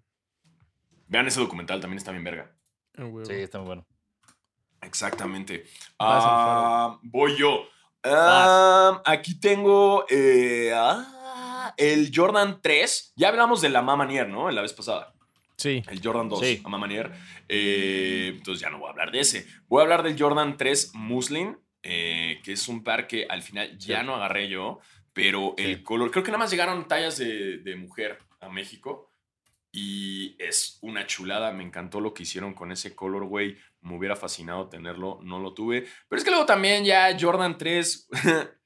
Vean 1.08 1.26
ese 1.26 1.40
documental, 1.40 1.80
también 1.80 1.98
está 1.98 2.12
bien 2.12 2.22
verga. 2.22 2.54
a 2.96 3.04
huevo. 3.04 3.24
Sí, 3.24 3.32
está 3.32 3.58
muy 3.58 3.66
bueno. 3.66 3.86
Exactamente. 4.82 5.64
Ah, 5.98 6.98
voy 7.02 7.36
yo. 7.36 7.66
Ah, 8.04 9.02
aquí 9.04 9.40
tengo 9.40 10.04
eh, 10.08 10.70
ah, 10.72 11.17
el 11.76 12.10
Jordan 12.14 12.60
3. 12.62 13.12
Ya 13.16 13.28
hablamos 13.28 13.60
de 13.60 13.68
la 13.68 13.82
Mamanier, 13.82 14.28
¿no? 14.28 14.48
En 14.48 14.54
la 14.54 14.62
vez 14.62 14.72
pasada. 14.72 15.14
Sí. 15.56 15.82
El 15.88 16.00
Jordan 16.02 16.28
2, 16.28 16.40
Sí. 16.40 16.62
a 16.64 16.68
Mamanier. 16.68 17.12
Eh, 17.48 18.32
entonces 18.36 18.60
ya 18.60 18.70
no 18.70 18.78
voy 18.78 18.88
a 18.88 18.90
hablar 18.90 19.10
de 19.10 19.20
ese. 19.20 19.46
Voy 19.68 19.80
a 19.80 19.82
hablar 19.82 20.02
del 20.02 20.18
Jordan 20.18 20.56
3 20.56 20.92
Muslin, 20.94 21.58
eh, 21.82 22.40
que 22.44 22.52
es 22.52 22.68
un 22.68 22.84
par 22.84 23.06
que 23.06 23.26
al 23.28 23.42
final 23.42 23.76
ya 23.78 24.00
Sí. 24.00 24.06
no 24.06 24.14
agarré 24.14 24.48
yo, 24.48 24.78
pero 25.12 25.54
el 25.58 25.82
color, 25.82 26.10
creo 26.12 26.22
que 26.22 26.30
nada 26.30 26.44
más 26.44 26.50
llegaron 26.50 26.86
tallas 26.86 27.18
de, 27.18 27.58
de 27.58 27.76
mujer 27.76 28.18
a 28.40 28.48
México. 28.48 29.10
Y 29.70 30.34
es 30.42 30.78
una 30.80 31.06
chulada, 31.06 31.52
me 31.52 31.62
encantó 31.62 32.00
lo 32.00 32.14
que 32.14 32.22
hicieron 32.22 32.54
con 32.54 32.72
ese 32.72 32.94
color, 32.96 33.26
güey. 33.26 33.58
Me 33.82 33.96
hubiera 33.96 34.16
fascinado 34.16 34.68
tenerlo, 34.68 35.20
no 35.22 35.38
lo 35.40 35.52
tuve. 35.54 35.86
Pero 36.08 36.18
es 36.18 36.24
que 36.24 36.30
luego 36.30 36.46
también 36.46 36.84
ya 36.84 37.14
Jordan 37.20 37.58
3, 37.58 38.08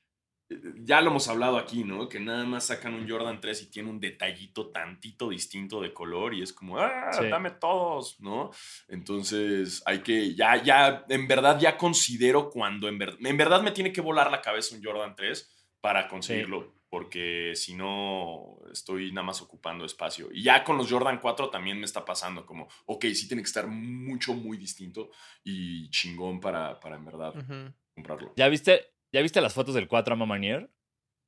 ya 0.84 1.00
lo 1.00 1.10
hemos 1.10 1.28
hablado 1.28 1.56
aquí, 1.58 1.84
¿no? 1.84 2.08
Que 2.08 2.20
nada 2.20 2.44
más 2.44 2.66
sacan 2.66 2.94
un 2.94 3.08
Jordan 3.08 3.40
3 3.40 3.62
y 3.62 3.70
tiene 3.70 3.90
un 3.90 4.00
detallito 4.00 4.70
tantito 4.70 5.28
distinto 5.28 5.80
de 5.80 5.92
color 5.92 6.34
y 6.34 6.42
es 6.42 6.52
como, 6.52 6.78
ah, 6.78 7.10
Sí. 7.18 7.28
dame 7.28 7.50
todos, 7.52 8.18
¿no? 8.20 8.50
Entonces 8.88 9.82
hay 9.86 10.00
que, 10.00 10.34
ya, 10.34 10.62
ya, 10.62 11.04
en 11.08 11.26
verdad 11.26 11.58
ya 11.58 11.76
considero 11.76 12.50
cuando, 12.50 12.88
en, 12.88 12.98
ver- 12.98 13.16
en 13.20 13.36
verdad 13.36 13.62
me 13.62 13.72
tiene 13.72 13.92
que 13.92 14.00
volar 14.00 14.30
la 14.30 14.40
cabeza 14.40 14.76
un 14.76 14.84
Jordan 14.84 15.14
3 15.16 15.74
para 15.80 16.06
conseguirlo. 16.08 16.74
Porque 16.88 17.52
si 17.56 17.74
no, 17.74 18.58
estoy 18.70 19.12
nada 19.12 19.26
más 19.26 19.40
ocupando 19.40 19.86
espacio. 19.86 20.28
Y 20.30 20.42
ya 20.42 20.62
con 20.62 20.76
los 20.76 20.90
Jordan 20.92 21.20
4 21.22 21.48
también 21.48 21.78
me 21.78 21.86
está 21.86 22.04
pasando 22.04 22.44
como, 22.44 22.68
ok, 22.84 23.06
sí 23.14 23.26
tiene 23.26 23.42
que 23.42 23.46
estar 23.46 23.66
mucho, 23.66 24.34
muy 24.34 24.58
distinto 24.58 25.08
y 25.42 25.88
chingón 25.88 26.38
para, 26.38 26.78
para 26.78 26.96
en 26.96 27.04
verdad 27.06 27.34
Ujú. 27.34 27.72
comprarlo. 27.94 28.34
¿Ya 28.36 28.46
viste, 28.48 28.91
¿Ya 29.12 29.20
viste 29.22 29.40
las 29.40 29.54
fotos 29.54 29.74
del 29.74 29.88
4 29.88 30.14
a 30.14 30.16
Mamanier? 30.16 30.70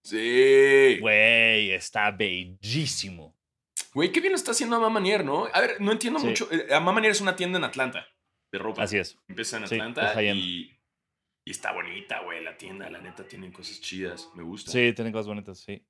Sí. 0.04 0.98
Güey, 1.00 1.70
está 1.72 2.10
bellísimo. 2.10 3.36
Güey, 3.92 4.10
qué 4.12 4.20
bien 4.20 4.32
lo 4.32 4.36
está 4.36 4.50
haciendo 4.52 4.76
Amamanier, 4.76 5.24
¿no? 5.24 5.46
A 5.52 5.60
ver, 5.60 5.80
no 5.80 5.92
entiendo 5.92 6.18
Sí. 6.18 6.26
mucho. 6.26 6.48
Eh, 6.50 6.72
Amamanier 6.74 7.12
es 7.12 7.20
una 7.20 7.36
tienda 7.36 7.58
en 7.58 7.64
Atlanta 7.64 8.06
de 8.52 8.58
ropa. 8.58 8.82
Así 8.82 8.98
es. 8.98 9.16
Empieza 9.28 9.56
en 9.58 9.64
Atlanta 9.64 10.22
y, 10.22 10.76
y 11.46 11.50
está 11.50 11.72
bonita, 11.72 12.20
güey, 12.22 12.42
la 12.42 12.56
tienda. 12.56 12.90
La 12.90 13.00
neta, 13.00 13.26
tienen 13.26 13.52
cosas 13.52 13.80
chidas. 13.80 14.28
Me 14.34 14.42
gusta. 14.42 14.70
Sí, 14.70 14.92
tienen 14.94 15.12
cosas 15.12 15.26
bonitas, 15.28 15.58
sí. 15.60 15.84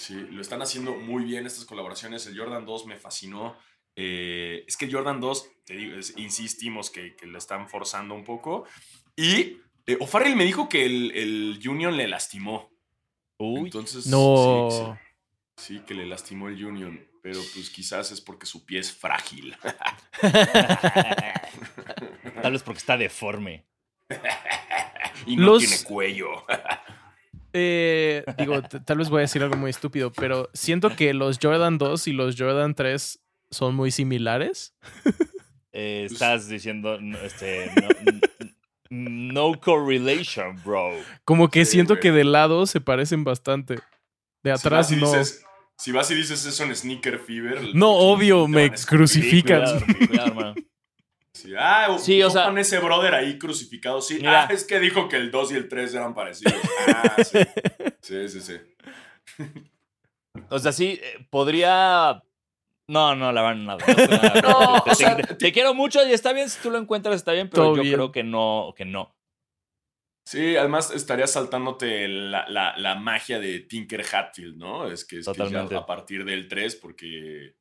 Sí, 0.00 0.14
lo 0.30 0.40
están 0.40 0.62
haciendo 0.62 0.94
muy 0.96 1.24
bien 1.24 1.46
estas 1.46 1.64
colaboraciones. 1.64 2.26
El 2.26 2.38
Jordan 2.38 2.64
2 2.64 2.86
me 2.86 2.96
fascinó. 2.96 3.58
Eh, 3.96 4.64
es 4.66 4.76
que 4.76 4.84
el 4.84 4.92
Jordan 4.94 5.20
2, 5.20 5.50
te 5.64 5.74
digo, 5.74 5.96
es- 5.96 6.16
insistimos 6.16 6.90
que, 6.90 7.14
que 7.16 7.26
lo 7.26 7.36
están 7.38 7.68
forzando 7.68 8.14
un 8.14 8.24
poco. 8.24 8.64
Y 9.16 9.58
eh, 9.88 9.96
O'Farrell 10.00 10.36
me 10.36 10.44
dijo 10.44 10.68
que 10.68 10.84
el, 10.86 11.10
el 11.12 11.60
Union 11.68 11.96
le 11.96 12.06
lastimó. 12.08 12.70
Uy, 13.38 13.66
Entonces, 13.66 14.06
No. 14.06 14.68
sí, 14.70 14.78
sí. 14.78 14.84
Sí, 15.74 15.80
que 15.86 15.94
le 15.94 16.06
lastimó 16.06 16.48
el 16.48 16.64
Union. 16.64 17.04
Pero 17.20 17.40
pues 17.52 17.68
quizás 17.70 18.12
es 18.12 18.20
porque 18.20 18.46
su 18.46 18.64
pie 18.64 18.78
es 18.78 18.92
frágil. 18.92 19.56
tal 22.42 22.52
vez 22.52 22.62
porque 22.62 22.78
está 22.78 22.96
deforme. 22.96 23.66
y 25.26 25.36
no 25.36 25.46
Los- 25.46 25.66
tiene 25.66 25.82
cuello. 25.84 26.28
Eh, 27.52 28.24
digo, 28.38 28.62
tal 28.62 28.98
vez 28.98 29.08
voy 29.08 29.18
a 29.18 29.20
decir 29.22 29.42
algo 29.42 29.56
muy 29.56 29.70
estúpido, 29.70 30.12
pero 30.12 30.50
siento 30.52 30.94
que 30.94 31.14
los 31.14 31.38
Jordan 31.42 31.78
2 31.78 32.08
y 32.08 32.12
los 32.12 32.36
Jordan 32.38 32.74
3 32.74 33.20
son 33.50 33.74
muy 33.74 33.90
similares. 33.90 34.74
Eh, 35.72 36.04
Pues 36.08 36.12
estás 36.12 36.48
diciendo, 36.48 36.98
este, 37.22 37.70
no, 37.76 37.88
no 38.90 39.52
correlation, 39.60 40.60
bro. 40.64 40.92
Como 41.24 41.48
que 41.50 41.64
Sí, 41.64 41.72
siento 41.72 41.94
güey. 41.94 42.02
que 42.02 42.12
de 42.12 42.24
lado 42.24 42.66
se 42.66 42.80
parecen 42.80 43.24
bastante. 43.24 43.74
De 44.42 44.50
Si 44.56 44.66
atrás 44.66 44.88
vas 44.88 44.92
y 44.92 44.96
no. 44.96 45.06
dices- 45.12 45.44
si 45.76 45.92
vas 45.92 46.10
y 46.10 46.14
dices 46.14 46.44
eso 46.44 46.64
en 46.64 46.74
Sneaker 46.74 47.18
Fever. 47.20 47.74
No, 47.74 47.90
obvio, 47.92 48.48
me 48.48 48.64
cuidado, 50.08 50.26
hermano. 50.28 50.54
Sí, 51.32 51.52
ah, 51.56 51.96
Sí, 52.00 52.20
o 52.22 52.30
sea- 52.30 52.48
ese 52.58 52.78
brother 52.80 53.14
ahí 53.14 53.38
crucificado. 53.38 54.00
Sí, 54.00 54.14
Mira. 54.16 54.44
ah, 54.46 54.52
es 54.52 54.64
que 54.64 54.80
dijo 54.80 55.08
que 55.08 55.16
el 55.16 55.30
2 55.30 55.52
y 55.52 55.54
el 55.54 55.68
3 55.68 55.94
eran 55.94 56.14
parecidos. 56.14 56.54
Ah, 56.88 57.16
sí. 57.22 57.38
Sí, 58.00 58.28
sí, 58.28 58.40
sí. 58.40 58.54
O 60.50 60.58
sea, 60.58 60.72
sí, 60.72 60.98
eh, 61.02 61.26
podría. 61.30 62.22
No, 62.88 63.14
no, 63.14 63.32
la 63.32 63.42
verdad, 63.42 63.56
nada. 63.62 63.84
nada. 63.86 64.40
No, 64.42 64.82
te, 64.82 64.90
o 64.90 64.94
sea, 64.94 65.16
te- 65.16 65.34
te 65.34 65.52
quiero 65.52 65.74
mucho 65.74 66.06
y 66.06 66.12
está 66.12 66.32
bien 66.32 66.48
si 66.48 66.60
tú 66.62 66.70
lo 66.70 66.78
encuentras, 66.78 67.16
está 67.16 67.32
bien, 67.32 67.50
pero 67.50 67.76
yo 67.76 67.82
bien. 67.82 67.94
creo 67.94 68.12
que 68.12 68.22
no, 68.24 68.72
que 68.76 68.84
no. 68.86 69.14
Sí, 70.26 70.56
además 70.56 70.90
estarías 70.90 71.32
saltándote 71.32 72.06
la, 72.08 72.48
la- 72.48 72.76
la 72.76 72.94
magia 72.94 73.38
de 73.40 73.60
Tinker 73.60 74.04
Hatfield, 74.10 74.56
¿no? 74.56 74.90
Es 74.90 75.04
que, 75.04 75.18
es 75.18 75.26
que 75.26 75.32
ya 75.32 75.44
Totalmente. 75.44 75.76
a 75.76 75.86
partir 75.86 76.24
del 76.24 76.48
3, 76.48 76.76
porque 76.76 77.56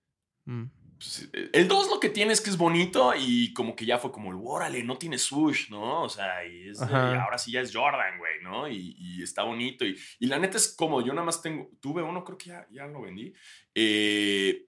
Mm. 0.46 0.64
pues, 0.98 1.30
el 1.54 1.68
2 1.68 1.90
lo 1.90 2.00
que 2.00 2.08
tiene 2.10 2.32
es 2.32 2.40
que 2.40 2.50
es 2.50 2.58
bonito 2.58 3.14
y 3.18 3.54
como 3.54 3.76
que 3.76 3.86
ya 3.86 3.98
fue 3.98 4.12
como 4.14 4.32
el 4.32 4.38
órale, 4.42 4.82
no 4.84 4.98
tiene 4.98 5.18
swoosh, 5.18 5.70
¿no? 5.70 6.04
O 6.04 6.10
sea, 6.10 6.46
y, 6.46 6.70
es 6.70 6.80
y 6.82 6.94
ahora 6.94 7.38
sí 7.38 7.52
ya 7.52 7.60
es 7.62 7.76
Jordan, 7.76 8.18
güey, 8.18 8.42
¿no? 8.44 8.68
Y, 8.70 8.96
y 8.98 9.22
está 9.24 9.44
bonito. 9.44 9.86
Y, 9.86 9.98
y 10.20 10.28
la 10.28 10.40
neta 10.40 10.56
es 10.58 10.74
como, 10.74 11.02
yo 11.02 11.12
nada 11.14 11.26
más 11.26 11.42
tengo, 11.42 11.70
tuve 11.82 12.02
uno, 12.02 12.24
creo 12.24 12.38
que 12.38 12.46
ya, 12.50 12.66
ya 12.72 12.86
lo 12.88 13.02
vendí. 13.02 13.34
Eh, 13.76 14.67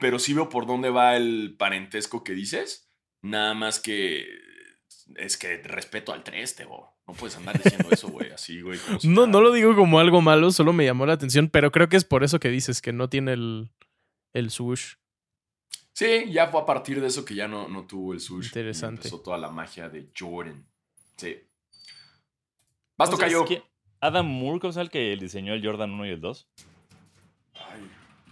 pero 0.00 0.18
sí 0.18 0.34
veo 0.34 0.48
por 0.48 0.66
dónde 0.66 0.90
va 0.90 1.16
el 1.16 1.56
parentesco 1.58 2.24
que 2.24 2.32
dices. 2.32 2.90
Nada 3.22 3.54
más 3.54 3.80
que 3.80 4.26
es 5.16 5.36
que 5.36 5.58
respeto 5.62 6.12
al 6.12 6.24
3, 6.24 6.54
Tebo. 6.56 6.96
No 7.06 7.14
puedes 7.14 7.36
andar 7.36 7.60
diciendo 7.62 7.88
eso, 7.92 8.08
güey, 8.08 8.30
así, 8.32 8.60
güey. 8.60 8.78
si 8.98 9.06
No, 9.08 9.22
nada. 9.22 9.26
no 9.28 9.40
lo 9.40 9.52
digo 9.52 9.76
como 9.76 10.00
algo 10.00 10.20
malo, 10.20 10.50
solo 10.50 10.72
me 10.72 10.84
llamó 10.84 11.06
la 11.06 11.12
atención, 11.12 11.48
pero 11.48 11.70
creo 11.70 11.88
que 11.88 11.96
es 11.96 12.04
por 12.04 12.24
eso 12.24 12.40
que 12.40 12.48
dices 12.48 12.82
que 12.82 12.92
no 12.92 13.08
tiene 13.08 13.32
el, 13.34 13.70
el 14.32 14.50
swoosh. 14.50 14.94
Sí, 15.92 16.30
ya 16.30 16.48
fue 16.48 16.60
a 16.60 16.66
partir 16.66 17.00
de 17.00 17.06
eso 17.06 17.24
que 17.24 17.34
ya 17.36 17.46
no, 17.48 17.68
no 17.68 17.86
tuvo 17.86 18.12
el 18.12 18.20
sushi. 18.20 18.48
Interesante. 18.48 18.96
Empezó 19.02 19.20
toda 19.20 19.38
la 19.38 19.48
magia 19.50 19.88
de 19.88 20.10
Jordan. 20.18 20.66
Sí. 21.16 21.36
Tocayo. 22.98 23.44
¿quién- 23.44 23.62
Adam 24.00 24.26
Moore, 24.26 24.60
¿cómo 24.60 24.70
es 24.72 24.76
el 24.76 24.90
que 24.90 25.16
diseñó 25.16 25.54
el 25.54 25.64
Jordan 25.64 25.90
1 25.92 26.06
y 26.06 26.10
el 26.10 26.20
2? 26.20 26.48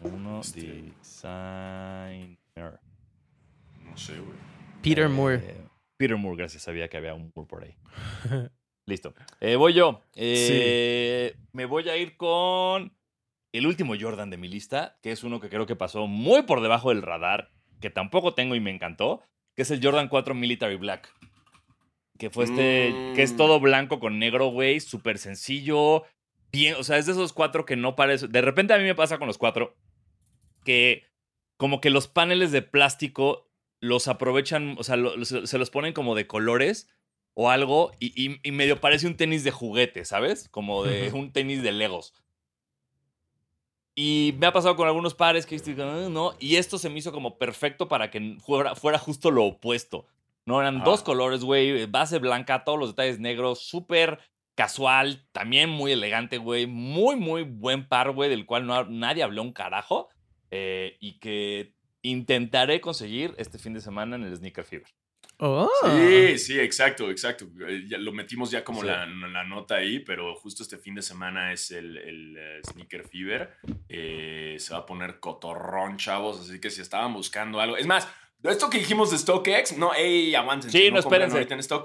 Uno, 0.05 0.41
Este. 0.41 0.93
designer. 0.99 2.79
no 3.83 3.97
sé, 3.97 4.19
güey. 4.19 4.37
Peter 4.83 5.05
Eh, 5.07 5.09
Moore. 5.09 5.57
Peter 5.97 6.17
Moore, 6.17 6.37
gracias. 6.39 6.63
Sabía 6.63 6.89
que 6.89 6.97
había 6.97 7.15
un 7.15 7.33
Moore 7.35 7.49
por 7.49 7.65
ahí. 7.65 7.75
Listo. 8.87 9.15
Eh, 9.41 9.57
voy 9.57 9.73
yo. 9.73 10.03
Eh, 10.15 11.35
Me 11.53 11.65
voy 11.65 11.89
a 11.89 11.97
ir 11.97 12.17
con 12.17 12.93
el 13.53 13.67
último 13.67 13.95
Jordan 13.99 14.31
de 14.31 14.37
mi 14.37 14.49
lista, 14.49 14.99
que 15.03 15.13
es 15.13 15.25
uno 15.25 15.41
que 15.41 15.49
creo 15.49 15.67
que 15.67 15.77
pasó 15.77 16.07
muy 16.07 16.43
por 16.43 16.61
debajo 16.61 16.91
del 16.91 17.03
radar, 17.03 17.51
que 17.81 17.89
tampoco 17.91 18.35
tengo 18.35 18.55
y 18.57 18.61
me 18.61 18.71
encantó, 18.71 19.23
que 19.57 19.63
es 19.63 19.71
el 19.71 19.81
Jordan 19.83 20.09
4 20.09 20.35
Military 20.35 20.77
Black. 20.77 21.09
Que 22.19 22.31
fue 22.31 22.45
este, 22.45 22.93
que 23.15 23.23
es 23.23 23.33
Mm. 23.33 23.37
todo 23.37 23.59
blanco 23.61 23.99
con 24.01 24.19
negro, 24.19 24.49
güey, 24.49 24.81
súper 24.81 25.19
sencillo. 25.19 26.05
Bien, 26.53 26.75
o 26.79 26.85
sea, 26.85 26.99
es 26.99 27.07
de 27.07 27.13
esos 27.13 27.33
cuatro 27.33 27.65
que 27.65 27.75
no 27.77 27.97
parece. 27.97 28.29
De 28.29 28.41
repente 28.41 28.73
a 28.75 28.79
mí 28.79 28.85
me 28.85 28.95
pasa 28.95 29.19
con 29.19 29.27
los 29.27 29.39
cuatro 29.39 29.77
que 30.65 31.05
como 31.57 31.81
que 31.81 31.91
los 31.91 32.09
paneles 32.09 32.51
de 32.53 32.63
plástico 32.63 33.49
los 33.81 34.09
aprovechan, 34.09 34.75
o 34.79 34.83
sea, 34.83 34.97
lo- 34.97 35.25
se, 35.25 35.47
se 35.47 35.59
los 35.59 35.71
ponen 35.71 35.93
como 35.93 36.15
de 36.15 36.27
colores 36.27 36.89
o 37.35 37.51
algo 37.51 37.93
y, 38.01 38.07
y- 38.21 38.41
y 38.43 38.51
medio 38.53 38.81
parece 38.81 39.07
un 39.07 39.17
tenis 39.17 39.45
de 39.45 39.51
juguete, 39.51 40.05
¿sabes? 40.05 40.49
Como 40.49 40.85
de 40.85 41.13
un 41.13 41.33
tenis 41.33 41.63
de 41.63 41.73
Legos. 41.73 42.15
Y 43.97 44.35
me 44.39 44.47
ha 44.47 44.53
pasado 44.53 44.75
con 44.75 44.89
algunos 44.89 45.15
pares 45.15 45.47
que 45.47 45.55
estoy, 45.55 45.77
"Ah, 45.81 46.09
no, 46.11 46.35
y 46.41 46.57
esto 46.57 46.79
se 46.79 46.91
me 46.91 46.99
hizo 46.99 47.13
como 47.13 47.39
perfecto 47.39 47.87
para 47.89 48.11
que 48.11 48.37
fuera, 48.45 48.75
fuera 48.75 48.99
justo 48.99 49.31
lo 49.31 49.45
opuesto. 49.45 50.07
No, 50.47 50.61
eran 50.61 50.81
Ah. 50.81 50.85
dos 50.85 51.03
colores, 51.03 51.45
güey, 51.45 51.87
base 51.87 52.19
blanca, 52.19 52.65
todos 52.65 52.79
los 52.79 52.91
detalles 52.91 53.21
negros, 53.21 53.61
súper 53.61 54.19
casual, 54.57 55.27
también 55.33 55.71
muy 55.71 55.93
elegante, 55.93 56.39
güey, 56.39 56.67
muy, 56.67 57.17
muy 57.17 57.43
buen 57.43 57.89
par, 57.89 58.11
güey, 58.13 58.31
del 58.31 58.47
cual 58.47 58.67
no, 58.67 58.85
nadie 58.85 59.23
habló 59.23 59.43
un 59.43 59.53
carajo, 59.53 60.09
eh, 60.57 60.97
y 61.01 61.19
que 61.19 61.75
intentaré 62.03 62.81
conseguir 62.81 63.35
este 63.39 63.59
fin 63.59 63.75
de 63.75 63.81
semana 63.81 64.15
en 64.15 64.23
el 64.23 64.37
Sneaker 64.37 64.65
Fever. 64.65 64.87
Oh. 65.39 65.69
Sí, 65.83 66.39
sí, 66.39 66.61
exacto, 66.61 67.11
exacto. 67.11 67.47
Eh, 67.67 67.85
ya 67.89 67.99
lo 67.99 68.13
metimos 68.13 68.53
ya 68.53 68.63
como 68.63 68.83
Sí. 68.83 68.87
la, 68.87 69.05
la 69.05 69.43
nota 69.43 69.75
ahí, 69.77 69.99
pero 69.99 70.37
justo 70.37 70.63
este 70.63 70.79
fin 70.79 70.95
de 70.95 71.03
semana 71.03 71.53
es 71.53 71.73
el, 71.73 71.97
el, 71.97 72.37
eh, 72.39 72.61
Sneaker 72.71 73.03
Fever. 73.09 73.51
Eh, 73.89 74.55
se 74.61 74.73
va 74.75 74.81
a 74.81 74.87
poner 74.87 75.19
cotorrón, 75.19 75.97
chavos. 75.97 76.39
Así 76.41 76.61
que 76.61 76.71
si 76.71 76.83
estaban 76.83 77.13
buscando 77.13 77.59
algo. 77.61 77.77
Es 77.77 77.87
más, 77.87 78.07
esto 78.51 78.69
que 78.71 78.79
dijimos 78.79 79.11
de 79.11 79.19
StockX, 79.19 79.77
no, 79.79 79.95
ey, 79.95 80.35
aguántense. 80.35 80.77
Sí, 80.77 80.91
no, 80.91 81.01
compren 81.03 81.23
espérense. 81.23 81.37
ahorita 81.37 81.55
en 81.55 81.63
StockX. 81.63 81.85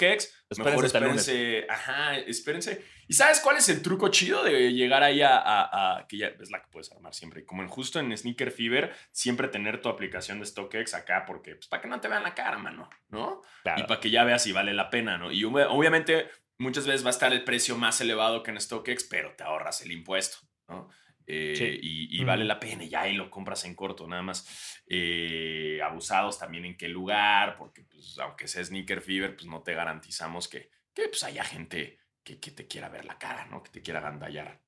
Espérense 0.50 0.64
mejor 0.64 0.86
espérense. 0.86 1.66
Ajá, 1.70 2.18
espérense. 2.18 2.86
¿Y 3.08 3.14
sabes 3.14 3.40
cuál 3.40 3.58
es 3.58 3.70
el 3.70 3.82
truco 3.82 4.10
chido 4.10 4.44
de 4.44 4.74
llegar 4.74 5.02
ahí 5.04 5.22
a, 5.22 5.38
a- 5.38 5.98
a- 6.00 6.08
que 6.08 6.18
ya 6.18 6.28
es 6.28 6.52
la 6.52 6.62
que 6.62 6.68
puedes 6.70 6.92
armar 6.92 7.14
siempre? 7.14 7.46
Como 7.46 7.62
en 7.64 7.68
justo 7.70 8.00
en 8.00 8.16
Sneaker 8.18 8.52
Fever, 8.52 8.94
siempre 9.12 9.48
tener 9.48 9.82
tu 9.82 9.90
aplicación 9.90 10.40
de 10.40 10.46
StockX 10.46 10.94
acá, 10.94 11.24
porque 11.26 11.56
pues 11.56 11.68
para 11.68 11.82
que 11.82 11.88
no 11.88 12.00
te 12.02 12.08
vean 12.08 12.24
la 12.24 12.36
cara, 12.36 12.58
mano, 12.58 12.90
¿no? 13.10 13.42
Claro. 13.64 13.82
y 13.82 13.88
para 13.88 14.00
que 14.00 14.10
ya 14.10 14.24
veas 14.24 14.44
si 14.44 14.52
vale 14.52 14.74
la 14.74 14.90
pena, 14.90 15.18
¿no? 15.18 15.32
Y 15.32 15.44
ob- 15.44 15.68
obviamente 15.70 16.30
muchas 16.58 16.86
veces 16.86 17.04
va 17.06 17.10
a 17.10 17.12
estar 17.12 17.32
el 17.32 17.44
precio 17.46 17.78
más 17.78 18.02
elevado 18.02 18.44
que 18.44 18.52
en 18.52 18.60
StockX, 18.60 19.06
pero 19.06 19.34
te 19.36 19.44
ahorras 19.44 19.82
el 19.82 19.92
impuesto, 19.92 20.40
¿no? 20.68 20.90
Eh, 21.32 21.54
Sí. 21.56 21.80
Y, 22.12 22.24
vale 22.24 22.44
la 22.44 22.60
pena, 22.60 22.84
y 22.84 22.90
ya 22.90 23.02
ahí 23.02 23.14
lo 23.14 23.30
compras 23.30 23.64
en 23.66 23.76
corto, 23.76 24.08
nada 24.08 24.24
más. 24.24 24.82
Eh, 24.88 25.80
abusados 25.84 26.40
también 26.40 26.66
en 26.66 26.76
qué 26.76 26.88
lugar, 26.88 27.56
porque 27.58 27.84
pues, 27.84 28.18
aunque 28.18 28.48
sea 28.48 28.64
Sneaker 28.64 29.02
Fever, 29.02 29.36
pues 29.36 29.46
no 29.46 29.62
te 29.62 29.76
garantizamos 29.76 30.48
que, 30.48 30.72
que 30.94 31.08
pues, 31.08 31.24
haya 31.24 31.44
gente 31.44 32.00
que, 32.24 32.40
que 32.40 32.52
te 32.52 32.68
quiera 32.68 32.90
ver 32.90 33.06
la 33.06 33.20
cara, 33.20 33.46
¿no? 33.46 33.62
Que 33.62 33.70
te 33.70 33.82
quiera 33.82 34.00
gandallar. 34.00 34.60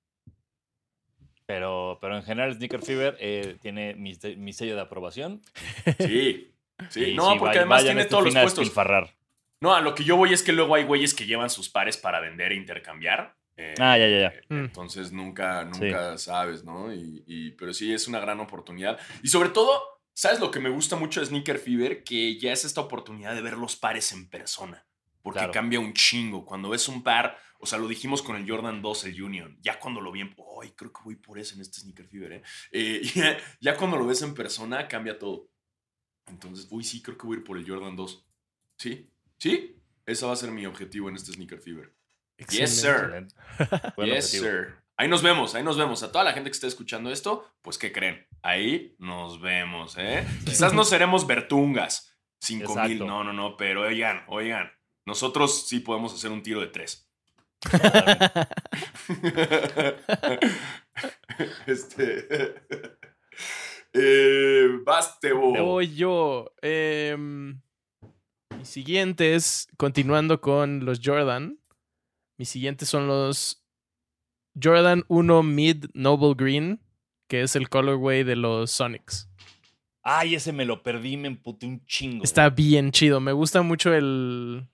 Pero, 1.48 1.98
pero 2.00 2.16
en 2.16 2.24
general 2.24 2.54
Sneaker 2.54 2.82
Fever 2.82 3.18
eh, 3.20 3.58
tiene 3.60 3.96
mi, 3.96 4.18
mi 4.38 4.54
sello 4.54 4.76
de 4.76 4.82
aprobación. 4.82 5.42
Sí, 5.98 6.54
sí. 6.90 7.06
Y 7.12 7.16
no, 7.16 7.38
porque 7.38 7.58
además 7.58 7.84
tiene 7.84 8.02
este 8.02 8.12
todos 8.12 8.26
los 8.26 8.34
puestos. 8.34 8.72
No, 9.60 9.76
a 9.76 9.82
lo 9.82 9.94
que 9.94 10.04
yo 10.04 10.16
voy 10.16 10.34
es 10.34 10.44
que 10.44 10.54
luego 10.54 10.76
hay 10.76 10.84
güeyes 10.84 11.14
que 11.14 11.26
llevan 11.26 11.50
sus 11.50 11.70
pares 11.70 11.98
para 11.98 12.20
vender 12.20 12.52
e 12.52 12.56
intercambiar. 12.56 13.36
Eh, 13.62 13.74
Ah, 13.80 13.98
ya, 13.98 14.08
ya, 14.08 14.20
ya. 14.20 14.28
eh, 14.30 14.42
Mm. 14.50 14.66
Entonces 14.66 15.12
nunca, 15.12 15.70
Sí. 15.74 15.82
nunca 15.82 16.18
sabes, 16.18 16.64
¿no? 16.64 16.94
Y, 16.94 17.24
y- 17.28 17.52
pero 17.52 17.74
sí 17.74 17.94
es 17.94 18.08
una 18.08 18.20
gran 18.20 18.40
oportunidad. 18.40 19.00
Y 19.24 19.28
sobre 19.28 19.50
todo, 19.50 19.82
¿sabes 20.14 20.40
lo 20.40 20.50
que 20.52 20.60
me 20.60 20.70
gusta 20.70 20.96
mucho 20.96 21.20
de 21.20 21.26
Sneaker 21.28 21.60
Fever? 21.60 22.04
Que 22.04 22.38
ya 22.40 22.52
es 22.54 22.66
esta 22.66 22.82
oportunidad 22.82 23.36
de 23.36 23.42
ver 23.42 23.58
los 23.58 23.76
pares 23.76 24.12
en 24.14 24.30
persona. 24.30 24.86
Porque 25.22 25.38
Claro. 25.40 25.54
cambia 25.54 25.80
un 25.80 25.94
chingo. 25.94 26.46
Cuando 26.46 26.70
ves 26.70 26.88
un 26.88 27.04
par, 27.04 27.38
o 27.60 27.68
sea, 27.68 27.78
lo 27.78 27.88
dijimos 27.88 28.24
con 28.24 28.36
el 28.36 28.50
Jordan 28.50 28.82
2, 28.82 29.04
el 29.06 29.22
Union. 29.22 29.56
Ya 29.62 29.80
cuando 29.80 30.02
lo 30.02 30.12
vi 30.12 30.22
en. 30.22 30.36
¡Ay, 30.62 30.72
creo 30.76 30.92
que 30.92 31.02
voy 31.04 31.16
por 31.16 31.38
ese 31.38 31.54
en 31.56 31.62
este 31.62 31.80
Sneaker 31.82 32.08
Fever, 32.08 32.32
¿eh? 32.34 32.42
Eh, 32.72 33.02
ya, 33.16 33.38
ya 33.60 33.78
cuando 33.78 33.98
lo 33.98 34.08
ves 34.08 34.24
en 34.24 34.34
persona, 34.34 34.88
cambia 34.88 35.20
todo. 35.20 35.48
Entonces, 36.28 36.68
uy, 36.72 36.84
sí, 36.84 37.02
creo 37.04 37.18
que 37.18 37.28
voy 37.28 37.36
a 37.36 37.40
ir 37.40 37.44
por 37.46 37.58
el 37.58 37.68
Jordan 37.70 37.96
2. 37.96 38.26
¿Sí? 38.78 39.08
¿Sí? 39.38 39.76
Ese 40.08 40.26
va 40.26 40.34
a 40.34 40.36
ser 40.36 40.52
mi 40.52 40.66
objetivo 40.66 41.08
en 41.10 41.16
este 41.16 41.32
Sneaker 41.34 41.60
Fever. 41.60 41.94
Yes, 42.50 42.82
sir. 42.82 43.28
Yes, 43.60 44.26
objetivo. 44.26 44.46
sir. 44.46 44.76
Ahí 44.98 45.08
nos 45.08 45.24
vemos, 45.24 45.56
ahí 45.56 45.64
nos 45.64 45.78
vemos. 45.78 46.04
A 46.04 46.12
toda 46.12 46.24
la 46.24 46.34
gente 46.34 46.50
que 46.50 46.56
esté 46.56 46.68
escuchando 46.68 47.12
esto, 47.12 47.48
pues, 47.62 47.78
¿qué 47.78 47.92
creen? 47.92 48.26
Ahí 48.44 48.96
nos 49.00 49.42
vemos, 49.42 49.96
¿eh? 49.98 50.26
Quizás 50.46 50.74
no 50.74 50.84
seremos 50.84 51.26
Bertungas, 51.26 52.16
5 52.42 52.76
mil, 52.88 53.00
no, 53.00 53.24
no, 53.24 53.34
no, 53.34 53.58
pero 53.58 53.82
oigan, 53.82 54.24
oigan, 54.28 54.72
nosotros 55.06 55.68
sí 55.68 55.80
podemos 55.80 56.14
hacer 56.14 56.32
un 56.32 56.44
tiro 56.44 56.62
de 56.62 56.68
tres. 56.68 57.08
este. 61.68 62.56
eh. 63.94 64.68
Voy 65.34 65.96
yo. 65.96 66.52
Em, 66.62 67.62
mis 68.58 68.68
siguientes, 68.68 69.68
continuando 69.78 70.42
con 70.42 70.86
los 70.86 71.00
Jordan. 71.04 71.61
Mis 72.42 72.50
siguientes 72.50 72.90
son 72.90 73.06
los 73.06 73.64
Jordan 74.60 75.04
1 75.10 75.44
Mid 75.44 75.86
Noble 75.94 76.34
Green, 76.36 76.82
que 77.28 77.44
es 77.44 77.56
el 77.56 77.70
colorway 77.70 78.24
de 78.24 78.36
los 78.36 78.72
Sonics. 78.72 79.30
Ay, 80.02 80.34
ese 80.34 80.52
me 80.52 80.66
lo 80.66 80.82
perdí, 80.82 81.18
me 81.18 81.28
emputé 81.28 81.68
un 81.68 81.86
chingo. 81.86 82.24
Está 82.24 82.50
bien 82.50 82.92
chido. 82.92 83.20
Me 83.20 83.32
gusta 83.32 83.62
mucho 83.62 83.94
el, 83.94 84.66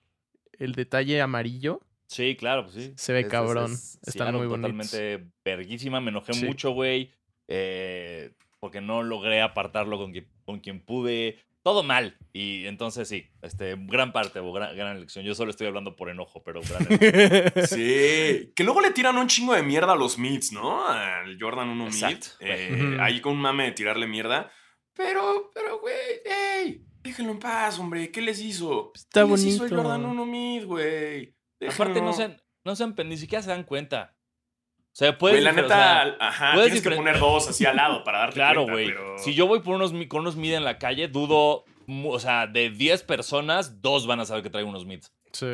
el 0.58 0.72
detalle 0.72 1.20
amarillo. 1.20 1.82
Sí, 2.06 2.36
claro, 2.36 2.62
pues 2.62 2.74
sí. 2.76 2.92
Se 2.96 3.12
ve 3.12 3.28
cabrón. 3.28 3.70
Están 3.74 4.12
Seattle 4.14 4.38
muy 4.38 4.46
bonitos. 4.46 4.90
Totalmente 4.90 5.30
verguísima. 5.44 6.00
Me 6.00 6.08
enojé 6.08 6.32
Sí. 6.32 6.46
mucho, 6.46 6.70
güey. 6.70 7.12
eh, 7.48 8.32
porque 8.60 8.80
no 8.80 9.02
logré 9.02 9.42
apartarlo 9.42 9.98
con 9.98 10.14
con 10.46 10.60
quien 10.60 10.80
pude. 10.80 11.44
Todo 11.62 11.82
mal. 11.82 12.16
Y 12.32 12.66
entonces 12.66 13.08
sí, 13.08 13.30
este, 13.42 13.74
gran 13.78 14.12
parte, 14.12 14.38
o 14.38 14.52
gran, 14.52 14.76
gran 14.76 14.96
elección. 14.96 15.24
Yo 15.24 15.34
solo 15.34 15.50
estoy 15.50 15.66
hablando 15.66 15.96
por 15.96 16.08
enojo, 16.08 16.42
pero 16.42 16.60
gran 16.62 16.86
elección. 16.90 17.66
Sí, 17.66 18.52
que 18.54 18.64
luego 18.64 18.80
le 18.80 18.92
tiran 18.92 19.16
un 19.18 19.26
chingo 19.26 19.54
de 19.54 19.62
mierda 19.62 19.92
a 19.92 19.96
los 19.96 20.18
mids, 20.18 20.52
¿no? 20.52 20.86
Al 20.86 21.36
Jordan 21.38 21.68
1 21.68 21.84
mid. 21.84 22.18
Eh, 22.40 22.96
ahí 23.00 23.20
con 23.20 23.32
un 23.34 23.40
mame 23.40 23.64
de 23.64 23.72
tirarle 23.72 24.06
mierda. 24.06 24.50
Pero, 24.94 25.50
pero, 25.54 25.80
güey, 25.80 25.94
ey, 26.24 26.84
déjenlo 27.02 27.32
en 27.32 27.38
paz, 27.38 27.78
hombre. 27.78 28.10
¿Qué 28.10 28.20
les 28.20 28.40
hizo? 28.40 28.92
Está 28.94 29.24
¿Qué 29.24 29.30
les 29.30 29.44
hizo 29.44 29.64
el 29.64 29.70
bonito. 29.70 29.88
Jordan 29.88 30.04
1 30.06 30.26
mid, 30.26 30.64
güey? 30.64 31.36
Aparte, 31.68 32.00
no 32.00 32.12
Déjenlo. 32.12 32.36
se, 32.36 32.42
no 32.64 32.76
se, 32.76 33.04
ni 33.04 33.16
siquiera 33.16 33.42
se 33.42 33.50
dan 33.50 33.64
cuenta. 33.64 34.16
O 34.98 35.00
sea, 35.00 35.10
Güey, 35.10 35.18
puedes. 35.18 35.44
la 35.44 35.52
difer- 35.52 35.58
o 35.58 35.62
neta, 35.62 35.76
sea, 35.76 36.16
ajá, 36.18 36.50
puedes 36.54 36.72
tienes 36.72 36.88
que 36.88 36.96
poner 36.96 37.18
dos 37.20 37.48
así 37.48 37.64
al 37.64 37.76
lado 37.76 38.02
para 38.02 38.18
darte 38.18 38.34
Claro, 38.34 38.64
cuenta, 38.64 38.72
güey. 38.72 38.86
pero- 38.88 39.18
Si 39.18 39.32
yo 39.32 39.46
voy 39.46 39.60
por 39.60 39.76
unos, 39.76 39.92
mi- 39.92 40.08
con 40.08 40.22
unos 40.22 40.34
mid 40.34 40.52
en 40.54 40.64
la 40.64 40.78
calle, 40.78 41.06
dudo. 41.06 41.64
O 42.04 42.18
sea, 42.18 42.48
de 42.48 42.68
10 42.70 43.04
personas, 43.04 43.80
dos 43.80 44.08
van 44.08 44.18
a 44.18 44.24
saber 44.26 44.42
que 44.42 44.50
traigo 44.50 44.68
unos 44.68 44.84
mids. 44.86 45.12
sí. 45.32 45.46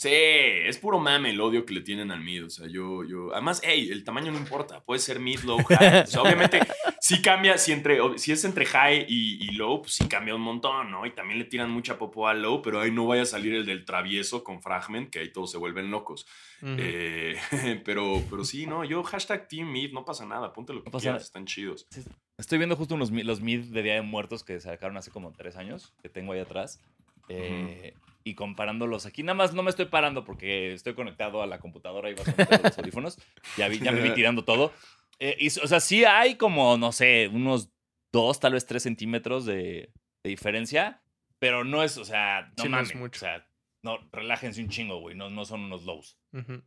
Sí, 0.00 0.10
es 0.12 0.78
puro 0.78 1.00
mame 1.00 1.30
el 1.30 1.40
odio 1.40 1.66
que 1.66 1.74
le 1.74 1.80
tienen 1.80 2.12
al 2.12 2.20
mid. 2.20 2.44
O 2.44 2.50
sea, 2.50 2.68
yo, 2.68 3.02
yo. 3.02 3.32
Además, 3.32 3.60
hey, 3.64 3.88
el 3.90 4.04
tamaño 4.04 4.30
no 4.30 4.38
importa. 4.38 4.80
Puede 4.84 5.00
ser 5.00 5.18
mid, 5.18 5.40
low, 5.40 5.58
high. 5.64 6.02
O 6.02 6.06
sea, 6.06 6.22
obviamente, 6.22 6.60
sí 7.00 7.20
cambia. 7.20 7.58
Si, 7.58 7.72
entre, 7.72 7.98
si 8.16 8.30
es 8.30 8.44
entre 8.44 8.64
high 8.64 9.06
y, 9.08 9.44
y 9.44 9.50
low, 9.56 9.82
pues 9.82 9.94
sí 9.94 10.06
cambia 10.06 10.36
un 10.36 10.40
montón, 10.42 10.92
¿no? 10.92 11.04
Y 11.04 11.10
también 11.10 11.40
le 11.40 11.46
tiran 11.46 11.68
mucha 11.72 11.98
popo 11.98 12.28
al 12.28 12.42
low, 12.42 12.62
pero 12.62 12.80
ahí 12.80 12.92
no 12.92 13.08
vaya 13.08 13.22
a 13.22 13.26
salir 13.26 13.52
el 13.54 13.66
del 13.66 13.84
travieso 13.84 14.44
con 14.44 14.62
fragment, 14.62 15.10
que 15.10 15.18
ahí 15.18 15.32
todos 15.32 15.50
se 15.50 15.58
vuelven 15.58 15.90
locos. 15.90 16.28
Eh, 16.62 17.36
pero, 17.84 18.22
pero 18.30 18.44
sí, 18.44 18.68
no, 18.68 18.84
yo 18.84 19.02
hashtag 19.02 19.48
team 19.48 19.72
mid, 19.72 19.92
no 19.92 20.04
pasa 20.04 20.24
nada. 20.24 20.52
Ponte 20.52 20.72
lo 20.74 20.84
que 20.84 20.90
No 20.90 20.92
pasa 20.92 21.02
quieras, 21.02 21.24
están 21.24 21.44
chidos. 21.44 21.88
Estoy 22.36 22.58
viendo 22.58 22.76
justo 22.76 22.94
unos, 22.94 23.10
los 23.10 23.40
mid 23.40 23.64
de 23.64 23.82
Día 23.82 23.94
de 23.94 24.02
Muertos 24.02 24.44
que 24.44 24.60
sacaron 24.60 24.96
hace 24.96 25.10
como 25.10 25.32
tres 25.32 25.56
años, 25.56 25.92
que 26.02 26.08
tengo 26.08 26.34
ahí 26.34 26.38
atrás. 26.38 26.80
eh, 27.28 27.94
Y 28.28 28.34
comparándolos 28.34 29.06
aquí. 29.06 29.22
Nada 29.22 29.34
más 29.36 29.54
no 29.54 29.62
me 29.62 29.70
estoy 29.70 29.86
parando 29.86 30.24
porque 30.24 30.72
estoy 30.74 30.94
conectado 30.94 31.42
a 31.42 31.46
la 31.46 31.58
computadora 31.60 32.10
y 32.10 32.14
vas 32.14 32.28
a 32.28 32.60
los 32.62 32.78
audífonos. 32.78 33.18
Ya, 33.56 33.68
vi- 33.68 33.78
ya 33.78 33.90
me 33.92 34.00
vi 34.02 34.10
tirando 34.14 34.44
todo. 34.44 34.72
Eh, 35.18 35.36
y, 35.40 35.46
o 35.46 35.66
sea, 35.66 35.80
sí 35.80 36.04
hay 36.04 36.36
como, 36.36 36.76
no 36.76 36.92
sé, 36.92 37.28
unos 37.32 37.70
dos, 38.12 38.38
tal 38.40 38.52
vez 38.52 38.66
tres 38.66 38.82
centímetros 38.82 39.46
de, 39.46 39.92
de 40.22 40.30
diferencia. 40.30 41.02
Pero 41.38 41.64
no 41.64 41.82
es, 41.82 41.96
o 41.96 42.04
sea, 42.04 42.52
no 42.56 42.62
Sí, 42.64 42.68
no 42.68 42.78
mucho. 43.00 43.16
O 43.16 43.20
sea, 43.20 43.46
no, 43.82 43.98
relájense 44.12 44.60
un 44.62 44.68
chingo, 44.68 45.00
güey. 45.00 45.14
No, 45.16 45.30
no 45.30 45.44
son 45.44 45.60
unos 45.62 45.84
lows. 45.84 46.18
Ujú. 46.32 46.62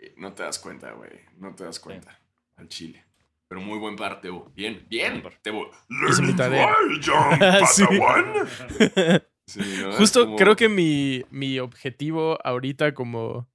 Eh, 0.00 0.14
No 0.18 0.32
te 0.34 0.42
das 0.42 0.58
cuenta, 0.58 0.90
güey. 0.92 1.10
No 1.38 1.54
te 1.54 1.64
das 1.64 1.80
cuenta. 1.80 2.18
Al 2.56 2.68
chile. 2.68 3.04
Pero 3.48 3.60
muy 3.60 3.78
buen 3.78 3.96
par, 3.96 4.20
Tebo. 4.20 4.50
Bien, 4.54 4.84
bien. 4.88 5.22
Tebo. 5.42 5.70
Tarea. 6.36 6.74
Sí. 7.72 7.84
Sí, 9.46 9.60
¿no? 9.80 9.90
Es 9.90 9.96
Justo 9.96 10.24
como- 10.24 10.36
creo 10.36 10.56
que 10.56 10.68
mi, 10.68 11.22
mi 11.30 11.58
objetivo 11.58 12.38
ahorita 12.44 12.94
como 12.94 13.46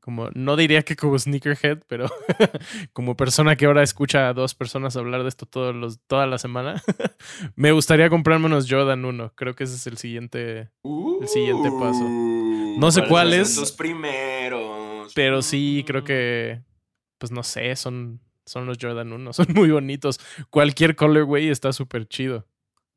Como, 0.00 0.30
no 0.34 0.56
diría 0.56 0.82
que 0.82 0.96
como 0.96 1.16
sneakerhead, 1.16 1.78
pero 1.86 2.06
como 2.92 3.16
persona 3.16 3.54
que 3.54 3.66
ahora 3.66 3.84
escucha 3.84 4.28
a 4.28 4.34
dos 4.34 4.52
personas 4.52 4.96
hablar 4.96 5.22
de 5.22 5.28
esto 5.28 5.46
todos 5.46 5.74
los, 5.76 6.00
toda 6.08 6.26
la 6.26 6.38
semana, 6.38 6.82
me 7.54 7.70
gustaría 7.70 8.10
comprarme 8.10 8.46
unos 8.46 8.66
Jordan 8.68 9.04
1. 9.04 9.32
Creo 9.36 9.54
que 9.54 9.62
ese 9.62 9.76
es 9.76 9.86
el 9.86 9.98
siguiente, 9.98 10.70
el 11.20 11.28
siguiente 11.28 11.70
paso. 11.78 12.02
No 12.04 12.90
sé 12.90 13.04
cuál 13.06 13.32
es. 13.32 13.56
Los 13.56 13.70
primeros. 13.72 15.12
Pero 15.14 15.40
sí, 15.42 15.84
creo 15.86 16.02
que, 16.02 16.62
pues 17.18 17.30
no 17.30 17.44
sé, 17.44 17.76
son, 17.76 18.20
son 18.44 18.66
los 18.66 18.78
Jordan 18.80 19.12
1. 19.12 19.32
Son 19.32 19.46
muy 19.54 19.70
bonitos. 19.70 20.18
Cualquier 20.50 20.96
colorway 20.96 21.48
está 21.48 21.72
súper 21.72 22.08
chido. 22.08 22.44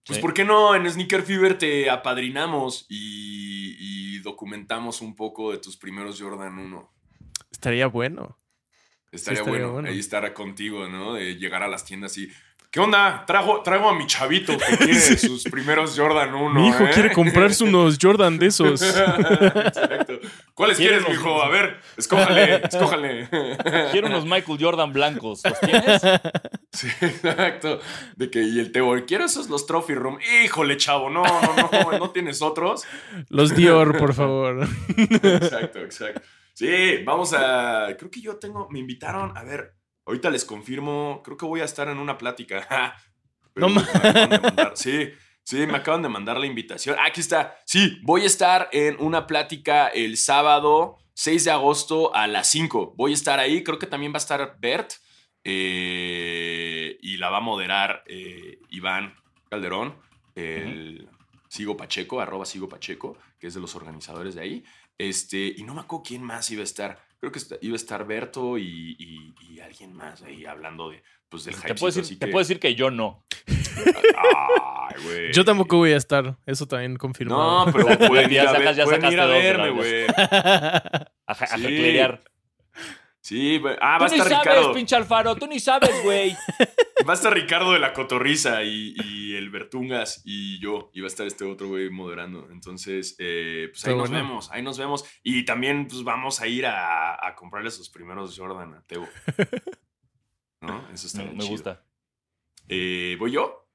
Pues, 0.05 0.19
¿por 0.19 0.33
qué 0.33 0.45
no 0.45 0.75
en 0.75 0.89
Sneaker 0.89 1.23
Fever 1.23 1.57
te 1.57 1.89
apadrinamos 1.89 2.85
y, 2.89 3.75
y 3.79 4.19
documentamos 4.19 5.01
un 5.01 5.15
poco 5.15 5.51
de 5.51 5.57
tus 5.57 5.77
primeros 5.77 6.21
Jordan 6.21 6.59
1? 6.59 6.93
Estaría 7.51 7.87
bueno. 7.87 8.37
Estaría, 9.11 9.43
bueno, 9.43 9.79
ahí 9.87 9.97
estar 9.97 10.31
contigo, 10.33 10.87
¿no? 10.87 11.13
De 11.13 11.35
llegar 11.35 11.63
a 11.63 11.67
las 11.67 11.85
tiendas 11.85 12.17
y. 12.17 12.29
¿Qué 12.75 12.81
onda? 12.81 13.23
Traigo, 13.25 13.61
traigo 13.61 13.87
a 13.87 13.97
mi 13.97 14.05
chavito 14.05 14.57
que 14.57 14.75
tiene 14.85 14.99
sus 14.99 15.45
primeros 15.45 15.97
Jordan 15.97 16.35
1. 16.35 16.59
Mi 16.59 16.67
hijo 16.67 16.83
¿eh? 16.83 16.91
quiere 16.93 17.13
comprarse 17.13 17.63
unos 17.63 17.97
Jordan 18.01 18.37
de 18.37 18.47
esos. 18.47 18.81
Exacto. 18.81 20.19
¿Cuáles 20.53 20.75
quieres, 20.75 21.05
¿Quieres 21.05 21.23
mijo? 21.23 21.41
A 21.41 21.47
ver, 21.47 21.79
escójale, 21.95 22.55
escójale. 22.65 23.29
Quiero 23.93 24.07
unos 24.07 24.25
Michael 24.25 24.57
Jordan 24.59 24.91
blancos. 24.91 25.41
¿Los 25.45 25.59
tienes? 25.61 26.01
Sí, 26.73 26.89
exacto. 26.99 27.79
De 28.17 28.29
que, 28.29 28.41
y 28.41 28.59
el 28.59 28.73
Teo, 28.73 29.05
quiero 29.05 29.23
esos 29.23 29.49
los 29.49 29.65
Trophy 29.65 29.93
Room. 29.93 30.17
Híjole, 30.43 30.75
chavo, 30.75 31.09
no, 31.09 31.23
no, 31.23 31.69
no, 31.71 31.97
¿no 31.97 32.09
tienes 32.11 32.41
otros? 32.41 32.83
Los 33.29 33.55
Dior, 33.55 33.97
por 33.97 34.13
favor. 34.13 34.67
Exacto, 34.97 35.79
exacto. 35.79 36.19
Sí, 36.53 36.97
vamos 37.05 37.33
a. 37.33 37.87
Creo 37.97 38.11
que 38.11 38.19
yo 38.19 38.35
tengo. 38.35 38.67
Me 38.69 38.79
invitaron. 38.79 39.37
A 39.37 39.43
ver, 39.43 39.75
ahorita 40.05 40.29
les 40.29 40.45
confirmo. 40.45 41.21
Creo 41.23 41.37
que 41.37 41.45
voy 41.45 41.61
a 41.61 41.65
estar 41.65 41.87
en 41.87 41.97
una 41.97 42.17
plática. 42.17 42.67
Pero 43.53 43.67
No 43.69 43.73
me 43.75 43.81
acaban 43.81 44.29
de 44.29 44.39
mandar- 44.39 44.71
Sí, 44.75 45.09
sí, 45.43 45.57
me 45.67 45.77
acaban 45.77 46.01
de 46.01 46.09
mandar 46.09 46.37
la 46.37 46.45
invitación. 46.45 46.95
Ah, 46.99 47.05
Aquí 47.07 47.21
está. 47.21 47.57
Sí, 47.65 47.99
voy 48.03 48.21
a 48.23 48.25
estar 48.25 48.69
en 48.71 48.97
una 48.99 49.27
plática 49.27 49.87
el 49.87 50.17
sábado 50.17 50.97
6 51.13 51.45
de 51.45 51.51
agosto 51.51 52.13
a 52.15 52.27
las 52.27 52.49
5. 52.49 52.95
Voy 52.97 53.11
a 53.11 53.13
estar 53.15 53.39
ahí. 53.39 53.63
Creo 53.63 53.79
que 53.79 53.87
también 53.87 54.11
va 54.11 54.17
a 54.17 54.19
estar 54.25 54.57
Bert. 54.59 54.91
eh, 55.79 56.97
y 57.01 57.17
la 57.17 57.29
va 57.29 57.37
a 57.37 57.41
moderar 57.41 58.03
eh, 58.07 58.59
Iván 58.69 59.15
Calderón. 59.49 59.95
El 60.35 61.07
Sigo 61.47 61.77
Pacheco, 61.77 62.19
arroba 62.19 62.45
Sigo 62.45 62.67
Pacheco, 62.67 63.17
que 63.39 63.47
es 63.47 63.53
de 63.53 63.61
los 63.61 63.75
organizadores 63.75 64.35
de 64.35 64.41
ahí. 64.41 64.63
Este, 64.97 65.53
y 65.55 65.63
no 65.63 65.73
me 65.73 65.81
acuerdo 65.81 66.03
quién 66.05 66.23
más 66.23 66.49
iba 66.51 66.61
a 66.61 66.65
estar. 66.65 66.99
Creo 67.25 67.31
que 67.31 67.39
iba 67.65 67.73
a 67.73 67.75
estar 67.75 68.05
Berto 68.05 68.57
y, 68.59 68.95
y- 68.99 69.33
y 69.55 69.59
alguien 69.59 69.93
más 69.93 70.21
ahí 70.21 70.45
hablando 70.45 70.89
de, 70.91 71.01
pues, 71.27 71.45
del 71.45 71.55
Te 71.55 71.59
hypecito, 71.61 71.79
puedo, 71.79 71.87
decir, 71.89 72.03
así 72.03 72.15
te 72.19 72.25
que- 72.27 72.31
puedo 72.31 72.41
decir 72.43 72.59
que 72.59 72.75
yo 72.75 72.91
no. 72.91 73.25
Ay, 74.17 75.03
güey. 75.03 75.33
Yo 75.33 75.43
tampoco 75.43 75.77
voy 75.77 75.91
a 75.93 75.97
estar. 75.97 76.37
Eso 76.45 76.67
también 76.67 76.97
confirmado. 76.97 77.65
No, 77.65 77.71
pero 77.71 77.85
pueden 78.07 78.29
ir 78.31 78.35
Ya 78.43 78.49
a, 78.49 78.51
ver- 78.53 78.61
sacas- 78.61 78.75
ya 78.75 78.83
pueden 78.85 79.05
ir 79.11 79.19
a 79.19 79.23
sacaste 79.23 79.33
dos 79.33 79.33
de 79.33 79.41
verme, 79.43 79.69
güey. 79.71 80.05
A, 80.07 81.33
ja- 81.33 81.45
a 81.45 81.57
Sí. 81.57 81.63
jaclerear. 81.63 82.23
Sí, 83.21 83.57
güey. 83.57 83.75
Ah, 83.81 83.97
va 83.97 84.05
a 84.05 84.09
Tú 84.09 84.13
ni 84.15 84.21
estar 84.21 84.31
sabes, 84.31 84.47
Ricardo. 84.53 84.73
pinche 84.73 84.95
Alfaro. 84.95 85.35
Tú 85.35 85.47
ni 85.47 85.59
sabes, 85.59 86.03
güey. 86.03 86.35
Va 87.07 87.11
a 87.11 87.15
estar 87.15 87.33
Ricardo 87.33 87.73
de 87.73 87.79
la 87.79 87.93
Cotorriza 87.93 88.63
y, 88.63 88.95
y 89.03 89.35
el 89.35 89.49
Bertungas 89.49 90.21
y 90.23 90.59
yo. 90.59 90.89
Y 90.93 91.01
va 91.01 91.07
a 91.07 91.07
estar 91.07 91.27
este 91.27 91.43
otro 91.43 91.67
güey 91.67 91.89
moderando. 91.89 92.47
Entonces, 92.51 93.15
eh, 93.19 93.67
pues 93.71 93.85
ahí 93.85 93.95
nos 93.95 94.09
bueno. 94.09 94.23
vemos, 94.23 94.51
ahí 94.51 94.61
nos 94.61 94.77
vemos. 94.77 95.05
Y 95.21 95.43
también, 95.43 95.87
pues 95.87 96.03
vamos 96.03 96.39
a 96.39 96.47
ir 96.47 96.65
a, 96.65 97.27
a 97.27 97.35
comprarle 97.35 97.69
sus 97.71 97.89
primeros 97.89 98.37
Jordan 98.37 98.75
a 98.75 98.81
Teo. 98.83 99.07
¿No? 100.61 100.87
Eso 100.91 101.07
está 101.07 101.23
Me, 101.23 101.33
me 101.33 101.45
gusta. 101.45 101.85
Eh, 102.69 103.17
¿Voy 103.19 103.31
yo? 103.31 103.67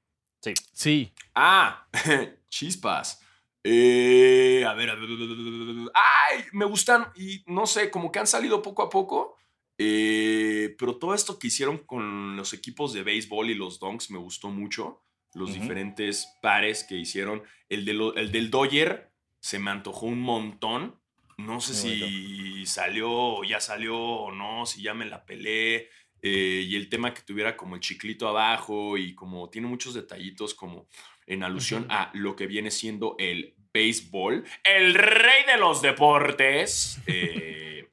Sí. 0.73 1.13
Ah, 1.35 1.87
chispas. 2.49 3.21
Eh, 3.63 4.61
ver, 4.61 4.67
a 4.67 4.73
ver, 4.73 4.89
a 4.89 4.95
ver, 4.95 5.03
a 5.03 5.05
ver. 5.05 5.91
Ay, 5.93 6.43
me 6.53 6.65
gustan 6.65 7.07
y 7.15 7.43
no 7.45 7.67
sé, 7.67 7.91
como 7.91 8.11
que 8.11 8.19
han 8.19 8.27
salido 8.27 8.61
poco 8.61 8.81
a 8.81 8.89
poco. 8.89 9.37
Eh, 9.83 10.75
pero 10.77 10.97
todo 10.97 11.13
esto 11.15 11.39
que 11.39 11.47
hicieron 11.47 11.79
con 11.79 12.35
los 12.35 12.53
equipos 12.53 12.93
de 12.93 13.01
béisbol 13.03 13.49
y 13.49 13.55
los 13.55 13.79
Donks 13.79 14.11
me 14.11 14.19
gustó 14.19 14.49
mucho. 14.49 15.01
Los 15.33 15.53
diferentes 15.53 16.27
pares 16.41 16.83
que 16.83 16.95
hicieron. 16.97 17.41
El, 17.69 17.85
de 17.85 17.93
lo- 17.93 18.15
el 18.15 18.31
del 18.31 18.51
Dodger 18.51 19.11
se 19.39 19.59
me 19.59 19.71
antojó 19.71 20.05
un 20.07 20.19
montón. 20.21 20.99
No 21.37 21.61
sé 21.61 21.71
Muy 21.73 21.99
si 21.99 22.65
salió 22.65 23.09
o 23.11 23.43
ya 23.43 23.59
salió 23.61 23.97
o 23.97 24.31
no, 24.31 24.65
si 24.65 24.81
ya 24.83 24.93
me 24.93 25.05
la 25.05 25.25
pelé. 25.25 25.89
eh, 26.23 26.63
y 26.67 26.75
el 26.75 26.87
tema 26.89 27.13
que 27.15 27.21
tuviera 27.23 27.57
como 27.57 27.73
el 27.75 27.81
chiclito 27.81 28.27
abajo 28.27 28.95
y 28.97 29.15
como 29.15 29.49
tiene 29.49 29.67
muchos 29.67 29.95
detallitos 29.95 30.53
como 30.53 30.87
en 31.25 31.41
alusión 31.43 31.87
a 31.89 32.11
lo 32.13 32.35
que 32.35 32.45
viene 32.45 32.69
siendo 32.69 33.15
el 33.17 33.55
béisbol, 33.73 34.43
el 34.63 34.93
rey 34.93 35.45
de 35.47 35.57
los 35.57 35.81
deportes. 35.81 36.99
eh, 37.07 37.87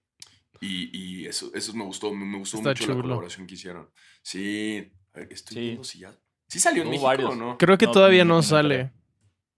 y 0.60 0.90
y 1.22 1.26
eso, 1.26 1.50
eso 1.54 1.72
me 1.74 1.84
gustó, 1.84 2.12
me, 2.12 2.38
gustó 2.38 2.58
Está 2.58 2.70
mucho 2.70 2.86
la 2.88 3.00
colaboración 3.02 3.46
que 3.46 3.54
hicieron. 3.54 3.88
Sí, 4.22 4.90
estoy 5.30 5.54
Sí. 5.54 5.60
viendo 5.60 5.84
si 5.84 5.98
ya. 6.00 6.12
¿Sí 6.48 6.58
salió 6.60 6.82
en 6.82 6.88
México 6.90 7.06
varios. 7.06 7.30
o 7.32 7.36
no? 7.36 7.58
Creo 7.58 7.76
que 7.78 7.86
No, 7.86 7.92
todavía 7.92 8.24
no 8.24 8.42
sale. 8.42 8.92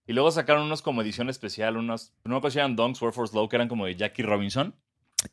Y 0.07 0.13
luego 0.13 0.31
sacaron 0.31 0.63
unos 0.63 0.81
como 0.81 1.01
edición 1.01 1.29
especial, 1.29 1.77
unos, 1.77 2.13
no 2.25 2.31
me 2.31 2.37
acuerdo 2.37 2.51
si 2.53 2.59
eran 2.59 2.75
Dunks, 2.75 3.01
Word 3.01 3.13
for 3.13 3.27
Slow, 3.29 3.47
que 3.47 3.55
eran 3.55 3.69
como 3.69 3.85
de 3.85 3.95
Jackie 3.95 4.23
Robinson. 4.23 4.75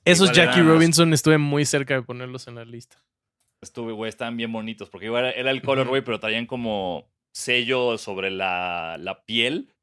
Esos 0.04 0.30
Igual 0.30 0.46
Jackie 0.46 0.60
Robinson 0.62 1.12
estuve 1.14 1.38
muy 1.38 1.64
cerca 1.64 1.94
de 1.94 2.02
ponerlos 2.02 2.46
en 2.46 2.54
la 2.56 2.64
lista. 2.64 3.02
Estuve, 3.60 3.92
güey, 3.92 4.08
estaban 4.08 4.36
bien 4.36 4.52
bonitos, 4.52 4.88
porque 4.90 5.06
igual 5.06 5.24
era, 5.34 5.50
el 5.50 5.62
color, 5.62 5.88
güey, 5.88 6.04
pero 6.04 6.20
traían 6.20 6.46
como 6.46 7.10
sello 7.32 7.98
sobre 7.98 8.30
la, 8.30 8.96
la 9.00 9.24
piel 9.24 9.74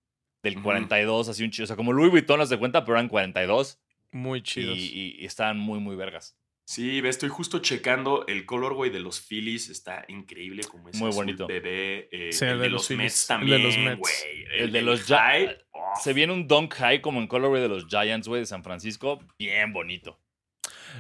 del 0.44 0.56
Ujú. 0.58 0.64
42, 0.64 1.28
así 1.28 1.44
un 1.44 1.52
chido. 1.52 1.64
O 1.66 1.68
sea, 1.68 1.76
como 1.76 1.92
Louis 1.92 2.12
Vuitton, 2.12 2.40
las 2.40 2.50
de 2.50 2.58
cuenta, 2.60 2.86
pero 2.86 2.98
eran 2.98 3.10
42. 3.10 3.80
Muy 4.16 4.42
chidos. 4.42 4.78
y- 4.78 5.16
y 5.20 5.26
estaban 5.26 5.58
muy, 5.60 5.80
muy 5.80 5.96
vergas. 5.96 6.38
Sí, 6.68 7.00
ve, 7.02 7.10
estoy 7.10 7.30
justo 7.30 7.60
checando 7.60 8.26
el 8.28 8.46
colorway 8.46 8.90
de 8.90 9.00
los 9.00 9.22
Phillies. 9.22 9.70
Está 9.70 10.04
increíble 10.08 10.64
como 10.64 10.90
es 10.90 10.96
Muy 10.98 11.12
bonito. 11.12 11.46
bebé. 11.48 12.08
eh, 12.12 12.32
Sí, 12.32 12.46
el 12.46 12.60
de, 12.60 12.70
los, 12.70 12.90
Mets 12.92 13.22
el 13.24 13.28
también, 13.28 13.58
de 13.58 13.64
los 13.64 13.78
Mets. 13.78 14.00
güey. 14.00 14.14
El 14.58 14.72
de 14.72 14.82
los 14.82 15.04
high, 15.04 15.56
oh, 15.72 15.94
Se 16.04 16.14
viene 16.14 16.34
un 16.34 16.48
dunk 16.48 16.74
high 16.76 17.02
como 17.02 17.20
en 17.20 17.28
colorway 17.28 17.62
de 17.62 17.68
los 17.70 17.86
Giants, 17.88 18.28
güey, 18.28 18.40
de 18.42 18.46
San 18.48 18.64
Francisco. 18.64 19.20
Bien 19.38 19.74
bonito. 19.74 20.20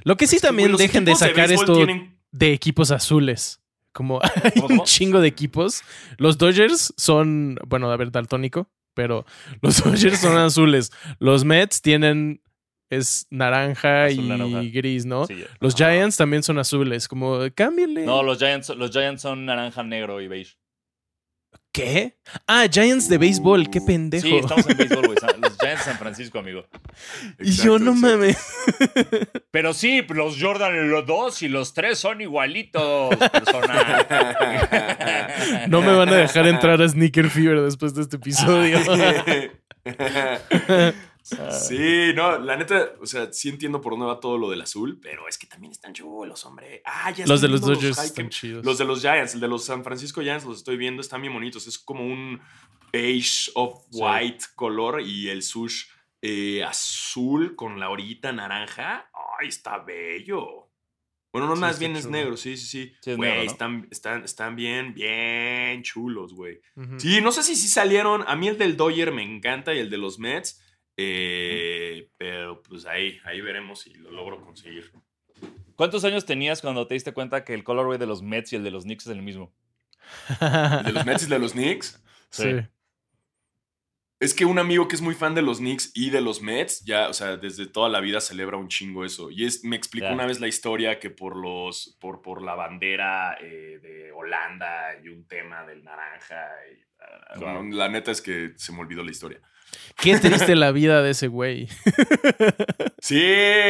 Lo 0.03 0.17
que 0.17 0.27
sí 0.27 0.35
es 0.35 0.41
que, 0.43 0.47
también 0.49 0.71
güey, 0.73 0.85
dejen 0.85 1.03
de 1.05 1.15
sacar 1.15 1.47
béisbol 1.47 1.63
esto 1.63 1.75
tienen- 1.85 2.19
de 2.31 2.51
equipos 2.53 2.91
azules. 2.91 3.61
Como 3.91 4.19
hay 4.43 4.61
¿Cómo, 4.61 4.81
un 4.81 4.85
chingo 4.85 5.19
de 5.21 5.29
equipos. 5.29 5.81
Los 6.17 6.37
Dodgers 6.37 6.93
son, 6.97 7.57
bueno, 7.65 7.89
a 7.89 7.97
ver, 7.97 8.11
daltónico, 8.11 8.69
pero 8.93 9.25
los 9.61 9.77
Dodgers 9.83 10.19
son 10.19 10.37
azules. 10.37 10.91
Los 11.17 11.43
Mets 11.45 11.81
tienen, 11.81 12.41
es 12.89 13.27
naranja 13.29 14.05
Azul, 14.05 14.25
y 14.25 14.27
naranja. 14.27 14.61
gris, 14.73 15.05
¿no? 15.05 15.25
Sí. 15.25 15.43
Los. 15.59 15.75
Giants 15.75 16.17
también 16.17 16.43
son 16.43 16.57
azules. 16.59 17.07
Como, 17.07 17.39
cámbiale. 17.53 18.05
No, 18.05 18.23
los 18.23 18.37
Giants, 18.37 18.69
los 18.69 18.91
Giants 18.91 19.21
son 19.21 19.45
naranja, 19.45 19.83
negro 19.83 20.21
y 20.21 20.27
beige. 20.27 20.57
¿Qué? 21.75 22.17
Ah, 22.47 22.67
Giants 22.71 23.09
de 23.09 23.17
béisbol, 23.17 23.69
qué 23.69 23.81
pendejo. 23.81 24.25
Sí, 24.25 24.35
estamos 24.37 24.65
en 24.69 24.77
béisbol, 24.77 25.07
güey. 25.07 25.17
Los 25.41 25.57
Giants 25.57 25.85
de 25.85 25.91
San 25.91 25.97
Francisco, 25.97 26.39
amigo. 26.39 26.65
y 27.37 27.51
yo 27.51 27.79
no 27.79 27.93
mames. 27.93 28.37
Pero 29.51 29.73
sí, 29.73 30.01
los 30.07 30.41
Jordan, 30.41 30.89
los 30.89 31.05
dos 31.05 31.41
y 31.41 31.49
los 31.49 31.73
tres 31.73 31.99
son 31.99 32.21
igualitos, 32.21 33.13
persona. 33.31 34.07
No 35.67 35.81
me 35.81 35.93
van 35.93 36.07
a 36.09 36.15
dejar 36.15 36.47
entrar 36.47 36.81
a 36.81 36.87
Sneaker 36.87 37.29
Fever 37.29 37.59
después 37.61 37.93
de 37.93 38.03
este 38.03 38.15
episodio. 38.15 38.79
sí, 41.51 42.13
no, 42.15 42.37
la 42.39 42.55
neta, 42.55 42.93
o 43.01 43.05
sea, 43.05 43.31
sí 43.33 43.49
entiendo 43.49 43.81
por 43.81 43.93
dónde 43.93 44.05
va 44.05 44.19
todo 44.19 44.37
lo 44.37 44.49
del 44.49 44.61
azul, 44.61 44.99
pero 45.01 45.27
es 45.27 45.37
que 45.37 45.47
también 45.47 45.71
están 45.71 45.93
chulos, 45.93 46.45
hombre. 46.45 46.81
Ah, 46.85 47.11
ya 47.11 47.25
los 47.25 47.41
de 47.41 47.47
los 47.47 47.61
Dodgers 47.61 47.97
están 47.97 48.25
que- 48.27 48.35
chidos. 48.35 48.63
Los 48.65 48.77
de 48.77 48.85
los 48.85 49.01
Giants, 49.01 49.33
el 49.33 49.39
de 49.39 49.47
los 49.47 49.65
San 49.65 49.83
Francisco 49.83 50.21
Giants, 50.21 50.45
los 50.45 50.57
estoy 50.57 50.77
viendo, 50.77 51.01
están 51.01 51.21
bien 51.21 51.33
bonitos. 51.33 51.65
Es 51.67 51.79
como 51.79 52.05
un 52.05 52.39
beige 52.93 53.51
of 53.55 53.83
Sí. 53.91 53.99
white 54.01 54.45
color 54.55 55.01
y 55.01 55.29
el 55.29 55.41
sush 55.43 55.85
eh, 56.21 56.63
azul 56.63 57.55
con 57.55 57.79
la 57.79 57.89
orillita 57.89 58.31
naranja. 58.31 59.09
Ay, 59.39 59.47
está 59.49 59.77
bello. 59.79 60.71
Bueno, 61.31 61.47
no 61.47 61.55
Sí, 61.55 61.61
más 61.61 61.77
bien 61.79 61.95
es 61.97 62.07
negro, 62.07 62.37
sí, 62.37 62.55
sí, 62.57 62.65
sí. 62.65 62.93
Sí, 63.01 63.11
es 63.11 63.17
Güey, 63.17 63.29
negro, 63.29 63.45
¿no? 63.45 63.51
están, 63.51 63.87
están, 63.91 64.23
están 64.23 64.55
bien, 64.55 64.93
bien 64.93 65.83
chulos, 65.83 66.33
güey. 66.33 66.61
Sí, 66.97 67.19
no 67.21 67.31
sé 67.33 67.43
si 67.43 67.55
sí 67.55 67.67
salieron. 67.67 68.23
A 68.25 68.35
mí 68.37 68.47
el 68.47 68.57
del 68.57 68.77
Dodger 68.77 69.11
me 69.11 69.21
encanta 69.21 69.73
y 69.73 69.79
el 69.79 69.89
de 69.89 69.97
los 69.97 70.17
Mets. 70.17 70.61
Eh, 70.97 72.09
pero 72.17 72.61
pues 72.63 72.85
ahí, 72.85 73.19
ahí 73.25 73.41
veremos 73.41 73.81
si 73.81 73.93
lo 73.93 74.11
logro 74.11 74.41
conseguir. 74.41 74.91
¿Cuántos 75.75 76.05
años 76.05 76.25
tenías 76.25 76.61
cuando 76.61 76.87
te 76.87 76.93
diste 76.93 77.13
cuenta 77.13 77.43
que 77.43 77.53
el 77.53 77.63
colorway 77.63 77.97
de 77.97 78.07
los 78.07 78.21
Mets 78.21 78.53
y 78.53 78.55
el 78.55 78.63
de 78.63 78.71
los 78.71 78.83
Knicks 78.83 79.07
es 79.07 79.11
el 79.11 79.21
mismo? 79.21 79.53
¿El 80.39 80.85
de 80.85 80.91
los 80.93 81.05
Mets 81.05 81.23
y 81.23 81.25
el 81.25 81.31
de 81.31 81.39
los 81.39 81.51
Knicks? 81.51 82.01
sí. 82.29 82.43
Sí. 82.43 82.67
Es 84.19 84.33
que 84.33 84.45
un 84.45 84.59
amigo 84.59 84.87
que 84.87 84.95
es 84.95 85.01
muy 85.01 85.13
fan 85.13 85.35
de 85.35 85.41
los 85.41 85.57
Knicks 85.57 85.91
y 85.93 86.09
de 86.09 86.21
los 86.21 86.41
Mets, 86.41 86.85
ya, 86.85 87.09
o 87.09 87.13
sea, 87.13 87.35
desde 87.35 87.67
toda 87.67 87.89
la 87.89 87.99
vida 87.99 88.21
celebra 88.21 88.55
un 88.57 88.69
chingo 88.69 89.03
eso. 89.03 89.29
Y 89.29 89.45
es, 89.45 89.63
me 89.65 89.75
explicó 89.75 90.07
una 90.07 90.25
vez 90.25 90.39
la 90.39 90.47
historia 90.47 90.99
que 90.99 91.09
por 91.09 91.35
los, 91.35 91.97
por, 91.99 92.21
por 92.21 92.41
la 92.41 92.55
bandera 92.55 93.37
eh, 93.41 93.79
de 93.81 94.11
Holanda 94.13 94.97
y 95.03 95.09
un 95.09 95.27
tema 95.27 95.65
del 95.65 95.83
naranja. 95.83 96.47
y, 96.71 96.85
Wow. 97.39 97.69
la 97.71 97.87
neta 97.89 98.09
es 98.11 98.21
que 98.21 98.53
se 98.55 98.71
me 98.71 98.79
olvidó 98.79 99.03
la 99.03 99.11
historia. 99.11 99.39
Qué 100.01 100.17
triste 100.17 100.55
la 100.55 100.71
vida 100.71 101.03
de 101.03 101.11
ese 101.11 101.27
güey. 101.27 101.67
Sí, 102.99 103.21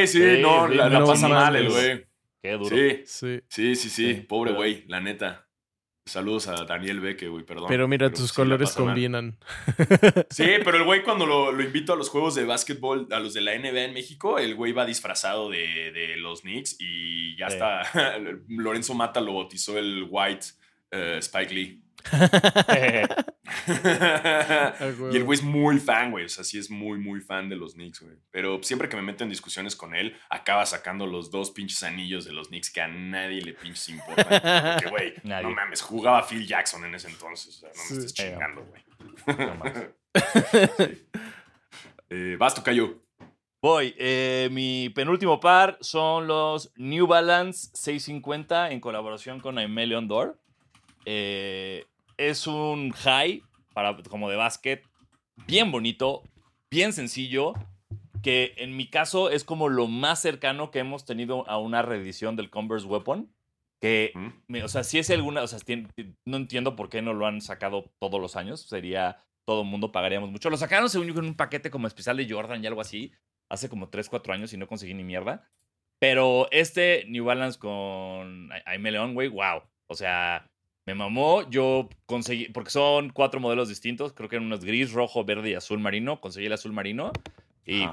sí, 0.07 0.19
Sí, 0.35 0.41
no, 0.41 0.69
sí, 0.69 0.75
la, 0.75 1.03
pasa 1.03 1.27
mal 1.27 1.55
el 1.55 1.69
güey. 1.69 2.05
Qué 2.41 2.51
duro. 2.53 2.69
Sí, 2.75 3.01
Sí. 3.05 3.41
sí, 3.49 3.75
sí, 3.75 3.89
sí, 3.89 4.13
Sí, 4.15 4.21
pobre 4.21 4.53
güey, 4.53 4.85
la 4.87 5.01
neta. 5.01 5.44
Saludos 6.08 6.47
a 6.47 6.66
Daniel 6.66 6.99
Beque, 6.99 7.28
güey, 7.28 7.43
perdón. 7.43 7.66
Pero 7.68 7.88
mira, 7.88 8.12
tus 8.12 8.30
sí 8.30 8.36
colores 8.36 8.78
mal. 8.78 8.86
combinan. 8.86 9.38
Sí, 10.30 10.45
pero 10.64 10.78
el 10.78 10.84
güey 10.84 11.01
cuando 11.03 11.26
lo, 11.26 11.51
lo 11.51 11.64
invito 11.64 11.93
a 11.93 11.95
los 11.95 12.10
juegos 12.10 12.36
de 12.36 12.45
básquetbol, 12.45 13.08
a 13.12 13.20
los 13.20 13.34
de 13.34 13.41
la 13.41 13.58
NBA 13.58 13.86
en 13.86 13.93
México, 13.95 14.38
el 14.38 14.53
güey 14.53 14.72
va 14.72 14.86
disfrazado 14.86 15.49
de, 15.49 15.91
de 15.91 16.16
los 16.18 16.41
Knicks 16.41 16.76
y 16.80 17.36
ya 17.38 17.49
Sí. 17.49 17.56
está. 17.56 18.20
Lorenzo 18.49 18.93
Mata 18.93 19.20
lo 19.20 19.34
bautizó 19.34 19.80
el 19.80 20.06
White 20.08 20.45
eh, 20.91 21.18
Spike 21.22 21.53
Lee. 21.53 21.82
y 25.12 25.18
el 25.18 25.24
güey 25.24 25.38
es 25.39 25.43
muy 25.43 25.80
fan, 25.80 26.12
güey. 26.12 26.26
O 26.26 26.30
sea, 26.30 26.43
sí 26.43 26.58
es 26.58 26.70
muy, 26.70 26.97
muy 26.99 27.22
fan 27.22 27.49
de 27.49 27.56
los 27.56 27.74
Knicks, 27.74 28.01
güey. 28.01 28.16
Pero 28.32 28.62
siempre 28.64 28.89
que 28.89 28.95
me 28.95 29.01
meto 29.01 29.24
en 29.24 29.30
discusiones 29.30 29.76
con 29.76 29.95
él, 29.95 30.16
acaba 30.30 30.66
sacando 30.66 31.06
los 31.08 31.32
dos 31.32 31.51
pinches 31.51 31.84
anillos 31.84 32.26
de 32.26 32.34
los 32.34 32.47
Knicks 32.49 32.70
que 32.72 32.82
a 32.82 32.88
nadie 32.88 33.41
le 33.41 33.53
pinches 33.53 33.89
importa. 33.89 34.76
Porque, 34.80 34.89
güey, 34.89 35.14
no 35.24 35.49
mames, 35.51 35.82
jugaba 35.82 36.24
Phil 36.28 36.45
Jackson 36.47 36.84
en 36.86 36.95
ese 36.95 37.10
entonces. 37.10 37.58
O 37.58 37.60
sea, 37.60 37.70
no 37.70 37.76
me 37.76 37.84
Sí. 37.88 37.93
estés 37.97 38.14
chingando, 38.14 38.66
güey. 38.66 38.84
No 39.38 39.56
mames. 39.56 39.89
Eh, 42.10 42.36
vas, 42.38 42.53
Tocayo. 42.53 43.01
Voy. 43.64 43.95
eh, 43.97 44.47
mi 44.51 44.89
penúltimo 44.91 45.39
par 45.39 45.76
son 45.82 46.28
los 46.28 46.72
New 46.76 47.08
Balance 47.08 47.70
650 47.74 48.70
en 48.70 48.80
colaboración 48.80 49.39
con 49.39 49.58
Aimee 49.58 49.88
Leon 49.88 50.08
Dor. 50.08 50.39
Eh, 51.06 51.84
es 52.18 52.47
un 52.47 52.91
high 52.91 53.43
para, 53.74 53.95
como 54.03 54.30
de 54.30 54.36
básquet, 54.36 54.84
bien 55.47 55.72
bonito, 55.72 56.24
bien 56.72 56.93
sencillo, 56.93 57.53
que 58.24 58.53
en 58.57 58.76
mi 58.76 58.89
caso 58.89 59.30
es 59.30 59.43
como 59.43 59.70
lo 59.70 59.88
más 59.88 60.22
cercano 60.22 60.72
que 60.72 60.80
hemos 60.80 61.05
tenido 61.05 61.47
a 61.49 61.57
una 61.57 61.82
reedición 61.82 62.36
del 62.36 62.49
Converse 62.49 62.88
Weapon. 62.88 63.32
Que, 63.82 64.13
¿Mm? 64.16 64.28
me- 64.47 64.63
o 64.63 64.68
sea, 64.68 64.84
si 64.84 64.97
es 64.97 65.09
alguna, 65.11 65.43
o 65.43 65.47
sea, 65.47 65.59
no 66.26 66.38
entiendo 66.38 66.76
por 66.76 66.89
qué 66.89 67.01
no 67.01 67.13
lo 67.13 67.28
han 67.28 67.41
sacado 67.41 67.91
todos 67.99 68.20
los 68.22 68.36
años. 68.36 68.61
Sería, 68.61 69.18
todo 69.45 69.61
el 69.61 69.68
mundo 69.68 69.91
pagaríamos 69.91 70.32
mucho. 70.32 70.49
Lo 70.49 70.57
sacaron, 70.57 70.89
según 70.89 71.07
yo, 71.07 71.13
con 71.13 71.26
un 71.26 71.36
paquete 71.36 71.70
como 71.70 71.86
especial 71.86 72.18
de 72.18 72.28
Jordan 72.28 72.63
y 72.63 72.68
algo 72.68 72.82
así 72.82 73.11
hace 73.51 73.70
como 73.70 73.89
3, 73.89 74.09
4 74.09 74.34
años 74.34 74.53
y 74.53 74.57
no 74.57 74.68
conseguí 74.68 74.93
ni 74.95 75.03
mierda. 75.03 75.47
Pero 75.99 76.47
este 76.51 77.05
New 77.09 77.26
Balance 77.26 77.59
con 77.59 78.49
Aime 78.66 78.91
León, 78.91 79.13
güey, 79.13 79.28
wow. 79.28 79.61
O 79.88 79.93
sea, 79.95 80.49
me 80.86 80.95
mamó. 80.95 81.49
Yo 81.49 81.89
conseguí, 82.05 82.49
porque 82.49 82.69
son 82.71 83.09
cuatro 83.09 83.39
modelos 83.39 83.69
distintos. 83.69 84.13
Creo 84.13 84.29
que 84.29 84.36
eran 84.38 84.45
unos 84.47 84.63
gris, 84.63 84.91
rojo, 84.91 85.23
verde 85.25 85.49
y 85.51 85.53
azul 85.55 85.79
marino. 85.79 86.19
Conseguí 86.21 86.45
el 86.47 86.53
azul 86.53 86.73
marino 86.73 87.11
y 87.65 87.88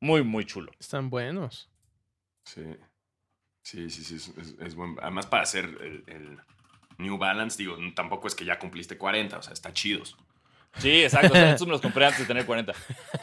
muy, 0.00 0.22
muy 0.22 0.44
chulo. 0.44 0.72
Están 0.78 1.10
buenos. 1.10 1.68
Sí. 2.44 2.62
Sí, 3.62 3.90
sí, 3.90 4.04
sí. 4.04 4.16
Es, 4.16 4.28
es- 4.38 4.56
es 4.60 4.74
buen. 4.74 4.96
Además, 5.02 5.26
para 5.26 5.42
hacer 5.42 5.64
el, 5.66 6.04
el 6.06 6.38
New 6.98 7.18
Balance, 7.18 7.58
digo, 7.58 7.76
tampoco 7.94 8.26
es 8.28 8.34
que 8.34 8.44
ya 8.44 8.58
cumpliste 8.58 8.96
40, 8.96 9.38
o 9.38 9.42
sea, 9.42 9.52
está 9.52 9.72
chidos. 9.72 10.16
Sí, 10.78 11.02
exacto. 11.02 11.32
O 11.32 11.36
sea, 11.36 11.50
estos 11.52 11.66
me 11.66 11.72
los 11.72 11.80
compré 11.80 12.04
antes 12.06 12.20
de 12.20 12.26
tener 12.26 12.46
40. 12.46 12.72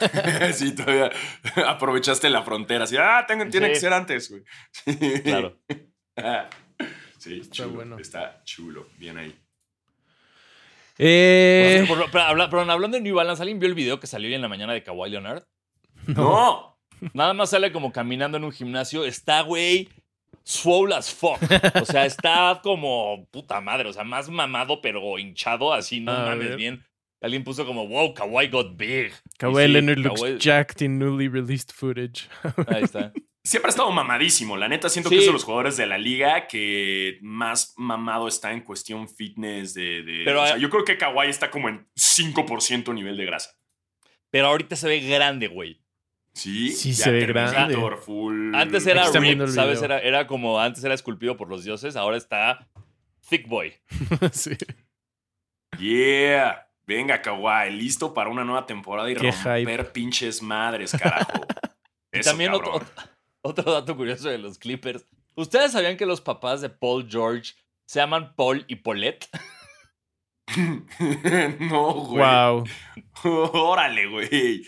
sí, 0.52 0.74
todavía 0.74 1.10
aprovechaste 1.66 2.28
la 2.28 2.42
frontera. 2.42 2.84
Así, 2.84 2.96
ah, 2.98 3.24
tengo- 3.26 3.48
tiene 3.48 3.68
Sí. 3.68 3.72
que 3.72 3.80
ser 3.80 3.92
antes, 3.92 4.30
güey. 4.30 4.42
Sí. 4.70 4.98
Claro. 5.24 5.58
Sí, 7.26 7.40
Está 7.40 7.52
chulo. 7.54 7.68
bueno. 7.70 7.98
Está 7.98 8.42
chulo. 8.44 8.86
Bien 8.98 9.18
ahí. 9.18 9.34
Eh, 10.98 11.84
Por- 11.86 11.98
por- 11.98 12.10
pero, 12.10 12.24
habla- 12.24 12.48
perdón, 12.48 12.70
hablando 12.70 12.96
de 12.96 13.02
New 13.02 13.14
Balance, 13.16 13.42
¿alguien 13.42 13.58
vio 13.58 13.68
el 13.68 13.74
video 13.74 14.00
que 14.00 14.06
salió 14.06 14.28
hoy 14.28 14.34
en 14.34 14.40
la 14.42 14.48
mañana 14.48 14.72
de 14.72 14.82
Kawhi 14.82 15.10
Leonard? 15.10 15.42
No. 16.06 16.78
Nada 17.12 17.34
más 17.34 17.50
sale 17.50 17.72
como 17.72 17.92
caminando 17.92 18.38
en 18.38 18.44
un 18.44 18.52
gimnasio. 18.52 19.04
Está, 19.04 19.42
güey, 19.42 19.88
swole 20.44 20.94
as 20.94 21.12
fuck. 21.12 21.38
O 21.82 21.84
sea, 21.84 22.06
está 22.06 22.60
como 22.62 23.26
puta 23.30 23.60
madre. 23.60 23.88
O 23.90 23.92
sea, 23.92 24.04
más 24.04 24.30
mamado, 24.30 24.80
pero 24.80 25.18
hinchado, 25.18 25.74
así, 25.74 26.00
no 26.00 26.12
A 26.12 26.24
mames 26.26 26.48
ver. 26.50 26.56
bien. 26.56 26.84
Alguien 27.20 27.44
puso 27.44 27.66
como, 27.66 27.86
wow, 27.88 28.14
Kawhi 28.14 28.48
got 28.48 28.76
big. 28.76 29.12
Kawhi 29.38 29.66
sí, 29.66 29.72
Leonard 29.72 29.98
looks 29.98 30.38
jacked 30.38 30.80
in 30.80 30.98
newly 30.98 31.28
released 31.28 31.72
footage. 31.74 32.28
Ahí 32.68 32.84
está. 32.84 33.12
Siempre 33.46 33.68
ha 33.68 33.70
estado 33.70 33.90
mamadísimo. 33.92 34.56
La 34.56 34.66
neta, 34.68 34.88
siento 34.88 35.08
Sí. 35.08 35.14
que 35.14 35.20
es 35.20 35.26
de 35.26 35.32
los 35.32 35.44
jugadores 35.44 35.76
de 35.76 35.86
la 35.86 35.98
liga 35.98 36.48
que 36.48 37.18
más 37.22 37.74
mamado 37.76 38.26
está 38.26 38.52
en 38.52 38.60
cuestión 38.62 39.08
fitness. 39.08 39.72
De, 39.74 40.02
de- 40.02 40.22
Pero, 40.24 40.42
o 40.42 40.46
sea, 40.46 40.56
yo 40.56 40.68
creo 40.68 40.84
que 40.84 40.98
Kawhi 40.98 41.28
está 41.28 41.50
como 41.50 41.68
en 41.68 41.86
5% 41.94 42.92
nivel 42.92 43.16
de 43.16 43.24
grasa. 43.24 43.50
Pero 44.30 44.48
ahorita 44.48 44.74
se 44.74 44.88
ve 44.88 44.98
grande, 45.00 45.46
güey. 45.46 45.80
Sí, 46.34 46.70
Sí 46.72 46.92
ya 46.92 47.04
se 47.04 47.10
ve 47.12 47.24
grande. 47.26 47.76
full. 48.04 48.52
Antes 48.54 48.86
era 48.86 49.06
el 49.06 49.48
¿sabes? 49.52 49.80
Era, 49.80 50.00
era 50.00 50.26
como, 50.26 50.60
antes 50.60 50.82
era 50.84 50.92
esculpido 50.94 51.36
por 51.36 51.48
los 51.48 51.62
dioses, 51.64 51.94
ahora 51.96 52.16
está 52.16 52.68
thick 53.28 53.46
boy. 53.48 53.72
sí. 54.32 54.56
Yeah. 55.78 56.68
Venga, 56.86 57.20
Kawhi, 57.22 57.70
listo 57.72 58.12
para 58.14 58.30
una 58.30 58.44
nueva 58.44 58.66
temporada 58.66 59.10
y 59.10 59.14
Qué 59.16 59.30
romper 59.30 59.92
pinches 59.92 60.42
madres, 60.42 60.92
carajo. 60.92 61.32
Y 62.12 62.20
Eso, 62.20 62.30
también 62.30 62.52
otro. 62.54 62.80
Otro 63.46 63.72
dato 63.72 63.96
curioso 63.96 64.28
de 64.28 64.38
los 64.38 64.58
Clippers. 64.58 65.04
¿Ustedes 65.34 65.72
sabían 65.72 65.96
que 65.96 66.06
los 66.06 66.20
papás 66.20 66.60
de 66.60 66.70
Paul 66.70 67.08
George 67.10 67.54
se 67.86 68.00
llaman 68.00 68.34
Paul 68.34 68.64
y 68.68 68.76
Paulette? 68.76 69.28
no, 71.60 71.92
güey. 71.92 72.24
Wow. 72.24 72.64
Órale, 73.52 74.06
güey. 74.06 74.64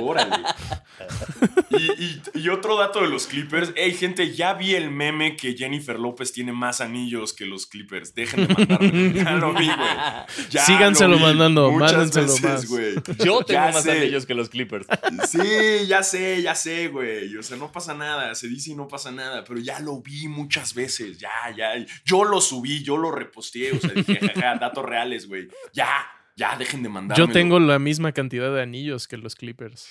Órale. 0.00 0.36
y, 1.70 2.04
y- 2.04 2.22
y 2.34 2.48
otro 2.48 2.76
dato 2.78 3.00
de 3.02 3.08
los 3.08 3.26
Clippers. 3.26 3.72
Hey, 3.76 3.92
gente, 3.94 4.34
ya 4.34 4.54
vi 4.54 4.74
el 4.74 4.90
meme 4.90 5.36
que 5.36 5.54
Jennifer 5.54 5.98
López 5.98 6.32
tiene 6.32 6.52
más 6.52 6.80
anillos 6.80 7.32
que 7.32 7.44
los 7.46 7.66
Clippers. 7.66 8.14
Dejen 8.14 8.46
de 8.46 8.54
mandarme. 8.54 9.12
Ya 9.22 9.32
lo 9.32 9.52
vi, 9.52 9.66
güey. 9.66 10.48
Ya 10.50 10.64
Síganselo 10.64 11.10
lo 11.12 11.16
vi 11.18 11.22
mandando, 11.22 11.70
muchas 11.70 11.92
mándenselo 11.92 12.26
veces, 12.26 12.42
más. 12.42 12.66
güey. 12.66 12.94
Yo 13.18 13.42
tengo 13.44 13.46
Ya 13.52 13.70
más 13.70 13.82
sé. 13.82 13.92
anillos 13.92 14.26
que 14.26 14.34
los 14.34 14.48
Clippers. 14.48 14.86
Sí, 15.28 15.86
ya 15.86 16.02
sé, 16.02 16.42
ya 16.42 16.54
sé, 16.54 16.88
güey. 16.88 17.36
O 17.36 17.42
sea, 17.42 17.56
no 17.56 17.70
pasa 17.70 17.94
nada. 17.94 18.34
Se 18.34 18.48
dice 18.48 18.70
y 18.70 18.74
no 18.74 18.88
pasa 18.88 19.10
nada. 19.12 19.44
Pero 19.44 19.60
ya 19.60 19.78
lo 19.80 20.00
vi 20.00 20.28
muchas 20.28 20.74
veces. 20.74 21.18
Ya, 21.18 21.30
ya. 21.56 21.72
Yo 22.04 22.24
lo 22.24 22.40
subí, 22.40 22.82
yo 22.82 22.96
lo 22.96 23.10
reposteé. 23.12 23.72
O 23.72 23.80
sea, 23.80 23.90
dije, 23.90 24.18
jaja, 24.34 24.56
datos 24.56 24.84
reales, 24.84 25.26
güey. 25.28 25.48
Ya, 25.72 25.88
ya, 26.36 26.56
dejen 26.56 26.82
de 26.82 26.88
mandarme. 26.88 27.24
Yo 27.24 27.32
tengo 27.32 27.58
la 27.60 27.78
misma 27.78 28.12
cantidad 28.12 28.52
de 28.54 28.62
anillos 28.62 29.06
que 29.08 29.16
los 29.16 29.34
Clippers. 29.34 29.88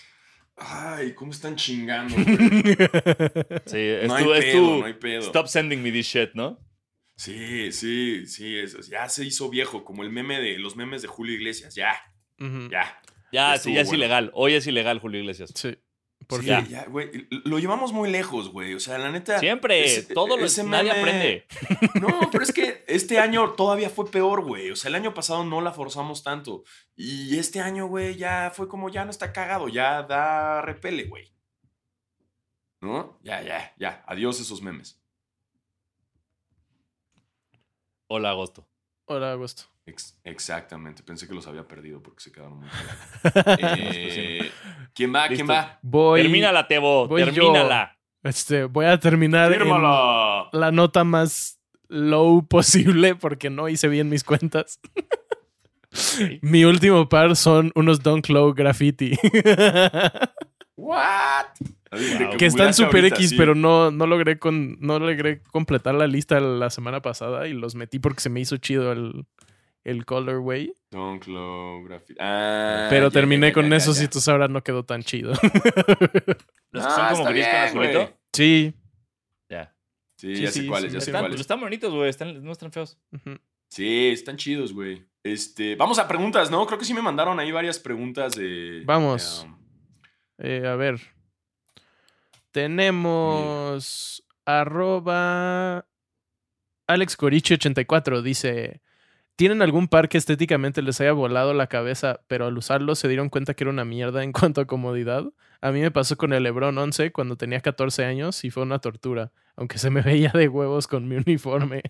Ay, 0.57 1.13
¿cómo 1.13 1.31
están 1.31 1.55
chingando? 1.55 2.15
Sí, 3.65 3.77
es 3.77 4.07
No 4.07 4.15
hay 4.15 4.23
tu, 4.23 4.33
es 4.33 4.45
pedo, 4.45 4.53
tu 4.67 4.79
no 4.79 4.85
hay 4.85 4.93
pedo. 4.93 5.21
Stop 5.21 5.47
sending 5.47 5.81
me 5.81 5.91
this 5.91 6.05
shit, 6.07 6.31
¿no? 6.33 6.59
Sí, 7.15 7.71
sí, 7.71 8.25
sí. 8.25 8.57
es- 8.57 8.87
ya 8.89 9.07
se 9.09 9.23
hizo 9.25 9.49
viejo, 9.49 9.83
como 9.85 10.03
el 10.03 10.11
meme 10.11 10.39
de 10.39 10.57
los 10.59 10.75
memes 10.75 11.01
de 11.01 11.07
Julio 11.07 11.35
Iglesias. 11.35 11.75
Ya, 11.75 11.95
ya. 12.39 12.69
Ya, 12.69 13.01
Ya 13.53 13.57
sí, 13.57 13.73
ya 13.73 13.81
es 13.81 13.93
ilegal. 13.93 14.31
Hoy 14.33 14.53
es 14.55 14.65
ilegal, 14.67 14.99
Julio 14.99 15.19
Iglesias. 15.21 15.51
Sí. 15.55 15.77
Por 16.31 16.41
Sí, 16.43 16.47
fin. 16.47 16.65
ya, 16.69 16.85
güey. 16.85 17.27
Lo 17.43 17.59
llevamos 17.59 17.91
muy 17.91 18.09
lejos, 18.09 18.49
güey. 18.53 18.73
O 18.73 18.79
sea, 18.79 18.97
la 18.97 19.11
neta. 19.11 19.37
Siempre, 19.39 19.83
ese- 19.83 20.13
todo 20.13 20.37
lo, 20.37 20.45
ese 20.45 20.63
nadie 20.63 20.89
aprende. 20.91 21.45
No, 21.99 22.29
pero 22.31 22.41
es 22.41 22.53
que 22.53 22.85
este 22.87 23.19
año 23.19 23.51
todavía 23.51 23.89
fue 23.89 24.09
peor, 24.09 24.41
güey. 24.45 24.71
O 24.71 24.77
sea, 24.77 24.87
el 24.87 24.95
año 24.95 25.13
pasado 25.13 25.43
no 25.43 25.59
la 25.59 25.73
forzamos 25.73 26.23
tanto. 26.23 26.63
Y 26.95 27.37
este 27.37 27.59
año, 27.59 27.87
güey, 27.87 28.15
ya 28.15 28.49
fue 28.55 28.69
como 28.69 28.87
ya 28.87 29.03
no 29.03 29.11
está 29.11 29.33
cagado, 29.33 29.67
ya 29.67 30.03
da 30.03 30.61
repele, 30.61 31.03
güey. 31.03 31.33
¿No? 32.79 33.19
Ya, 33.23 33.41
ya, 33.41 33.73
ya. 33.77 34.01
Adiós 34.07 34.39
esos 34.39 34.61
memes. 34.61 34.97
Hola, 38.07 38.29
agosto. 38.31 38.65
Hola, 39.05 39.33
Agosto. 39.33 39.63
Ex- 39.91 40.17
exactamente. 40.23 41.03
Pensé 41.03 41.27
que 41.27 41.33
los 41.33 41.45
había 41.47 41.67
perdido 41.67 42.01
porque 42.01 42.21
se 42.23 42.31
quedaron 42.31 42.59
muy. 42.59 42.69
Eh, 43.59 44.49
¿Quién 44.93 45.13
va? 45.13 45.27
¿Quién 45.27 45.39
Listo. 45.39 45.53
va? 45.53 45.79
Voy, 45.81 46.21
Termínala, 46.21 46.67
Tebo. 46.67 47.07
voy 47.07 47.21
yo. 47.25 47.31
termínala. 47.31 47.97
este, 48.23 48.63
voy 48.65 48.85
a 48.85 48.99
terminar 48.99 49.51
en 49.53 49.67
la 49.69 50.71
nota 50.71 51.03
más 51.03 51.59
low 51.89 52.45
posible 52.49 53.15
porque 53.15 53.49
no 53.49 53.67
hice 53.69 53.87
bien 53.87 54.09
mis 54.09 54.23
cuentas. 54.23 54.79
Mi 56.41 56.63
último 56.63 57.09
par 57.09 57.35
son 57.35 57.71
unos 57.75 58.01
Dunk 58.01 58.29
Low 58.29 58.53
Graffiti. 58.53 59.17
¿What? 60.77 61.45
Wow. 61.91 62.37
que 62.37 62.45
están 62.45 62.73
super 62.73 63.03
ahorita, 63.03 63.15
X, 63.17 63.31
sí. 63.31 63.35
pero 63.37 63.53
no, 63.55 63.91
no, 63.91 64.07
logré 64.07 64.39
con, 64.39 64.77
no 64.79 64.97
logré 64.99 65.41
completar 65.51 65.93
la 65.93 66.07
lista 66.07 66.39
la 66.39 66.69
semana 66.69 67.01
pasada 67.01 67.47
y 67.49 67.53
los 67.53 67.75
metí 67.75 67.99
porque 67.99 68.21
se 68.21 68.29
me 68.29 68.39
hizo 68.39 68.55
chido 68.55 68.93
el, 68.93 69.25
el 69.83 70.05
colorway. 70.05 70.73
Ah, 72.19 72.87
pero 72.89 73.07
ya, 73.07 73.11
terminé 73.11 73.47
ya, 73.47 73.53
con 73.53 73.69
ya, 73.69 73.75
esos 73.77 73.97
ya, 73.97 74.03
y 74.03 74.07
tus 74.07 74.27
ahora 74.27 74.47
no 74.47 74.63
quedó 74.63 74.83
tan 74.85 75.03
chido. 75.03 75.31
Los 76.71 76.85
que 76.85 76.91
Ah, 76.91 77.15
son 77.15 77.25
como 77.25 77.29
está 77.29 77.31
gris 77.31 77.47
con 77.47 77.55
azulito. 77.57 77.99
güey. 77.99 78.13
sí. 78.33 78.73
Ya. 79.49 79.75
Sí, 80.17 80.35
Sí, 80.35 80.41
ya 80.43 80.51
sé 80.51 80.61
sí, 80.61 80.67
cuáles, 80.67 80.91
sí, 80.91 80.95
ya 80.97 81.01
sé 81.01 81.09
Están, 81.09 81.21
cuáles. 81.21 81.33
pues 81.35 81.41
están 81.41 81.59
bonitos, 81.59 81.93
güey. 81.93 82.09
Están, 82.09 82.43
no 82.43 82.51
están 82.51 82.71
feos. 82.71 82.97
Sí, 83.69 84.09
están 84.09 84.37
chidos, 84.37 84.73
güey. 84.73 85.05
Este, 85.23 85.75
vamos 85.75 85.97
a 85.99 86.07
preguntas, 86.07 86.49
¿no? 86.51 86.65
Creo 86.65 86.77
que 86.79 86.85
sí 86.85 86.93
me 86.93 87.01
mandaron 87.01 87.39
ahí 87.39 87.51
varias 87.51 87.79
preguntas 87.79 88.33
de. 88.35 88.83
Vamos. 88.85 89.45
um, 89.45 89.57
Eh, 90.39 90.65
a 90.67 90.75
ver. 90.75 90.99
Tenemos 92.81 94.23
arroba 94.45 95.85
AlexCorichi84 96.87 98.21
dice, 98.21 98.81
¿tienen 99.35 99.61
algún 99.61 99.87
par 99.87 100.09
que 100.09 100.17
estéticamente 100.17 100.81
les 100.81 100.99
haya 101.01 101.13
volado 101.13 101.53
la 101.53 101.67
cabeza, 101.67 102.21
pero 102.27 102.45
al 102.47 102.57
usarlo 102.57 102.95
se 102.95 103.07
dieron 103.07 103.29
cuenta 103.29 103.53
que 103.53 103.63
era 103.63 103.71
una 103.71 103.85
mierda 103.85 104.23
en 104.23 104.31
cuanto 104.53 104.61
a 104.61 104.67
comodidad? 104.67 105.25
A 105.61 105.71
mí 105.71 105.79
me 105.81 105.91
pasó 105.91 106.17
con 106.17 106.33
el 106.33 106.43
Lebron 106.43 106.77
11 106.77 107.11
cuando 107.11 107.37
tenía 107.37 107.61
14 107.61 108.05
años 108.05 108.43
y 108.43 108.49
fue 108.49 108.63
una 108.63 108.79
tortura, 108.79 109.31
aunque 109.55 109.77
se 109.77 109.89
me 109.89 110.01
veía 110.29 110.31
de 110.33 110.47
huevos 110.47 110.87
con 110.87 111.07
mi 111.07 111.15
uniforme. 111.17 111.83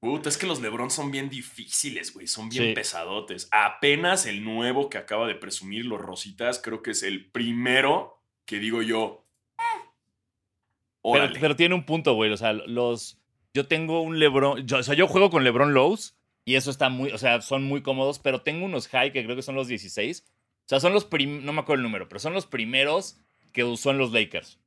Puta, 0.00 0.28
es 0.28 0.36
que 0.38 0.46
los 0.46 0.60
Lebron 0.60 0.90
son 0.90 1.10
bien 1.10 1.28
difíciles, 1.30 2.12
güey. 2.12 2.26
Son 2.26 2.48
bien 2.48 2.64
Sí. 2.66 2.72
pesadotes. 2.74 3.48
Apenas 3.50 4.26
el 4.26 4.44
nuevo 4.44 4.88
que 4.90 4.98
acaba 4.98 5.26
de 5.26 5.34
presumir, 5.34 5.86
los 5.86 6.00
Rositas, 6.00 6.60
creo 6.62 6.82
que 6.82 6.90
es 6.92 7.02
el 7.02 7.30
primero 7.30 8.22
que 8.44 8.58
digo 8.58 8.82
yo. 8.82 9.26
"Mm, 9.58 11.32
Pero, 11.40 11.56
tiene 11.56 11.74
un 11.74 11.84
punto, 11.86 12.14
güey. 12.14 12.30
O 12.32 12.36
sea, 12.36 12.52
los. 12.52 13.18
Yo 13.54 13.66
tengo 13.66 14.00
un 14.02 14.18
Lebron. 14.18 14.66
Yo, 14.66 14.78
o 14.78 14.82
sea, 14.82 14.94
yo 14.94 15.06
juego 15.06 15.30
con 15.30 15.44
Lebron 15.44 15.72
Lows 15.72 16.15
y 16.46 16.54
eso 16.54 16.70
está 16.70 16.88
muy. 16.88 17.10
O 17.10 17.18
sea, 17.18 17.42
son 17.42 17.64
muy 17.64 17.82
cómodos, 17.82 18.18
pero 18.18 18.40
tengo 18.40 18.64
unos 18.64 18.88
high 18.88 19.12
que 19.12 19.22
creo 19.24 19.36
que 19.36 19.42
son 19.42 19.54
los 19.56 19.68
16. 19.68 20.24
O 20.26 20.68
sea, 20.68 20.80
son 20.80 20.94
los. 20.94 21.04
prim- 21.04 21.44
No 21.44 21.52
me 21.52 21.60
acuerdo 21.60 21.80
el 21.80 21.82
número, 21.82 22.08
pero 22.08 22.18
son 22.20 22.32
los 22.32 22.46
primeros 22.46 23.18
que 23.52 23.64
usó 23.64 23.90
en 23.90 23.98
los 23.98 24.12
Lakers. 24.12 24.58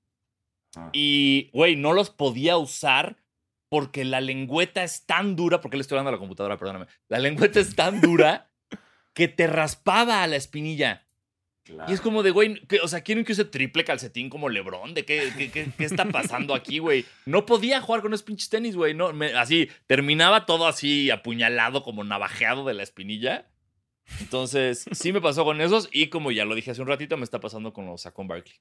Ah. 0.75 0.89
Y, 0.93 1.49
güey, 1.53 1.75
no 1.75 1.93
los 1.93 2.09
podía 2.11 2.57
usar 2.57 3.17
porque 3.69 4.03
la 4.05 4.21
lengüeta 4.21 4.83
es 4.83 5.05
tan 5.05 5.35
dura. 5.35 5.61
porque 5.61 5.77
le 5.77 5.81
estoy 5.81 5.95
dando 5.95 6.09
a 6.09 6.13
la 6.13 6.17
computadora? 6.19 6.57
Perdóname. 6.57 6.85
La 7.07 7.17
lengüeta 7.19 7.59
es 7.59 7.75
tan 7.75 8.01
dura 8.01 8.51
que 9.13 9.27
te 9.27 9.47
raspaba 9.47 10.21
a 10.23 10.27
la 10.27 10.35
espinilla. 10.35 11.07
Y 11.89 11.93
es 11.93 12.01
como 12.01 12.23
de, 12.23 12.31
güey, 12.31 12.61
¿qué- 12.67 12.79
o 12.81 12.87
sea, 12.87 13.01
¿quieren 13.01 13.23
que 13.25 13.33
use 13.33 13.45
triple 13.45 13.83
calcetín 13.83 14.29
como 14.29 14.49
Lebron? 14.49 14.93
¿De 14.93 15.05
qué, 15.05 15.31
qué, 15.37 15.51
qué- 15.51 15.71
está 15.85 16.05
pasando 16.05 16.53
aquí, 16.55 16.79
güey? 16.79 17.05
No 17.25 17.45
podía 17.45 17.81
jugar 17.81 18.01
con 18.01 18.13
esos 18.13 18.23
pinches 18.23 18.49
tenis, 18.49 18.75
güey. 18.75 18.93
No, 18.93 19.11
así, 19.37 19.69
terminaba 19.87 20.45
todo 20.45 20.67
así 20.67 21.09
apuñalado, 21.11 21.83
como 21.83 22.03
navajeado 22.03 22.65
de 22.65 22.73
la 22.73 22.83
espinilla. 22.83 23.47
Entonces, 24.19 24.85
sí 24.91 25.13
me 25.13 25.21
pasó 25.21 25.43
con 25.45 25.61
esos 25.61 25.87
y 25.91 26.07
como 26.07 26.31
ya 26.31 26.43
lo 26.45 26.55
dije 26.55 26.71
hace 26.71 26.81
un 26.81 26.87
ratito, 26.87 27.15
me 27.17 27.23
está 27.23 27.39
pasando 27.39 27.73
con 27.73 27.85
los 27.85 28.01
Sacon 28.01 28.27
Barkley. 28.27 28.55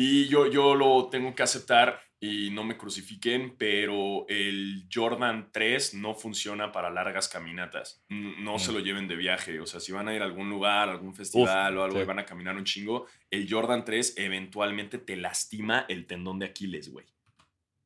Y 0.00 0.28
yo, 0.28 0.46
yo 0.46 0.74
lo 0.76 1.08
tengo 1.10 1.34
que 1.34 1.42
aceptar 1.42 2.00
y 2.20 2.50
no 2.50 2.62
me 2.64 2.76
crucifiquen, 2.76 3.56
pero 3.58 4.26
el 4.28 4.88
Jordan 4.92 5.50
3 5.52 5.94
no 5.94 6.14
funciona 6.14 6.70
para 6.72 6.90
largas 6.90 7.28
caminatas. 7.28 8.04
No 8.08 8.58
se 8.58 8.70
Mm. 8.70 8.74
lo 8.74 8.80
lleven 8.80 9.08
de 9.08 9.16
viaje. 9.16 9.58
O 9.60 9.66
sea, 9.66 9.80
si 9.80 9.90
van 9.92 10.08
a 10.08 10.14
ir 10.14 10.22
a 10.22 10.24
algún 10.24 10.50
lugar, 10.50 10.88
algún 10.88 11.14
festival 11.14 11.76
o 11.78 11.82
algo 11.84 11.96
sí. 11.96 12.02
y 12.02 12.06
van 12.06 12.18
a 12.20 12.24
caminar 12.24 12.56
un 12.56 12.64
chingo, 12.64 13.06
el 13.30 13.48
Jordan 13.50 13.84
3 13.84 14.14
eventualmente 14.18 14.98
te 14.98 15.16
lastima 15.16 15.84
el 15.88 16.06
tendón 16.06 16.38
de 16.38 16.46
Aquiles, 16.46 16.90
güey. 16.92 17.06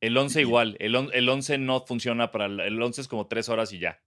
El 0.02 0.16
11 0.16 0.40
Y- 0.40 0.42
igual, 0.42 0.76
el, 0.80 0.96
on- 0.96 1.10
el 1.14 1.28
11 1.28 1.56
no 1.58 1.80
funciona 1.86 2.30
para... 2.30 2.46
El 2.46 2.60
el 2.60 2.82
11 2.82 3.00
es 3.02 3.08
como 3.08 3.26
tres 3.26 3.48
horas 3.48 3.72
y 3.72 3.78
ya. 3.78 4.02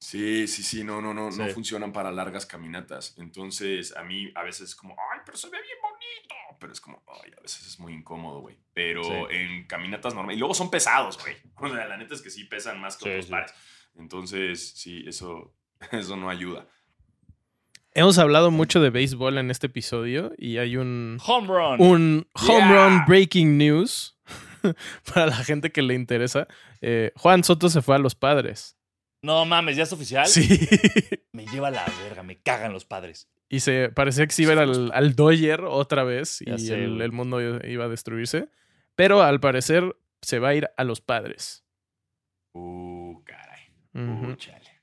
Sí, 0.00 0.46
sí, 0.48 0.62
sí, 0.62 0.84
no, 0.84 1.00
no, 1.00 1.14
no, 1.14 1.30
no 1.30 1.46
Sí. 1.46 1.52
funcionan 1.52 1.92
para 1.92 2.10
largas 2.12 2.46
caminatas. 2.46 3.14
Entonces, 3.18 3.96
a 3.96 4.02
mí 4.04 4.30
a 4.34 4.42
veces 4.42 4.70
es 4.70 4.74
como, 4.74 4.94
ay, 5.12 5.20
pero 5.24 5.36
se 5.38 5.48
ve 5.48 5.58
bien 5.62 5.78
bonito. 6.04 6.34
Pero 6.60 6.72
es 6.72 6.80
como, 6.80 7.02
ay, 7.24 7.32
a 7.36 7.40
veces 7.42 7.66
es 7.66 7.78
muy 7.80 7.92
incómodo, 7.92 8.40
güey. 8.40 8.56
Pero 8.72 9.02
Sí. 9.04 9.10
en 9.30 9.66
caminatas 9.66 10.14
normales. 10.14 10.36
Y 10.36 10.38
luego 10.40 10.54
son 10.54 10.70
pesados, 10.70 11.18
güey. 11.20 11.36
O 11.56 11.68
sea, 11.74 11.86
la 11.86 11.96
neta 11.96 12.14
es 12.14 12.22
que 12.22 12.30
sí 12.30 12.44
pesan 12.44 12.80
más 12.80 12.96
que 12.96 13.04
Sí, 13.04 13.10
otros 13.10 13.24
sí. 13.26 13.30
pares. 13.30 13.54
Entonces, 13.96 14.70
sí, 14.76 15.04
eso, 15.06 15.54
eso 15.92 16.16
no 16.16 16.30
ayuda. 16.30 16.66
Hemos 17.96 18.18
hablado 18.18 18.50
mucho 18.50 18.80
de 18.80 18.90
béisbol 18.90 19.38
en 19.38 19.50
este 19.52 19.68
episodio 19.68 20.32
y 20.36 20.58
hay 20.58 20.76
un, 20.76 21.18
Home 21.26 21.46
run. 21.46 21.80
un 21.80 22.28
home 22.34 22.58
Yeah. 22.58 22.88
run 22.88 23.04
breaking 23.06 23.56
news 23.56 24.18
para 25.14 25.26
la 25.26 25.36
gente 25.36 25.70
que 25.70 25.80
le 25.82 25.94
interesa. 25.94 26.48
Eh, 26.80 27.12
Juan 27.16 27.44
Soto 27.44 27.68
se 27.68 27.82
fue 27.82 27.94
a 27.94 27.98
los 28.00 28.14
padres. 28.16 28.76
No 29.22 29.44
mames, 29.44 29.76
¿ya 29.76 29.84
es 29.84 29.92
oficial? 29.92 30.26
Sí. 30.26 30.58
Me 31.32 31.46
lleva 31.46 31.70
la 31.70 31.84
verga, 32.02 32.22
me 32.24 32.40
cagan 32.40 32.72
los 32.72 32.84
padres. 32.84 33.30
Y 33.48 33.60
se 33.60 33.90
parecía 33.90 34.26
que 34.26 34.32
se 34.32 34.42
iba 34.42 34.52
a 34.52 34.54
ir 34.54 34.60
al, 34.60 34.90
al 34.92 35.14
Dodger 35.14 35.62
otra 35.62 36.02
vez 36.02 36.40
y 36.40 36.50
el, 36.72 37.12
mundo 37.12 37.40
iba 37.40 37.84
a 37.84 37.88
destruirse. 37.88 38.48
Pero 38.94 39.22
al 39.22 39.40
parecer 39.40 39.96
se 40.22 40.38
va 40.38 40.48
a 40.48 40.54
ir 40.54 40.68
a 40.76 40.84
los 40.84 41.00
padres. 41.00 41.64
Uh, 42.52 43.22
caray. 43.24 43.68
Uh, 43.92 44.34
chale. 44.36 44.82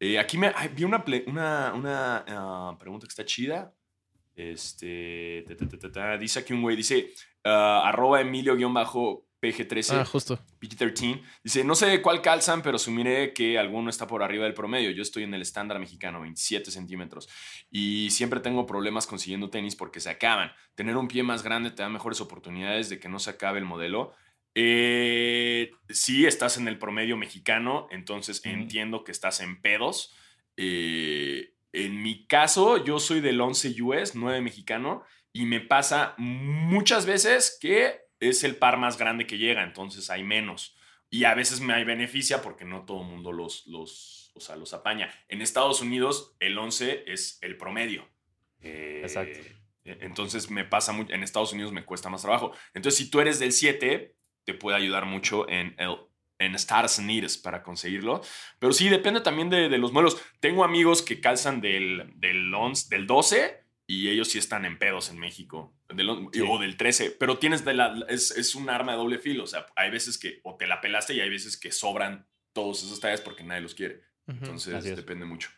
Eh, 0.00 0.18
aquí 0.18 0.38
me 0.38 0.52
ay, 0.54 0.70
vi 0.74 0.84
una, 0.84 1.04
una, 1.26 1.72
una 1.74 2.24
ah, 2.28 2.76
pregunta 2.78 3.06
que 3.06 3.10
está 3.10 3.24
chida. 3.24 3.74
Este. 4.34 5.44
ta, 5.46 5.56
ta, 5.56 5.68
ta, 5.68 5.78
ta, 5.78 5.92
ta. 5.92 6.18
Dice 6.18 6.38
aquí 6.38 6.52
un 6.52 6.62
güey, 6.62 6.76
dice. 6.76 7.12
ah, 7.44 7.82
arroba 7.88 8.22
Emilio-PG13. 9.40 10.00
Ah, 10.00 10.04
justo. 10.04 10.38
PG-13. 10.60 11.22
Dice, 11.42 11.64
no 11.64 11.74
sé 11.74 12.00
cuál 12.02 12.22
calzan, 12.22 12.62
pero 12.62 12.76
asumiré 12.76 13.32
que 13.32 13.58
alguno 13.58 13.90
está 13.90 14.06
por 14.06 14.22
arriba 14.22 14.44
del 14.44 14.54
promedio. 14.54 14.90
Yo 14.90 15.02
estoy 15.02 15.24
en 15.24 15.34
el 15.34 15.42
estándar 15.42 15.78
mexicano, 15.78 16.20
27 16.20 16.70
centímetros. 16.70 17.28
Y 17.70 18.10
siempre 18.10 18.40
tengo 18.40 18.66
problemas 18.66 19.06
consiguiendo 19.06 19.50
tenis 19.50 19.76
porque 19.76 20.00
se 20.00 20.10
acaban. 20.10 20.52
Tener 20.74 20.96
un 20.96 21.08
pie 21.08 21.22
más 21.22 21.42
grande 21.42 21.70
te 21.70 21.82
da 21.82 21.88
mejores 21.88 22.20
oportunidades 22.20 22.88
de 22.88 22.98
que 22.98 23.08
no 23.08 23.18
se 23.18 23.30
acabe 23.30 23.58
el 23.58 23.64
modelo. 23.64 24.12
Eh, 24.54 25.70
sí, 25.88 26.26
estás 26.26 26.56
en 26.56 26.66
el 26.66 26.78
promedio 26.78 27.16
mexicano, 27.16 27.86
entonces 27.90 28.40
entiendo 28.44 29.04
que 29.04 29.12
estás 29.12 29.40
en 29.40 29.60
pedos. 29.60 30.14
Eh, 30.56 31.54
en 31.72 32.02
mi 32.02 32.26
caso, 32.26 32.82
yo 32.82 32.98
soy 32.98 33.20
del 33.20 33.40
11 33.40 33.80
US, 33.82 34.14
9 34.16 34.40
mexicano, 34.40 35.04
y 35.32 35.46
me 35.46 35.60
pasa 35.60 36.14
muchas 36.18 37.06
veces 37.06 37.56
que 37.60 38.07
es 38.20 38.44
el 38.44 38.56
par 38.56 38.78
más 38.78 38.98
grande 38.98 39.26
que 39.26 39.38
llega, 39.38 39.62
entonces 39.62 40.10
hay 40.10 40.22
menos. 40.24 40.76
Y 41.10 41.24
a 41.24 41.34
veces 41.34 41.60
me 41.60 41.82
beneficia 41.84 42.42
porque 42.42 42.64
no 42.64 42.84
todo 42.84 43.00
el 43.02 43.08
mundo 43.08 43.32
los, 43.32 43.66
los, 43.66 44.30
o 44.34 44.40
sea, 44.40 44.56
los 44.56 44.74
apaña. 44.74 45.10
En 45.28 45.40
Estados 45.40 45.80
Unidos, 45.80 46.36
el 46.40 46.58
11 46.58 47.04
es 47.06 47.38
el 47.40 47.56
promedio. 47.56 48.08
Eh, 48.60 49.00
Exacto. 49.02 49.38
e- 49.84 49.98
Entonces 50.00 50.50
me 50.50 50.64
pasa 50.64 50.92
mucho, 50.92 51.14
en 51.14 51.22
Estados 51.22 51.52
Unidos 51.52 51.72
me 51.72 51.84
cuesta 51.84 52.10
más 52.10 52.22
trabajo. 52.22 52.52
Entonces, 52.74 52.98
si 52.98 53.10
tú 53.10 53.20
eres 53.20 53.38
del 53.38 53.52
7, 53.52 54.14
te 54.44 54.54
puede 54.54 54.76
ayudar 54.76 55.06
mucho 55.06 55.48
en 55.48 55.74
el 55.78 55.96
en 56.40 56.54
Stars 56.54 57.00
Needs 57.00 57.36
para 57.36 57.64
conseguirlo. 57.64 58.20
Pero 58.60 58.72
sí, 58.72 58.88
depende 58.88 59.20
también 59.20 59.50
de, 59.50 59.68
de 59.68 59.76
los 59.78 59.92
modelos. 59.92 60.22
Tengo 60.38 60.62
amigos 60.62 61.02
que 61.02 61.20
calzan 61.20 61.60
del, 61.60 62.12
del, 62.14 62.54
11, 62.54 62.94
del 62.94 63.06
12 63.08 63.64
y 63.90 64.08
ellos 64.10 64.28
sí 64.28 64.38
están 64.38 64.64
en 64.66 64.78
pedos 64.78 65.08
en 65.10 65.18
México. 65.18 65.74
Del 65.88 66.08
on- 66.10 66.30
Sí. 66.32 66.42
O 66.46 66.58
del 66.58 66.76
13. 66.76 67.10
Pero 67.18 67.38
tienes 67.38 67.64
de 67.64 67.74
la, 67.74 68.04
es, 68.08 68.30
es 68.30 68.54
un 68.54 68.68
arma 68.70 68.92
de 68.92 68.98
doble 68.98 69.18
filo. 69.18 69.42
O 69.44 69.46
sea, 69.48 69.66
hay 69.74 69.90
veces 69.90 70.18
que 70.18 70.40
o 70.44 70.56
te 70.56 70.66
la 70.68 70.80
pelaste 70.80 71.14
y 71.14 71.20
hay 71.20 71.30
veces 71.30 71.56
que 71.56 71.72
sobran 71.72 72.26
todos 72.52 72.84
esos 72.84 73.00
tallas 73.00 73.20
porque 73.22 73.42
nadie 73.42 73.62
los 73.62 73.74
quiere. 73.74 74.02
Entonces, 74.26 74.74
Así 74.74 74.90
es. 74.90 74.96
depende 74.96 75.24
mucho. 75.24 75.48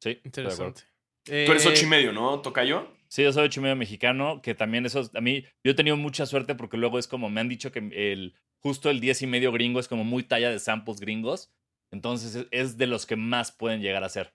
Sí. 0.00 0.20
Interesante. 0.24 0.82
Tú 1.24 1.32
eres 1.32 1.64
Eh, 1.64 1.68
8 1.68 1.84
y 1.84 1.88
medio, 1.88 2.12
¿no, 2.12 2.40
Tocayo? 2.40 2.92
Sí, 3.08 3.22
yo 3.22 3.32
soy 3.32 3.44
ocho 3.44 3.60
y 3.60 3.62
medio 3.62 3.76
mexicano, 3.76 4.40
que 4.42 4.54
también 4.54 4.86
eso, 4.86 5.08
a 5.14 5.20
mí, 5.20 5.44
yo 5.62 5.72
he 5.72 5.74
tenido 5.74 5.96
mucha 5.98 6.24
suerte 6.26 6.54
porque 6.54 6.78
luego 6.78 6.98
es 6.98 7.06
como, 7.06 7.28
me 7.28 7.40
han 7.42 7.48
dicho 7.48 7.70
que 7.70 7.78
el, 7.78 8.34
justo 8.58 8.88
el 8.90 9.00
10 9.00 9.22
y 9.22 9.26
medio 9.26 9.52
gringo 9.52 9.78
es 9.80 9.86
como 9.86 10.02
muy 10.02 10.22
talla 10.24 10.50
de 10.50 10.58
samples 10.58 10.98
gringos, 10.98 11.52
entonces 11.90 12.46
es- 12.50 12.78
de 12.78 12.86
los 12.86 13.04
que 13.06 13.16
más 13.16 13.52
pueden 13.52 13.82
llegar 13.82 14.02
a 14.02 14.08
ser. 14.08 14.32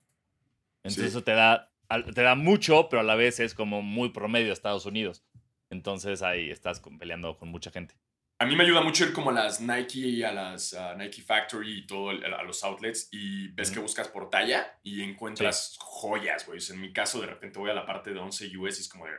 Entonces 0.83 1.03
Sí. 1.05 1.09
eso 1.09 1.23
te 1.23 1.31
da, 1.31 1.73
te 2.13 2.21
da 2.21 2.35
mucho, 2.35 2.87
pero 2.89 2.99
a 3.01 3.03
la 3.03 3.15
vez 3.15 3.39
es 3.39 3.53
como 3.53 3.81
muy 3.81 4.09
promedio 4.09 4.49
a 4.49 4.53
Estados 4.53 4.85
Unidos. 4.85 5.23
Entonces 5.69 6.21
ahí 6.21 6.49
estás 6.49 6.81
peleando 6.99 7.37
con 7.37 7.49
mucha 7.49 7.71
gente. 7.71 7.95
A 8.39 8.45
mí 8.45 8.55
me 8.55 8.63
ayuda 8.65 8.81
mucho 8.81 9.03
ir 9.03 9.13
como 9.13 9.31
a 9.31 9.33
las 9.33 9.59
Nike, 9.61 10.23
a 10.23 10.31
las 10.31 10.75
Nike 10.97 11.23
Factory 11.23 11.79
y 11.79 11.87
todo, 11.87 12.11
a 12.11 12.43
los 12.43 12.63
outlets 12.63 13.09
y 13.11 13.47
ves 13.49 13.71
que 13.71 13.79
buscas 13.79 14.07
por 14.09 14.29
talla 14.29 14.79
y 14.83 15.01
encuentras 15.01 15.75
joyas, 15.79 16.45
güey. 16.45 16.59
O 16.59 16.61
sea, 16.61 16.75
en 16.75 16.81
mi 16.81 16.93
caso, 16.93 17.19
de 17.19 17.25
repente 17.27 17.57
voy 17.57 17.71
a 17.71 17.73
la 17.73 17.85
parte 17.85 18.13
de 18.13 18.19
11 18.19 18.55
US 18.57 18.77
y 18.77 18.81
es 18.81 18.89
como 18.89 19.05
de... 19.05 19.11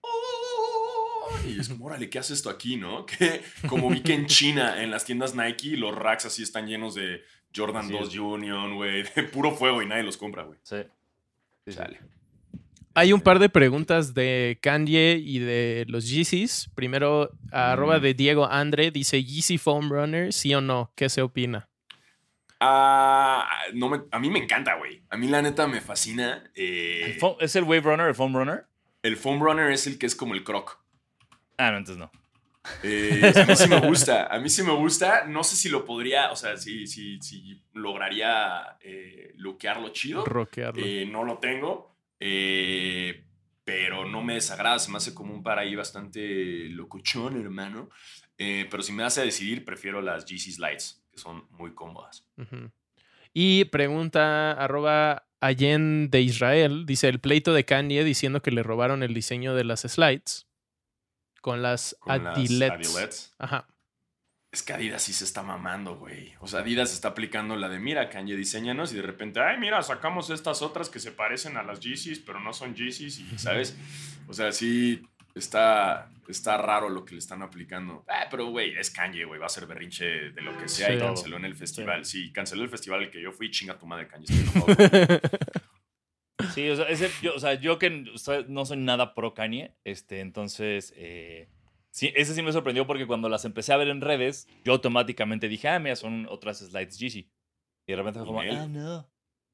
"Oh", 0.00 1.30
Y 1.46 1.60
es 1.60 1.68
como, 1.68 1.84
órale, 1.86 2.10
¿qué 2.10 2.18
hace 2.18 2.34
esto 2.34 2.50
aquí, 2.50 2.76
no? 2.76 3.06
Que 3.18 3.42
como 3.68 3.88
vi 3.88 4.00
que 4.00 4.14
en 4.14 4.26
China, 4.26 4.82
en 4.82 4.90
las 4.90 5.04
tiendas 5.04 5.34
Nike, 5.34 5.76
los 5.76 5.94
racks 5.94 6.26
así 6.26 6.42
están 6.42 6.66
llenos 6.66 6.94
de 6.94 7.22
Jordan 7.54 7.84
Así 7.84 7.92
2 7.92 8.08
es. 8.08 8.18
Union, 8.18 8.74
güey, 8.74 9.02
de 9.14 9.22
puro 9.24 9.52
fuego 9.52 9.80
y 9.82 9.86
nadie 9.86 10.02
los 10.02 10.16
compra, 10.16 10.42
güey. 10.42 10.58
Sí. 10.62 10.78
Hay 12.94 13.12
un 13.12 13.20
par 13.20 13.38
de 13.38 13.48
preguntas 13.48 14.14
de 14.14 14.58
Kanye 14.62 15.20
y 15.22 15.38
de 15.38 15.84
los 15.88 16.08
Yeezys. 16.08 16.70
Primero, 16.74 17.30
a 17.52 17.72
arroba 17.72 17.98
Mm. 17.98 18.02
de 18.02 18.14
Diego 18.14 18.46
Andre 18.46 18.90
dice: 18.90 19.22
¿Yeezy 19.22 19.58
Foam 19.58 19.90
Runner, 19.90 20.32
sí 20.32 20.54
o 20.54 20.60
no? 20.60 20.92
¿Qué 20.96 21.08
se 21.08 21.20
opina? 21.22 21.68
Ah, 22.58 23.46
no 23.74 23.90
me- 23.90 24.02
a 24.10 24.18
mí 24.18 24.30
me 24.30 24.38
encanta, 24.38 24.76
güey. 24.76 25.02
A 25.10 25.16
mí 25.18 25.28
la 25.28 25.42
neta 25.42 25.66
me 25.66 25.80
fascina. 25.82 26.50
eh, 26.54 27.02
¿El 27.04 27.20
foam- 27.20 27.36
¿Es 27.40 27.54
el 27.54 27.64
Wave 27.64 27.80
Runner, 27.82 28.06
el 28.08 28.14
Foam 28.14 28.34
Runner? 28.34 28.64
el 29.02 29.16
foam 29.16 29.40
runner 29.40 29.70
es 29.70 29.86
el 29.86 29.98
que 29.98 30.06
es 30.06 30.16
como 30.16 30.34
el 30.34 30.42
croc. 30.42 30.80
Ah, 31.58 31.70
no, 31.70 31.76
entonces 31.78 31.98
no. 31.98 32.10
Eh, 32.82 33.32
a 33.34 33.44
mí 33.44 33.56
sí 33.56 33.68
me 33.68 33.80
gusta, 33.80 34.26
a 34.26 34.38
mí 34.38 34.48
sí 34.48 34.62
me 34.62 34.72
gusta. 34.72 35.24
No 35.26 35.44
sé 35.44 35.56
si 35.56 35.68
lo 35.68 35.84
podría, 35.84 36.30
o 36.30 36.36
sea, 36.36 36.56
si, 36.56 36.86
si, 36.86 37.20
si 37.20 37.62
lograría 37.72 38.76
eh, 38.80 39.32
luquearlo 39.36 39.90
chido. 39.90 40.24
Rockearlo. 40.24 40.82
Eh, 40.84 41.06
no 41.10 41.24
lo 41.24 41.38
tengo, 41.38 41.96
eh, 42.20 43.24
pero 43.64 44.06
no 44.06 44.22
me 44.22 44.34
desagrada. 44.34 44.78
Se 44.78 44.90
me 44.90 44.98
hace 44.98 45.14
como 45.14 45.34
un 45.34 45.42
par 45.42 45.58
ahí 45.58 45.74
bastante 45.74 46.68
locuchón, 46.70 47.40
hermano. 47.40 47.90
Pero 48.36 48.82
si 48.82 48.92
me 48.92 49.02
hace 49.02 49.22
decidir, 49.22 49.64
prefiero 49.64 50.02
las 50.02 50.26
GC 50.26 50.52
Slides, 50.52 51.02
que 51.10 51.18
son 51.18 51.46
muy 51.52 51.72
cómodas. 51.72 52.26
Y 53.32 53.64
pregunta 53.66 54.52
arroba 54.52 55.26
Allen 55.40 56.10
de 56.10 56.20
Israel, 56.20 56.84
dice 56.84 57.08
el 57.08 57.18
pleito 57.18 57.54
de 57.54 57.64
Kanye 57.64 58.04
diciendo 58.04 58.42
que 58.42 58.50
le 58.50 58.62
robaron 58.62 59.02
el 59.02 59.14
diseño 59.14 59.54
de 59.54 59.64
las 59.64 59.80
slides 59.80 60.46
con 61.46 61.62
las 61.62 61.96
Con 62.00 62.24
las 62.24 62.36
Adilets. 62.36 62.88
Adilets. 62.88 63.34
Ajá. 63.38 63.68
Es 64.50 64.64
que 64.64 64.72
Adidas 64.72 65.00
sí 65.00 65.12
se 65.12 65.22
está 65.22 65.44
mamando, 65.44 65.96
güey. 65.96 66.34
O 66.40 66.48
sea, 66.48 66.58
Adidas 66.58 66.92
está 66.92 67.08
aplicando 67.08 67.54
la 67.54 67.68
de, 67.68 67.78
mira, 67.78 68.10
Kanye, 68.10 68.34
diseñanos 68.34 68.92
y 68.92 68.96
de 68.96 69.02
repente, 69.02 69.38
ay, 69.38 69.56
mira, 69.56 69.80
sacamos 69.82 70.30
estas 70.30 70.60
otras 70.60 70.88
que 70.88 70.98
se 70.98 71.12
parecen 71.12 71.56
a 71.56 71.62
las 71.62 71.78
Yeezys, 71.78 72.18
pero 72.18 72.40
no 72.40 72.52
son 72.52 72.74
Yeezys, 72.74 73.20
y, 73.20 73.38
¿sabes? 73.38 73.76
O 74.26 74.32
sea, 74.32 74.50
sí 74.50 75.06
está, 75.36 76.10
está 76.26 76.56
raro 76.56 76.88
lo 76.88 77.04
que 77.04 77.12
le 77.12 77.20
están 77.20 77.42
aplicando. 77.42 78.04
Ah, 78.08 78.26
pero, 78.28 78.46
güey, 78.46 78.76
es 78.76 78.90
Kanye, 78.90 79.24
güey, 79.24 79.38
va 79.38 79.46
a 79.46 79.50
ser 79.50 79.66
berrinche 79.66 80.32
de 80.32 80.42
lo 80.42 80.58
que 80.58 80.68
sea 80.68 80.92
y 80.92 80.98
canceló 80.98 81.36
en 81.36 81.44
el 81.44 81.54
festival. 81.54 82.04
Sí. 82.04 82.32
canceló 82.32 82.64
el 82.64 82.70
festival 82.70 83.04
al 83.04 83.10
que 83.12 83.22
yo 83.22 83.30
fui, 83.30 83.52
chinga 83.52 83.78
tu 83.78 83.86
madre, 83.86 84.08
Kanye. 84.08 84.24
estoy 84.24 84.40
enojado. 84.40 85.20
Sí, 86.54 86.68
o 86.68 86.76
sea, 86.76 86.86
ese- 86.86 87.10
yo, 87.22 87.34
o 87.34 87.38
sea, 87.38 87.54
yo 87.54 87.78
que 87.78 87.90
no 88.48 88.64
soy 88.66 88.76
nada 88.76 89.14
pro 89.14 89.32
Kanye, 89.34 89.74
este, 89.84 90.20
entonces, 90.20 90.92
eh, 90.96 91.48
sí, 91.90 92.12
ese 92.14 92.34
sí 92.34 92.42
me 92.42 92.52
sorprendió 92.52 92.86
porque 92.86 93.06
cuando 93.06 93.28
las 93.28 93.44
empecé 93.44 93.72
a 93.72 93.76
ver 93.78 93.88
en 93.88 94.00
redes, 94.02 94.46
yo 94.64 94.72
automáticamente 94.74 95.48
dije, 95.48 95.68
ah, 95.68 95.78
mira, 95.78 95.96
son 95.96 96.26
otras 96.30 96.58
slides 96.58 96.98
Yeezy. 96.98 97.30
Y 97.88 97.92
de 97.92 97.96
repente 97.96 98.18
fue 98.18 98.26
como, 98.26 98.40
ah, 98.40 98.66
no, 98.66 99.10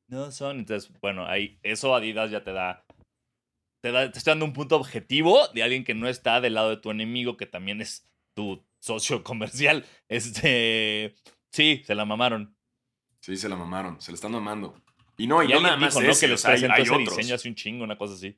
no 0.08 0.30
son. 0.32 0.58
Entonces, 0.58 0.90
bueno, 1.00 1.26
ahí, 1.26 1.58
eso 1.62 1.94
Adidas 1.94 2.30
ya 2.30 2.42
te 2.42 2.52
da, 2.52 2.84
te 3.82 3.92
da, 3.92 4.10
te 4.10 4.18
está 4.18 4.32
dando 4.32 4.44
un 4.46 4.52
punto 4.52 4.76
objetivo 4.76 5.48
de 5.54 5.62
alguien 5.62 5.84
que 5.84 5.94
no 5.94 6.08
está 6.08 6.40
del 6.40 6.54
lado 6.54 6.70
de 6.70 6.76
tu 6.78 6.90
enemigo, 6.90 7.36
que 7.36 7.46
también 7.46 7.80
es 7.80 8.08
tu 8.34 8.64
socio 8.80 9.22
comercial. 9.24 9.84
Este, 10.08 11.14
sí, 11.52 11.82
se 11.84 11.94
la 11.94 12.04
mamaron. 12.04 12.56
sí, 13.20 13.36
se 13.36 13.48
la 13.48 13.56
mamaron, 13.56 14.00
se 14.00 14.10
la 14.10 14.14
están 14.16 14.32
mamando. 14.32 14.80
Y 15.16 15.26
no, 15.26 15.42
y, 15.42 15.46
Y 15.46 15.52
no 15.52 15.60
nada 15.60 15.76
más 15.76 15.94
dijo, 15.94 16.04
¿no? 16.04 16.10
ese, 16.10 16.26
Que 16.26 16.32
o 16.32 16.34
les 16.34 16.40
sea, 16.40 16.50
hay, 16.52 16.60
presentó 16.60 16.74
hay 16.74 16.82
ese 16.82 16.92
otros. 16.92 17.16
diseño 17.16 17.34
hace 17.34 17.48
un 17.48 17.54
chingo, 17.54 17.84
una 17.84 17.96
cosa 17.98 18.14
así. 18.14 18.36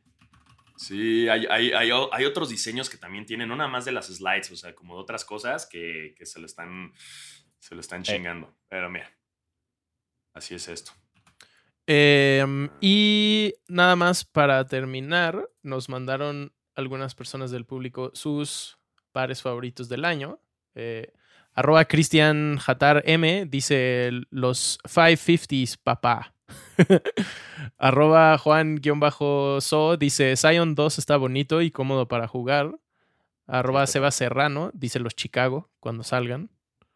Sí, 0.77 1.29
hay, 1.29 1.47
hay, 1.49 1.71
hay, 1.73 2.25
otros 2.25 2.49
diseños 2.49 2.91
que 2.91 2.97
también 2.97 3.25
tienen, 3.25 3.49
no 3.49 3.55
nada 3.55 3.71
más 3.71 3.85
de 3.85 3.93
las 3.93 4.07
slides, 4.07 4.51
o 4.51 4.57
sea, 4.57 4.75
como 4.75 4.97
de 4.97 5.03
otras 5.03 5.25
cosas 5.25 5.67
que, 5.67 6.15
que 6.19 6.27
se 6.27 6.41
lo 6.41 6.47
están, 6.47 6.93
se 7.61 7.75
lo 7.75 7.81
están 7.81 8.03
chingando. 8.03 8.57
Pero 8.69 8.91
mira, 8.91 9.09
así 10.35 10.55
es 10.57 10.67
esto. 10.69 10.93
Em, 11.87 12.71
y 12.81 13.55
nada 13.69 13.95
más 13.95 14.25
para 14.25 14.67
terminar, 14.67 15.49
nos 15.63 15.89
mandaron 15.89 16.53
algunas 16.75 17.15
personas 17.15 17.51
del 17.51 17.67
público 17.67 18.11
sus 18.15 18.79
pares 19.13 19.43
favoritos 19.43 19.89
del 19.89 20.05
año. 20.05 20.41
Eh, 20.75 21.13
arroba 21.53 21.85
Cristian 21.85 22.59
Hatar 22.67 23.03
M 23.07 23.47
dice 23.47 24.11
los 24.31 24.79
550s, 24.85 25.79
papá. 25.83 26.34
arroba 27.79 28.37
Juan-So 28.39 29.97
dice 29.97 30.37
Zion 30.37 30.75
2 30.75 30.99
está 30.99 31.17
bonito 31.17 31.63
y 31.63 31.71
cómodo 31.71 32.09
para 32.09 32.29
jugar. 32.29 32.73
Arroba 33.47 33.87
Seba 33.87 34.11
Serrano 34.11 34.71
dice 34.75 34.99
los 35.01 35.15
Chicago 35.15 35.71
cuando 35.81 36.03
salgan. 36.03 36.51
Ah, 36.51 36.87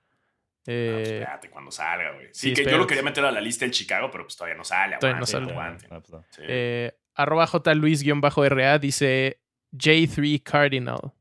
pues 0.64 0.76
Eh, 0.76 1.02
espérate 1.20 1.50
cuando 1.50 1.70
salga, 1.70 2.12
güey. 2.12 2.28
sí, 2.32 2.54
Sí, 2.54 2.62
que 2.64 2.70
yo 2.70 2.78
lo 2.78 2.86
quería 2.86 3.02
meter 3.02 3.24
a 3.24 3.30
la 3.32 3.40
lista 3.40 3.64
en 3.64 3.70
Chicago, 3.70 4.10
pero 4.10 4.24
pues 4.24 4.36
todavía 4.36 4.56
no 4.56 4.64
sale. 4.64 4.96
Todavía 4.98 5.20
no 5.20 5.24
aguante, 5.26 5.32
sale. 5.32 5.52
aguante. 5.52 5.88
No, 5.88 6.00
pues 6.00 6.12
no. 6.12 6.24
Sí. 6.30 6.42
Eh, 6.46 6.92
arroba 7.14 7.46
J 7.46 7.74
Luis-RA 7.74 8.78
dice 8.78 9.40
J3 9.72 10.42
Cardinal. 10.42 11.12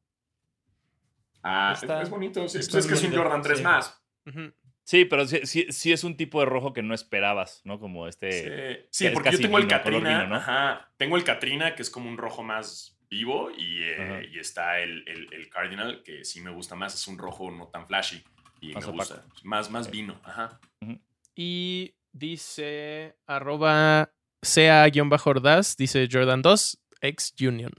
ah, 1.43 1.71
es, 1.75 1.83
está- 1.83 2.01
es 2.01 2.09
bonito. 2.09 2.47
sí. 2.47 2.59
está 2.59 2.71
Pues 2.73 2.85
es 2.85 2.91
que 2.91 2.97
es 3.07 3.11
un 3.11 3.17
Jordan 3.17 3.41
3 3.41 3.57
sí. 3.57 3.63
más. 3.63 4.01
Ujú. 4.25 4.51
Sí, 4.87 5.03
pero 5.03 5.27
sí, 5.27 5.41
sí, 5.43 5.65
sí 5.69 5.91
es 5.91 6.05
un 6.05 6.15
tipo 6.15 6.39
de 6.39 6.45
rojo 6.45 6.71
que 6.71 6.81
no 6.81 6.93
esperabas, 6.93 7.59
¿no? 7.65 7.77
Como 7.77 8.07
este. 8.07 8.87
Sí, 8.89 9.09
porque 9.13 9.31
yo 9.31 9.39
tengo 9.39 9.57
el 9.57 9.65
vino, 9.65 9.83
color 9.83 10.01
Katrina. 10.01 10.09
vino, 10.23 10.27
¿no? 10.29 10.35
Ajá. 10.37 10.93
Tengo 10.95 11.17
el 11.17 11.25
Katrina, 11.25 11.75
que 11.75 11.81
es 11.81 11.89
como 11.89 12.09
un 12.09 12.17
rojo 12.17 12.41
más 12.41 12.97
vivo, 13.09 13.51
y, 13.51 13.83
eh, 13.83 14.29
y 14.31 14.39
está 14.39 14.79
el, 14.79 15.05
el- 15.07 15.27
el 15.33 15.49
Cardinal, 15.49 16.03
que 16.03 16.23
sí 16.23 16.39
me 16.39 16.51
gusta 16.51 16.75
más. 16.75 16.95
Es 16.95 17.05
un 17.07 17.17
rojo 17.17 17.51
no 17.51 17.67
tan 17.67 17.85
flashy. 17.85 18.23
Y 18.61 18.73
Más 18.73 18.85
me 18.85 18.93
opaco. 18.93 19.13
gusta. 19.15 19.25
Más, 19.43 19.69
más 19.69 19.91
vino. 19.91 20.21
Ajá. 20.23 20.59
Y 21.35 21.93
dice 22.13 23.17
arroba 23.27 24.13
sea-ordaz, 24.41 25.75
dice 25.77 26.07
Jordan 26.09 26.41
2, 26.41 26.79
ex 27.01 27.33
Union. 27.41 27.71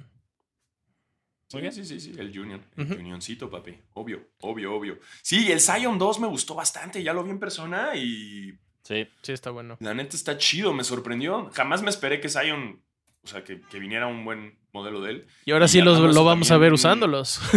Sí, 1.49 1.59
sí, 1.73 1.85
sí, 1.85 2.01
sí, 2.01 2.13
el 2.19 2.39
Union. 2.39 2.65
El 2.77 2.85
Ujú. 2.85 2.95
Unioncito, 3.01 3.49
papi. 3.51 3.79
Obvio, 3.95 4.29
obvio, 4.41 4.75
obvio. 4.75 5.01
Sí, 5.23 5.51
el 5.51 5.61
Zion 5.61 5.99
2 5.99 6.21
me 6.21 6.27
gustó 6.27 6.55
bastante. 6.55 7.03
Ya 7.03 7.13
lo 7.15 7.25
vi 7.25 7.31
en 7.31 7.39
persona 7.41 7.97
y 7.97 8.53
Sí. 8.83 9.07
Sí, 9.23 9.33
está 9.33 9.51
bueno. 9.51 9.77
la 9.81 9.93
neta 9.95 10.15
está 10.17 10.37
chido. 10.39 10.73
Me 10.73 10.85
sorprendió. 10.85 11.51
Jamás 11.55 11.83
me 11.83 11.91
esperé 11.91 12.21
que 12.21 12.29
Zion, 12.29 12.83
o 13.23 13.27
sea, 13.27 13.45
que, 13.45 13.61
que 13.63 13.79
viniera 13.79 14.07
un 14.07 14.25
buen 14.25 14.59
modelo 14.79 15.01
de 15.01 15.11
él. 15.13 15.27
Y 15.45 15.53
ahora 15.53 15.67
Y 15.67 15.69
sí 15.69 15.81
los, 15.83 15.99
lo 15.99 16.25
vamos 16.25 16.51
a 16.51 16.57
ver 16.59 16.73
usándolos. 16.73 17.41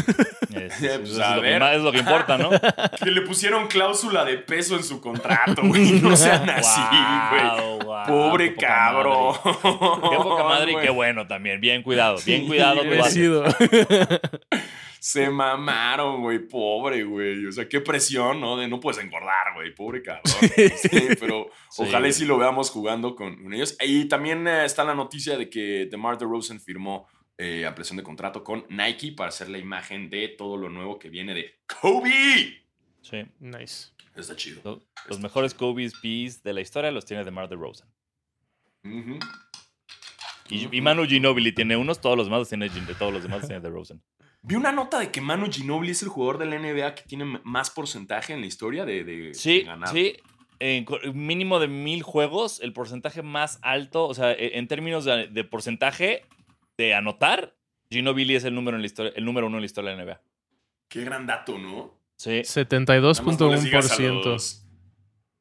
Es, 0.51 0.74
Pues, 0.80 0.82
es- 0.84 1.09
es 1.11 1.19
a 1.19 1.36
lo 1.38 1.41
que, 1.41 1.47
ver. 1.49 1.59
más- 1.61 1.76
es 1.76 1.82
lo 1.82 1.91
que 1.93 1.99
importa, 1.99 2.38
¿no? 2.38 2.49
Que 3.03 3.09
le 3.09 3.22
pusieron 3.22 3.67
cláusula 3.67 4.26
de 4.26 4.38
peso 4.38 4.76
en 4.76 4.84
su 4.84 4.99
contrato, 4.99 5.61
güey. 5.63 5.93
No 6.01 6.13
sean 6.17 6.49
así, 6.49 6.82
güey. 7.32 7.80
Pobre 8.07 8.53
qué 8.55 8.65
cabrón. 8.65 9.34
madre. 9.45 9.57
Qué 10.09 10.17
poca 10.17 10.43
madre 10.43 10.72
y 10.74 10.76
qué 10.78 10.89
bueno 10.89 11.26
también. 11.28 11.61
Bien 11.61 11.84
cuidado, 11.84 12.17
bien 12.26 12.41
Sí, 12.41 12.47
cuidado. 12.47 12.84
Merecido. 12.84 13.45
Se 15.04 15.32
mamaron, 15.32 16.22
güey. 16.22 16.38
Pobre, 16.47 17.04
güey. 17.04 17.47
O 17.47 17.52
sea, 17.52 17.68
qué 17.68 17.82
presión, 17.82 18.39
¿no? 18.39 18.56
De 18.56 18.68
no 18.68 18.80
puedes 18.80 19.04
engordar, 19.04 19.56
güey. 19.56 19.74
Pobre 19.74 20.04
cabrón. 20.04 20.22
Sí, 20.78 21.08
pero 21.20 21.49
Sí, 21.72 21.82
ojalá 21.84 22.08
y 22.08 22.14
sí 22.14 22.24
lo 22.26 22.38
veamos 22.38 22.70
jugando 22.70 23.16
con, 23.16 23.41
con 23.41 23.52
ellos. 23.52 23.76
Y 23.82 24.06
también 24.06 24.47
eh, 24.47 24.64
está 24.66 24.84
la 24.84 24.93
noticia 24.93 25.38
de 25.38 25.49
que 25.49 25.88
DeMar 25.89 26.20
DeRozan 26.20 26.60
firmó 26.60 27.08
eh, 27.39 27.66
ampliación 27.66 27.97
de 27.97 28.04
contrato 28.04 28.43
con 28.43 28.64
Nike 28.70 29.14
para 29.14 29.30
hacer 29.30 29.49
la 29.49 29.58
imagen 29.58 30.08
de 30.12 30.28
todo 30.28 30.56
lo 30.56 30.70
nuevo 30.70 30.99
que 30.99 31.10
viene 31.10 31.34
de 31.34 31.56
Kobe. 31.82 32.64
Sí. 33.02 33.24
nice. 33.39 33.88
Está 34.16 34.36
chido. 34.36 34.62
Lo- 34.64 34.84
Los 35.08 35.20
mejores 35.20 35.56
Kobe's 35.56 35.99
Bees 36.04 36.43
de 36.43 36.54
la 36.54 36.62
historia 36.62 36.91
los 36.91 37.06
tiene 37.06 37.24
DeMar 37.24 37.49
DeRozan. 37.49 37.89
Y, 40.49 40.66
Ujú. 40.66 40.76
y 40.76 40.82
Manu 40.82 41.06
Ginobili 41.06 41.54
tiene 41.54 41.76
unos, 41.78 42.02
todos 42.02 42.18
los 42.18 42.28
demás 42.28 42.39
los 42.41 42.49
tiene, 42.49 42.70
Gin- 42.70 42.86
de 42.86 42.93
todos 42.93 43.12
los 43.14 43.24
demás 43.24 43.39
los 43.39 43.47
tiene 43.47 43.62
DeRozan. 43.64 44.02
Vi 44.44 44.56
una 44.56 44.72
nota 44.72 45.00
de 45.00 45.12
que 45.12 45.22
Manu 45.22 45.52
Ginobili 45.52 45.92
es 45.92 46.02
el 46.02 46.10
jugador 46.10 46.38
de 46.39 46.46
la 46.48 46.58
NBA 46.58 46.96
que 46.96 47.04
tiene 47.04 47.26
más 47.44 47.70
porcentaje 47.70 48.34
en 48.34 48.42
la 48.42 48.48
historia 48.48 48.86
de, 48.86 49.04
de 49.04 49.34
Sí, 49.34 49.62
ganar. 49.62 49.89
sí. 49.89 50.16
En 50.60 50.86
mínimo 51.14 51.60
de 51.60 51.68
mil 51.68 52.04
juegos, 52.04 52.60
el 52.62 52.72
porcentaje 52.74 53.24
más 53.24 53.58
alto, 53.64 54.06
o 54.08 54.14
sea, 54.14 54.32
e- 54.32 54.58
en 54.60 54.68
términos 54.68 55.06
de, 55.06 55.28
de 55.28 55.44
porcentaje 55.44 56.24
de 56.78 56.94
anotar, 56.94 57.56
Ginobili 57.89 58.36
es 58.36 58.44
el 58.44 58.54
número, 58.56 58.78
en 58.78 58.82
la 58.82 58.86
historia, 58.88 59.12
el 59.16 59.26
número 59.26 59.48
uno 59.48 59.58
en 59.58 59.62
la 59.62 59.66
historia 59.66 59.92
de 59.92 59.98
la 59.98 60.04
NBA. 60.04 60.22
Qué 60.88 61.04
gran 61.04 61.26
dato, 61.26 61.58
¿no? 61.58 61.94
Sí. 62.18 62.42
Nada 62.44 63.22
más 63.24 63.39
no 63.39 63.50
les 63.52 63.64
digas 63.64 63.92
a 63.92 63.96
72.1%. 63.96 64.24
los- 64.26 64.68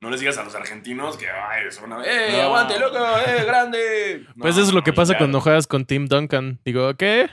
No 0.00 0.08
les 0.10 0.20
digas 0.20 0.38
a 0.38 0.44
los 0.44 0.54
argentinos 0.54 1.18
que, 1.18 1.26
ay, 1.28 1.70
son 1.70 1.92
una... 1.92 2.02
¡Eh, 2.04 2.32
No. 2.32 2.42
aguante, 2.44 2.78
loco! 2.80 2.96
¡Eh, 3.26 3.44
grande! 3.44 4.26
Pues 4.38 4.56
eso 4.56 4.66
es 4.68 4.72
lo 4.72 4.82
que 4.82 4.92
no, 4.92 4.94
pasa 4.96 5.18
cuando 5.18 5.40
juegas 5.42 5.66
con 5.66 5.84
Tim 5.84 6.06
Duncan. 6.06 6.58
Digo, 6.64 6.94
¿qué? 6.96 7.28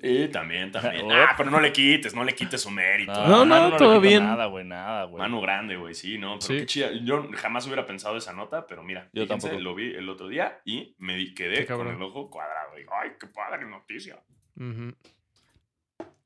Sí, 0.00 0.28
también, 0.32 0.70
también. 0.70 1.10
Ah, 1.10 1.34
pero 1.36 1.50
no 1.50 1.60
le 1.60 1.72
quites, 1.72 2.14
no 2.14 2.24
le 2.24 2.34
quites 2.34 2.60
su 2.60 2.70
mérito. 2.70 3.12
No, 3.12 3.44
no, 3.44 3.46
Manu 3.46 3.70
le 3.70 3.76
todo 3.78 4.00
bien. 4.00 4.24
Nada, 4.24 4.46
güey, 4.46 4.64
nada, 4.64 5.04
güey. 5.04 5.18
Mano 5.22 5.40
grande, 5.40 5.76
güey, 5.76 5.94
sí, 5.94 6.18
no, 6.18 6.38
pero 6.38 6.40
Sí. 6.42 6.56
qué 6.58 6.66
chida. 6.66 6.90
Yo 7.04 7.28
jamás 7.34 7.66
hubiera 7.66 7.86
pensado 7.86 8.16
esa 8.16 8.32
nota, 8.32 8.66
pero 8.66 8.82
mira, 8.82 9.08
Yo 9.12 9.22
fíjense, 9.22 9.48
tampoco. 9.48 9.62
lo 9.64 9.74
vi 9.74 9.94
el 9.94 10.08
otro 10.08 10.28
día 10.28 10.60
y 10.64 10.94
me 10.98 11.16
Qué 11.16 11.34
quedé 11.34 11.66
con 11.66 11.88
el 11.88 12.00
ojo 12.02 12.28
cuadrado. 12.30 12.74
Digo, 12.76 12.92
ay, 13.00 13.12
qué 13.18 13.26
padre 13.28 13.64
noticia. 13.66 14.22
Ujú. 14.56 14.94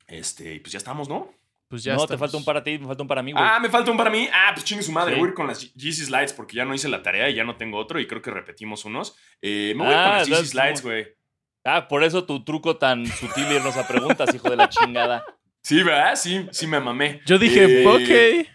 Este, 0.06 0.54
y 0.54 0.60
pues 0.60 0.72
ya 0.72 0.78
estamos, 0.78 1.08
¿no? 1.08 1.30
Pues 1.68 1.84
ya 1.84 1.94
no, 1.96 2.06
te 2.06 2.16
falta 2.16 2.36
un 2.38 2.44
para 2.46 2.64
ti, 2.64 2.78
me 2.78 2.86
falta 2.86 3.02
un 3.02 3.08
para 3.08 3.22
mí, 3.22 3.30
güey. 3.32 3.44
Ah, 3.46 3.60
me 3.60 3.68
falta 3.68 3.90
un 3.90 3.96
para 3.98 4.08
mí. 4.08 4.26
Ah, 4.32 4.52
pues 4.54 4.64
chingue 4.64 4.82
su 4.82 4.90
madre. 4.90 5.12
Sí. 5.14 5.20
Voy 5.20 5.28
a 5.28 5.30
ir 5.30 5.34
con 5.34 5.46
las 5.46 5.74
Yeezy 5.74 6.06
Slides 6.06 6.32
porque 6.32 6.56
ya 6.56 6.64
no 6.64 6.74
hice 6.74 6.88
la 6.88 7.02
tarea 7.02 7.28
y 7.28 7.34
ya 7.34 7.44
no 7.44 7.56
tengo 7.56 7.76
otro 7.76 8.00
y 8.00 8.06
creo 8.06 8.22
que 8.22 8.30
repetimos 8.30 8.86
unos. 8.86 9.16
Eh, 9.42 9.74
me 9.76 9.84
voy 9.84 9.92
Ah, 9.94 10.04
con 10.08 10.18
las 10.18 10.28
Yeezy 10.28 10.46
Slides, 10.46 10.82
güey. 10.82 11.06
Ah, 11.76 11.86
por 11.88 12.02
eso 12.04 12.24
tu 12.24 12.44
truco 12.44 12.76
tan 12.78 13.06
sutil 13.06 13.44
y 13.50 13.54
irnos 13.56 13.76
a 13.76 13.86
preguntas, 13.86 14.34
hijo 14.34 14.48
de 14.50 14.56
la 14.56 14.68
chingada. 14.68 15.24
Sí, 15.62 15.82
¿verdad? 15.82 16.14
Sí, 16.16 16.46
sí 16.50 16.66
me 16.66 16.80
mamé. 16.80 17.20
Yo 17.26 17.38
dije, 17.38 17.82
Eh, 17.82 17.86
ok. 17.86 18.48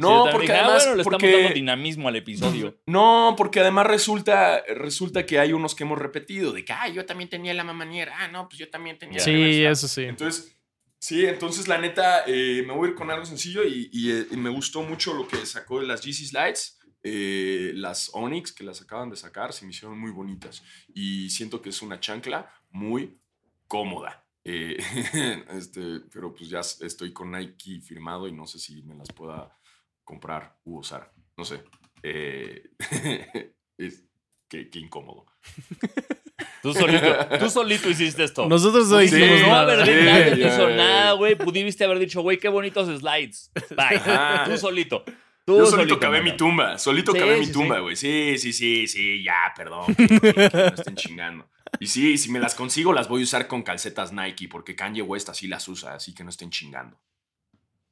No, 0.00 0.24
porque 0.30 0.46
dije, 0.46 0.52
ah, 0.54 0.64
además. 0.64 0.82
bueno, 0.84 0.96
le 0.96 1.04
porque- 1.04 1.26
estamos 1.26 1.42
dando 1.42 1.54
dinamismo 1.54 2.08
al 2.08 2.16
episodio. 2.16 2.78
No, 2.86 3.34
porque 3.36 3.60
además 3.60 3.86
resulta, 3.86 4.62
resulta 4.68 5.26
que 5.26 5.40
hay 5.40 5.52
unos 5.52 5.74
que 5.74 5.82
hemos 5.84 5.98
repetido, 5.98 6.52
de 6.52 6.64
que, 6.64 6.72
ah, 6.72 6.88
yo 6.88 7.04
también 7.04 7.28
tenía 7.28 7.52
la 7.52 7.64
mamaniera, 7.64 8.14
ah, 8.18 8.28
no, 8.28 8.48
pues 8.48 8.58
yo 8.60 8.70
también 8.70 8.96
tenía 8.96 9.18
Sí, 9.18 9.32
la 9.32 9.38
mamaniera". 9.38 9.70
eso 9.72 9.88
sí. 9.88 10.02
Entonces, 10.04 10.56
sí, 11.00 11.26
entonces 11.26 11.66
la 11.66 11.78
neta, 11.78 12.22
eh, 12.28 12.62
me 12.64 12.74
voy 12.74 12.88
a 12.88 12.90
ir 12.92 12.96
con 12.96 13.10
algo 13.10 13.24
sencillo 13.26 13.64
y, 13.64 13.90
y, 13.92 14.12
eh, 14.12 14.26
y 14.30 14.36
me 14.36 14.50
gustó 14.50 14.82
mucho 14.82 15.14
lo 15.14 15.26
que 15.26 15.44
sacó 15.44 15.80
de 15.80 15.88
las 15.88 16.00
GC 16.00 16.26
Slides. 16.28 16.77
Eh, 17.10 17.72
las 17.74 18.10
Onyx 18.14 18.52
que 18.52 18.64
las 18.64 18.80
acaban 18.82 19.10
de 19.10 19.16
sacar 19.16 19.52
se 19.52 19.64
me 19.64 19.70
hicieron 19.72 19.98
muy 19.98 20.10
bonitas 20.10 20.62
y 20.94 21.30
siento 21.30 21.60
que 21.62 21.70
es 21.70 21.82
una 21.82 22.00
chancla 22.00 22.50
muy 22.70 23.18
cómoda. 23.66 24.24
Eh, 24.44 24.76
este, 25.50 26.00
pero 26.12 26.34
pues 26.34 26.48
ya 26.48 26.60
estoy 26.60 27.12
con 27.12 27.30
Nike 27.32 27.80
firmado 27.80 28.28
y 28.28 28.32
no 28.32 28.46
sé 28.46 28.58
si 28.58 28.82
me 28.82 28.94
las 28.94 29.08
pueda 29.12 29.56
comprar 30.04 30.58
u 30.64 30.78
usar. 30.78 31.12
No 31.36 31.44
sé. 31.44 31.62
Eh, 32.02 32.70
es, 33.78 34.04
qué, 34.48 34.68
qué 34.70 34.78
incómodo. 34.78 35.26
Tú 36.62 36.72
solito, 36.74 37.06
tú 37.38 37.50
solito 37.50 37.88
hiciste 37.88 38.24
esto. 38.24 38.46
Nosotros 38.48 38.88
no 38.88 38.98
Sí, 38.98 39.06
hicimos 39.06 39.40
no 39.42 39.46
nada. 39.46 39.60
haber 39.62 39.86
Sí, 39.86 40.04
nadie 40.04 40.38
ya, 40.42 40.48
hizo 40.48 40.68
ya. 40.68 40.76
nada, 40.76 41.12
güey. 41.12 41.36
Pudiste 41.36 41.84
haber 41.84 41.98
dicho, 42.00 42.20
güey, 42.20 42.38
qué 42.38 42.48
bonitos 42.48 42.88
slides. 42.98 43.50
Bye. 43.70 43.96
Ajá. 43.96 44.44
Tú 44.44 44.58
solito. 44.58 45.04
Tú 45.48 45.56
Yo 45.56 45.64
solito 45.64 45.98
cavé 45.98 46.18
mano. 46.18 46.30
mi 46.30 46.36
tumba, 46.36 46.76
solito 46.78 47.12
Sí, 47.12 47.18
cavé 47.20 47.38
mi 47.38 47.50
tumba, 47.50 47.78
güey. 47.78 47.96
Sí, 47.96 48.36
sí, 48.36 48.52
sí, 48.52 48.86
sí, 48.86 49.22
ya, 49.22 49.50
perdón. 49.56 49.94
Que, 49.94 50.06
que- 50.06 50.20
que 50.20 50.48
no 50.52 50.66
estén 50.74 50.94
chingando. 50.94 51.48
Y 51.80 51.86
sí, 51.86 52.18
si 52.18 52.30
me 52.30 52.38
las 52.38 52.54
consigo, 52.54 52.92
las 52.92 53.08
voy 53.08 53.22
a 53.22 53.24
usar 53.24 53.46
con 53.46 53.62
calcetas 53.62 54.12
Nike, 54.12 54.46
porque 54.46 54.76
Kanye 54.76 55.00
West 55.00 55.30
así 55.30 55.46
las 55.48 55.66
usa, 55.66 55.94
así 55.94 56.14
que 56.14 56.22
no 56.22 56.28
estén 56.28 56.50
chingando. 56.50 57.00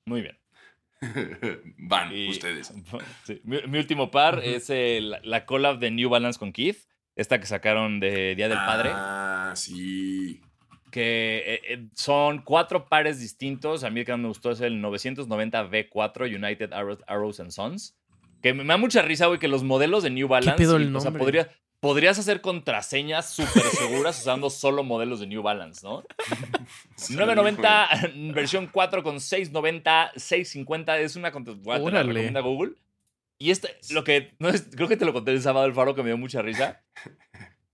Muy 0.04 0.20
bien. 0.20 0.38
Van, 1.78 2.14
Y- 2.14 2.28
ustedes. 2.28 2.74
Sí. 3.24 3.40
Mi, 3.44 3.62
mi 3.66 3.78
último 3.78 4.10
par 4.10 4.42
es 4.44 4.68
el- 4.68 5.16
la 5.22 5.46
collab 5.46 5.78
de 5.78 5.90
New 5.90 6.10
Balance 6.10 6.38
con 6.38 6.52
Keith. 6.52 6.86
Esta 7.14 7.40
que 7.40 7.46
sacaron 7.46 8.00
de 8.00 8.34
Día 8.34 8.50
del 8.50 8.58
Padre. 8.58 8.90
Ah, 8.92 9.54
sí. 9.56 10.42
Que 10.96 11.42
eh, 11.46 11.60
eh, 11.74 11.88
son 11.94 12.38
cuatro 12.40 12.88
pares 12.88 13.20
distintos. 13.20 13.84
A 13.84 13.90
mí 13.90 14.00
el 14.00 14.06
que 14.06 14.12
más 14.12 14.20
me 14.22 14.28
gustó 14.28 14.50
es 14.50 14.62
el 14.62 14.80
990 14.80 15.68
V4 15.70 16.34
United 16.34 16.72
Arrows, 16.72 17.00
Arrows 17.06 17.38
and 17.40 17.50
Sons. 17.50 17.94
Que 18.42 18.54
me, 18.54 18.62
me 18.64 18.68
da 18.72 18.78
mucha 18.78 19.02
risa, 19.02 19.26
güey, 19.26 19.38
que 19.38 19.46
los 19.48 19.62
modelos 19.62 20.02
de 20.02 20.08
New 20.08 20.26
Balance. 20.26 20.56
pedo 20.56 20.76
el 20.76 20.84
y, 20.90 20.94
o 20.94 21.00
sea, 21.00 21.10
nombre? 21.10 21.20
podría- 21.22 21.50
podrías 21.80 22.18
hacer 22.18 22.40
contraseñas 22.40 23.28
súper 23.28 23.62
seguras 23.62 24.18
usando 24.18 24.48
solo 24.48 24.82
modelos 24.84 25.20
de 25.20 25.26
New 25.26 25.42
Balance, 25.42 25.86
¿no? 25.86 26.02
Sí, 26.96 27.14
990 27.14 27.88
versión 28.34 28.66
4 28.72 29.02
con 29.02 29.20
690, 29.20 30.12
650 30.16 30.98
es 31.00 31.14
una 31.16 31.30
contra- 31.30 31.52
voy 31.54 31.74
a 31.74 31.76
te 31.76 31.82
la 31.82 31.86
Órale. 31.88 32.08
recomienda 32.08 32.40
Google. 32.40 32.72
Y 33.38 33.50
este, 33.50 33.76
lo 33.90 34.02
que, 34.02 34.32
no 34.38 34.48
es- 34.48 34.66
creo 34.74 34.88
que 34.88 34.96
te 34.96 35.04
lo 35.04 35.12
conté 35.12 35.32
el 35.32 35.42
sábado 35.42 35.66
el 35.66 35.74
faro 35.74 35.94
que 35.94 36.02
me 36.02 36.08
dio 36.08 36.16
mucha 36.16 36.40
risa. 36.40 36.80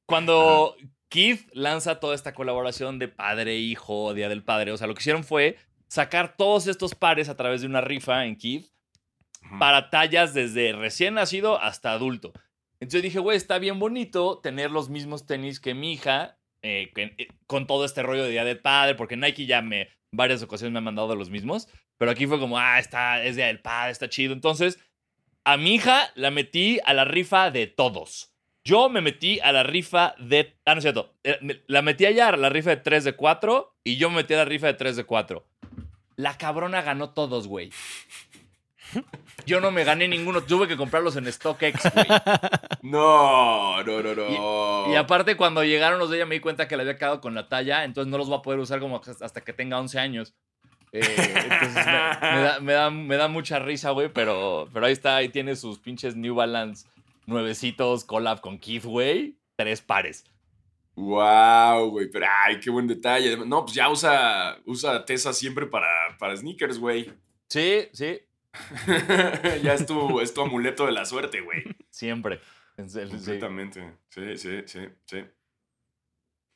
Cuando 0.06 0.76
Keith 1.12 1.46
lanza 1.52 2.00
toda 2.00 2.14
esta 2.14 2.32
colaboración 2.32 2.98
de 2.98 3.06
padre, 3.06 3.58
hijo, 3.58 4.14
Día 4.14 4.30
del 4.30 4.42
Padre, 4.42 4.72
o 4.72 4.78
sea, 4.78 4.86
lo 4.86 4.94
que 4.94 5.02
hicieron 5.02 5.24
fue 5.24 5.58
sacar 5.86 6.38
todos 6.38 6.66
estos 6.66 6.94
pares 6.94 7.28
a 7.28 7.36
través 7.36 7.60
de 7.60 7.66
una 7.66 7.82
rifa 7.82 8.24
en 8.24 8.36
Keith 8.36 8.72
para 9.58 9.90
tallas 9.90 10.32
desde 10.32 10.72
recién 10.72 11.12
nacido 11.12 11.60
hasta 11.60 11.92
adulto. 11.92 12.32
Entonces 12.80 13.02
dije, 13.02 13.18
güey, 13.18 13.36
está 13.36 13.58
bien 13.58 13.78
bonito 13.78 14.38
tener 14.38 14.70
los 14.70 14.88
mismos 14.88 15.26
tenis 15.26 15.60
que 15.60 15.74
mi 15.74 15.92
hija, 15.92 16.38
eh, 16.62 16.90
eh, 16.96 17.28
con 17.46 17.66
todo 17.66 17.84
este 17.84 18.02
rollo 18.02 18.24
de 18.24 18.30
Día 18.30 18.44
del 18.44 18.60
Padre, 18.60 18.94
porque 18.94 19.18
Nike 19.18 19.44
ya 19.44 19.60
me, 19.60 19.90
varias 20.12 20.42
ocasiones 20.42 20.72
me 20.72 20.78
han 20.78 20.84
mandado 20.84 21.14
los 21.14 21.28
mismos, 21.28 21.68
pero 21.98 22.10
aquí 22.10 22.26
fue 22.26 22.40
como, 22.40 22.58
ah, 22.58 22.78
está, 22.78 23.22
es 23.22 23.36
Día 23.36 23.48
del 23.48 23.60
Padre, 23.60 23.92
está 23.92 24.08
chido. 24.08 24.32
Entonces, 24.32 24.78
a 25.44 25.58
mi 25.58 25.74
hija 25.74 26.10
la 26.14 26.30
metí 26.30 26.80
a 26.86 26.94
la 26.94 27.04
rifa 27.04 27.50
de 27.50 27.66
todos. 27.66 28.31
Yo 28.64 28.88
me 28.88 29.00
metí 29.00 29.40
a 29.40 29.50
la 29.52 29.62
rifa 29.64 30.14
de. 30.18 30.54
Ah, 30.64 30.74
no 30.74 30.78
es 30.78 30.84
cierto. 30.84 31.12
Eh, 31.24 31.62
La 31.66 31.82
metí 31.82 32.06
allá 32.06 32.28
a 32.28 32.36
la 32.36 32.48
rifa 32.48 32.70
de 32.70 32.76
3 32.76 33.04
de 33.04 33.12
4 33.14 33.74
y 33.84 33.96
yo 33.96 34.08
me 34.10 34.16
metí 34.16 34.34
a 34.34 34.38
la 34.38 34.44
rifa 34.44 34.68
de 34.68 34.74
3 34.74 34.96
de 34.96 35.04
4. 35.04 35.44
La 36.16 36.36
cabrona 36.38 36.82
ganó 36.82 37.10
todos, 37.10 37.48
güey. 37.48 37.70
Yo 39.46 39.60
no 39.60 39.70
me 39.70 39.82
gané 39.84 40.06
ninguno. 40.06 40.42
Tuve 40.42 40.68
que 40.68 40.76
comprarlos 40.76 41.16
en 41.16 41.30
StockX, 41.32 41.92
güey. 41.94 42.06
No, 42.82 43.82
no, 43.84 44.02
no, 44.02 44.14
no. 44.14 44.92
Y 44.92 44.96
aparte, 44.96 45.36
cuando 45.36 45.62
llegaron 45.62 46.00
los 46.00 46.10
de 46.10 46.16
ella, 46.16 46.26
me 46.26 46.34
di 46.34 46.40
cuenta 46.40 46.66
que 46.66 46.76
le 46.76 46.82
había 46.82 46.98
quedado 46.98 47.20
con 47.20 47.32
la 47.32 47.48
talla, 47.48 47.84
entonces 47.84 48.10
no 48.10 48.18
los 48.18 48.28
voy 48.28 48.38
a 48.38 48.42
poder 48.42 48.58
usar 48.58 48.80
como 48.80 49.00
hasta 49.20 49.40
que 49.40 49.52
tenga 49.52 49.78
11 49.78 49.98
años. 50.00 50.34
Eh, 50.90 51.00
entonces 51.00 51.74
me, 51.86 52.36
me 52.36 52.42
da, 52.42 52.58
me, 52.60 52.72
da, 52.72 52.90
me 52.90 53.16
da 53.16 53.28
mucha 53.28 53.60
risa, 53.60 53.90
güey, 53.92 54.08
pero, 54.12 54.68
pero 54.72 54.84
ahí 54.86 54.92
está, 54.92 55.14
ahí 55.16 55.28
tiene 55.28 55.54
sus 55.54 55.78
pinches 55.78 56.16
New 56.16 56.34
Balance 56.34 56.86
nuevecitos 57.26 58.04
collab 58.04 58.40
con 58.40 58.58
Keith, 58.58 58.84
güey. 58.84 59.38
Tres 59.56 59.80
pares. 59.80 60.24
Wow, 60.94 61.90
güey, 61.90 62.10
pero 62.10 62.26
ay, 62.44 62.60
qué 62.60 62.70
buen 62.70 62.86
detalle. 62.86 63.36
No, 63.46 63.64
pues 63.64 63.74
ya 63.74 63.88
usa, 63.88 64.58
usa 64.66 65.04
Tesa 65.04 65.32
siempre 65.32 65.66
para, 65.66 65.88
para 66.18 66.36
sneakers, 66.36 66.78
güey. 66.78 67.12
Sí, 67.48 67.88
sí, 67.92 68.20
ya 69.62 69.74
es 69.74 69.86
tu, 69.86 70.20
es 70.20 70.34
tu 70.34 70.42
amuleto 70.42 70.86
de 70.86 70.92
la 70.92 71.04
suerte, 71.04 71.40
güey. 71.40 71.64
siempre. 71.90 72.40
Completamente. 72.76 73.96
Sí, 74.08 74.36
sí, 74.36 74.62
sí, 74.66 74.80
sí. 75.04 75.24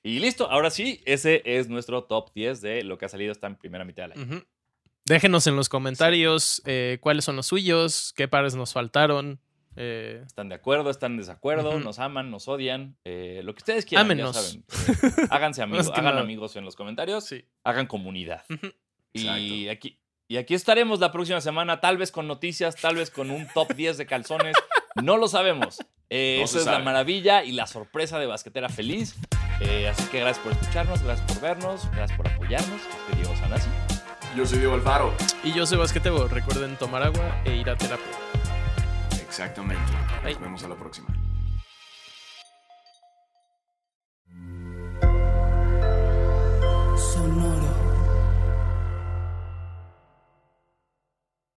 Y 0.02 0.20
listo, 0.20 0.50
ahora 0.50 0.70
sí, 0.70 1.02
ese 1.04 1.42
es 1.44 1.68
nuestro 1.68 2.04
top 2.04 2.32
10 2.34 2.60
de 2.60 2.84
lo 2.84 2.96
que 2.96 3.06
ha 3.06 3.08
salido 3.08 3.32
esta 3.32 3.52
primera 3.58 3.84
mitad 3.84 4.08
del 4.08 4.12
año. 4.12 4.46
Déjenos 5.04 5.46
en 5.46 5.56
los 5.56 5.68
comentarios 5.68 6.62
eh, 6.64 6.98
cuáles 7.00 7.24
son 7.24 7.36
los 7.36 7.46
suyos, 7.46 8.12
qué 8.16 8.28
pares 8.28 8.54
nos 8.54 8.72
faltaron. 8.72 9.40
Eh, 9.76 10.22
¿Están 10.26 10.48
de 10.48 10.54
acuerdo? 10.54 10.90
¿Están 10.90 11.12
en 11.12 11.18
desacuerdo? 11.18 11.78
¿Nos 11.80 11.98
aman? 11.98 12.30
¿Nos 12.30 12.48
odian? 12.48 12.96
Eh, 13.04 13.40
lo 13.44 13.54
que 13.54 13.58
ustedes 13.58 13.84
quieran, 13.86 14.06
Ámenos. 14.06 14.34
ya 14.34 14.42
saben. 14.42 14.64
Eh, 15.18 15.26
háganse 15.30 15.62
amigos, 15.62 15.88
hagan 15.92 16.04
nada. 16.06 16.20
amigos 16.20 16.56
en 16.56 16.64
los 16.64 16.76
comentarios, 16.76 17.24
sí. 17.24 17.44
hagan 17.64 17.86
comunidad. 17.86 18.44
Y 19.12 19.68
aquí, 19.68 19.98
y 20.28 20.36
aquí 20.36 20.54
estaremos 20.54 21.00
la 21.00 21.12
próxima 21.12 21.40
semana, 21.40 21.80
tal 21.80 21.96
vez 21.98 22.10
con 22.12 22.26
noticias, 22.26 22.76
tal 22.76 22.96
vez 22.96 23.10
con 23.10 23.30
un 23.30 23.46
top 23.54 23.72
10 23.74 23.96
de 23.98 24.06
calzones. 24.06 24.56
No 25.02 25.16
lo 25.16 25.28
sabemos. 25.28 25.78
Eh, 26.08 26.36
No 26.38 26.44
eso 26.44 26.58
es 26.60 26.66
la 26.66 26.78
maravilla 26.78 27.44
y 27.44 27.52
la 27.52 27.66
sorpresa 27.66 28.18
de 28.18 28.26
Basquetera 28.26 28.68
Feliz. 28.68 29.16
Eh, 29.60 29.88
así 29.88 30.04
que 30.10 30.20
gracias 30.20 30.42
por 30.44 30.52
escucharnos, 30.52 31.02
gracias 31.02 31.26
por 31.32 31.40
vernos, 31.42 31.90
gracias 31.92 32.16
por 32.16 32.28
apoyarnos. 32.28 32.80
Yo 32.82 32.98
soy 33.06 33.14
Diego 33.16 33.36
Sanasi. 33.36 33.68
Yo 34.36 34.46
soy 34.46 34.58
Diego 34.58 34.74
Alfaro. 34.74 35.14
Y 35.44 35.52
yo 35.52 35.64
soy 35.66 35.78
Basquetebo. 35.78 36.28
Recuerden 36.28 36.76
tomar 36.76 37.02
agua 37.02 37.40
e 37.44 37.56
ir 37.56 37.68
a 37.70 37.76
terapia. 37.76 38.06
Exactamente. 39.36 39.92
Nos 40.24 40.40
vemos 40.40 40.64
a 40.64 40.68
la 40.68 40.76
próxima. 40.76 41.08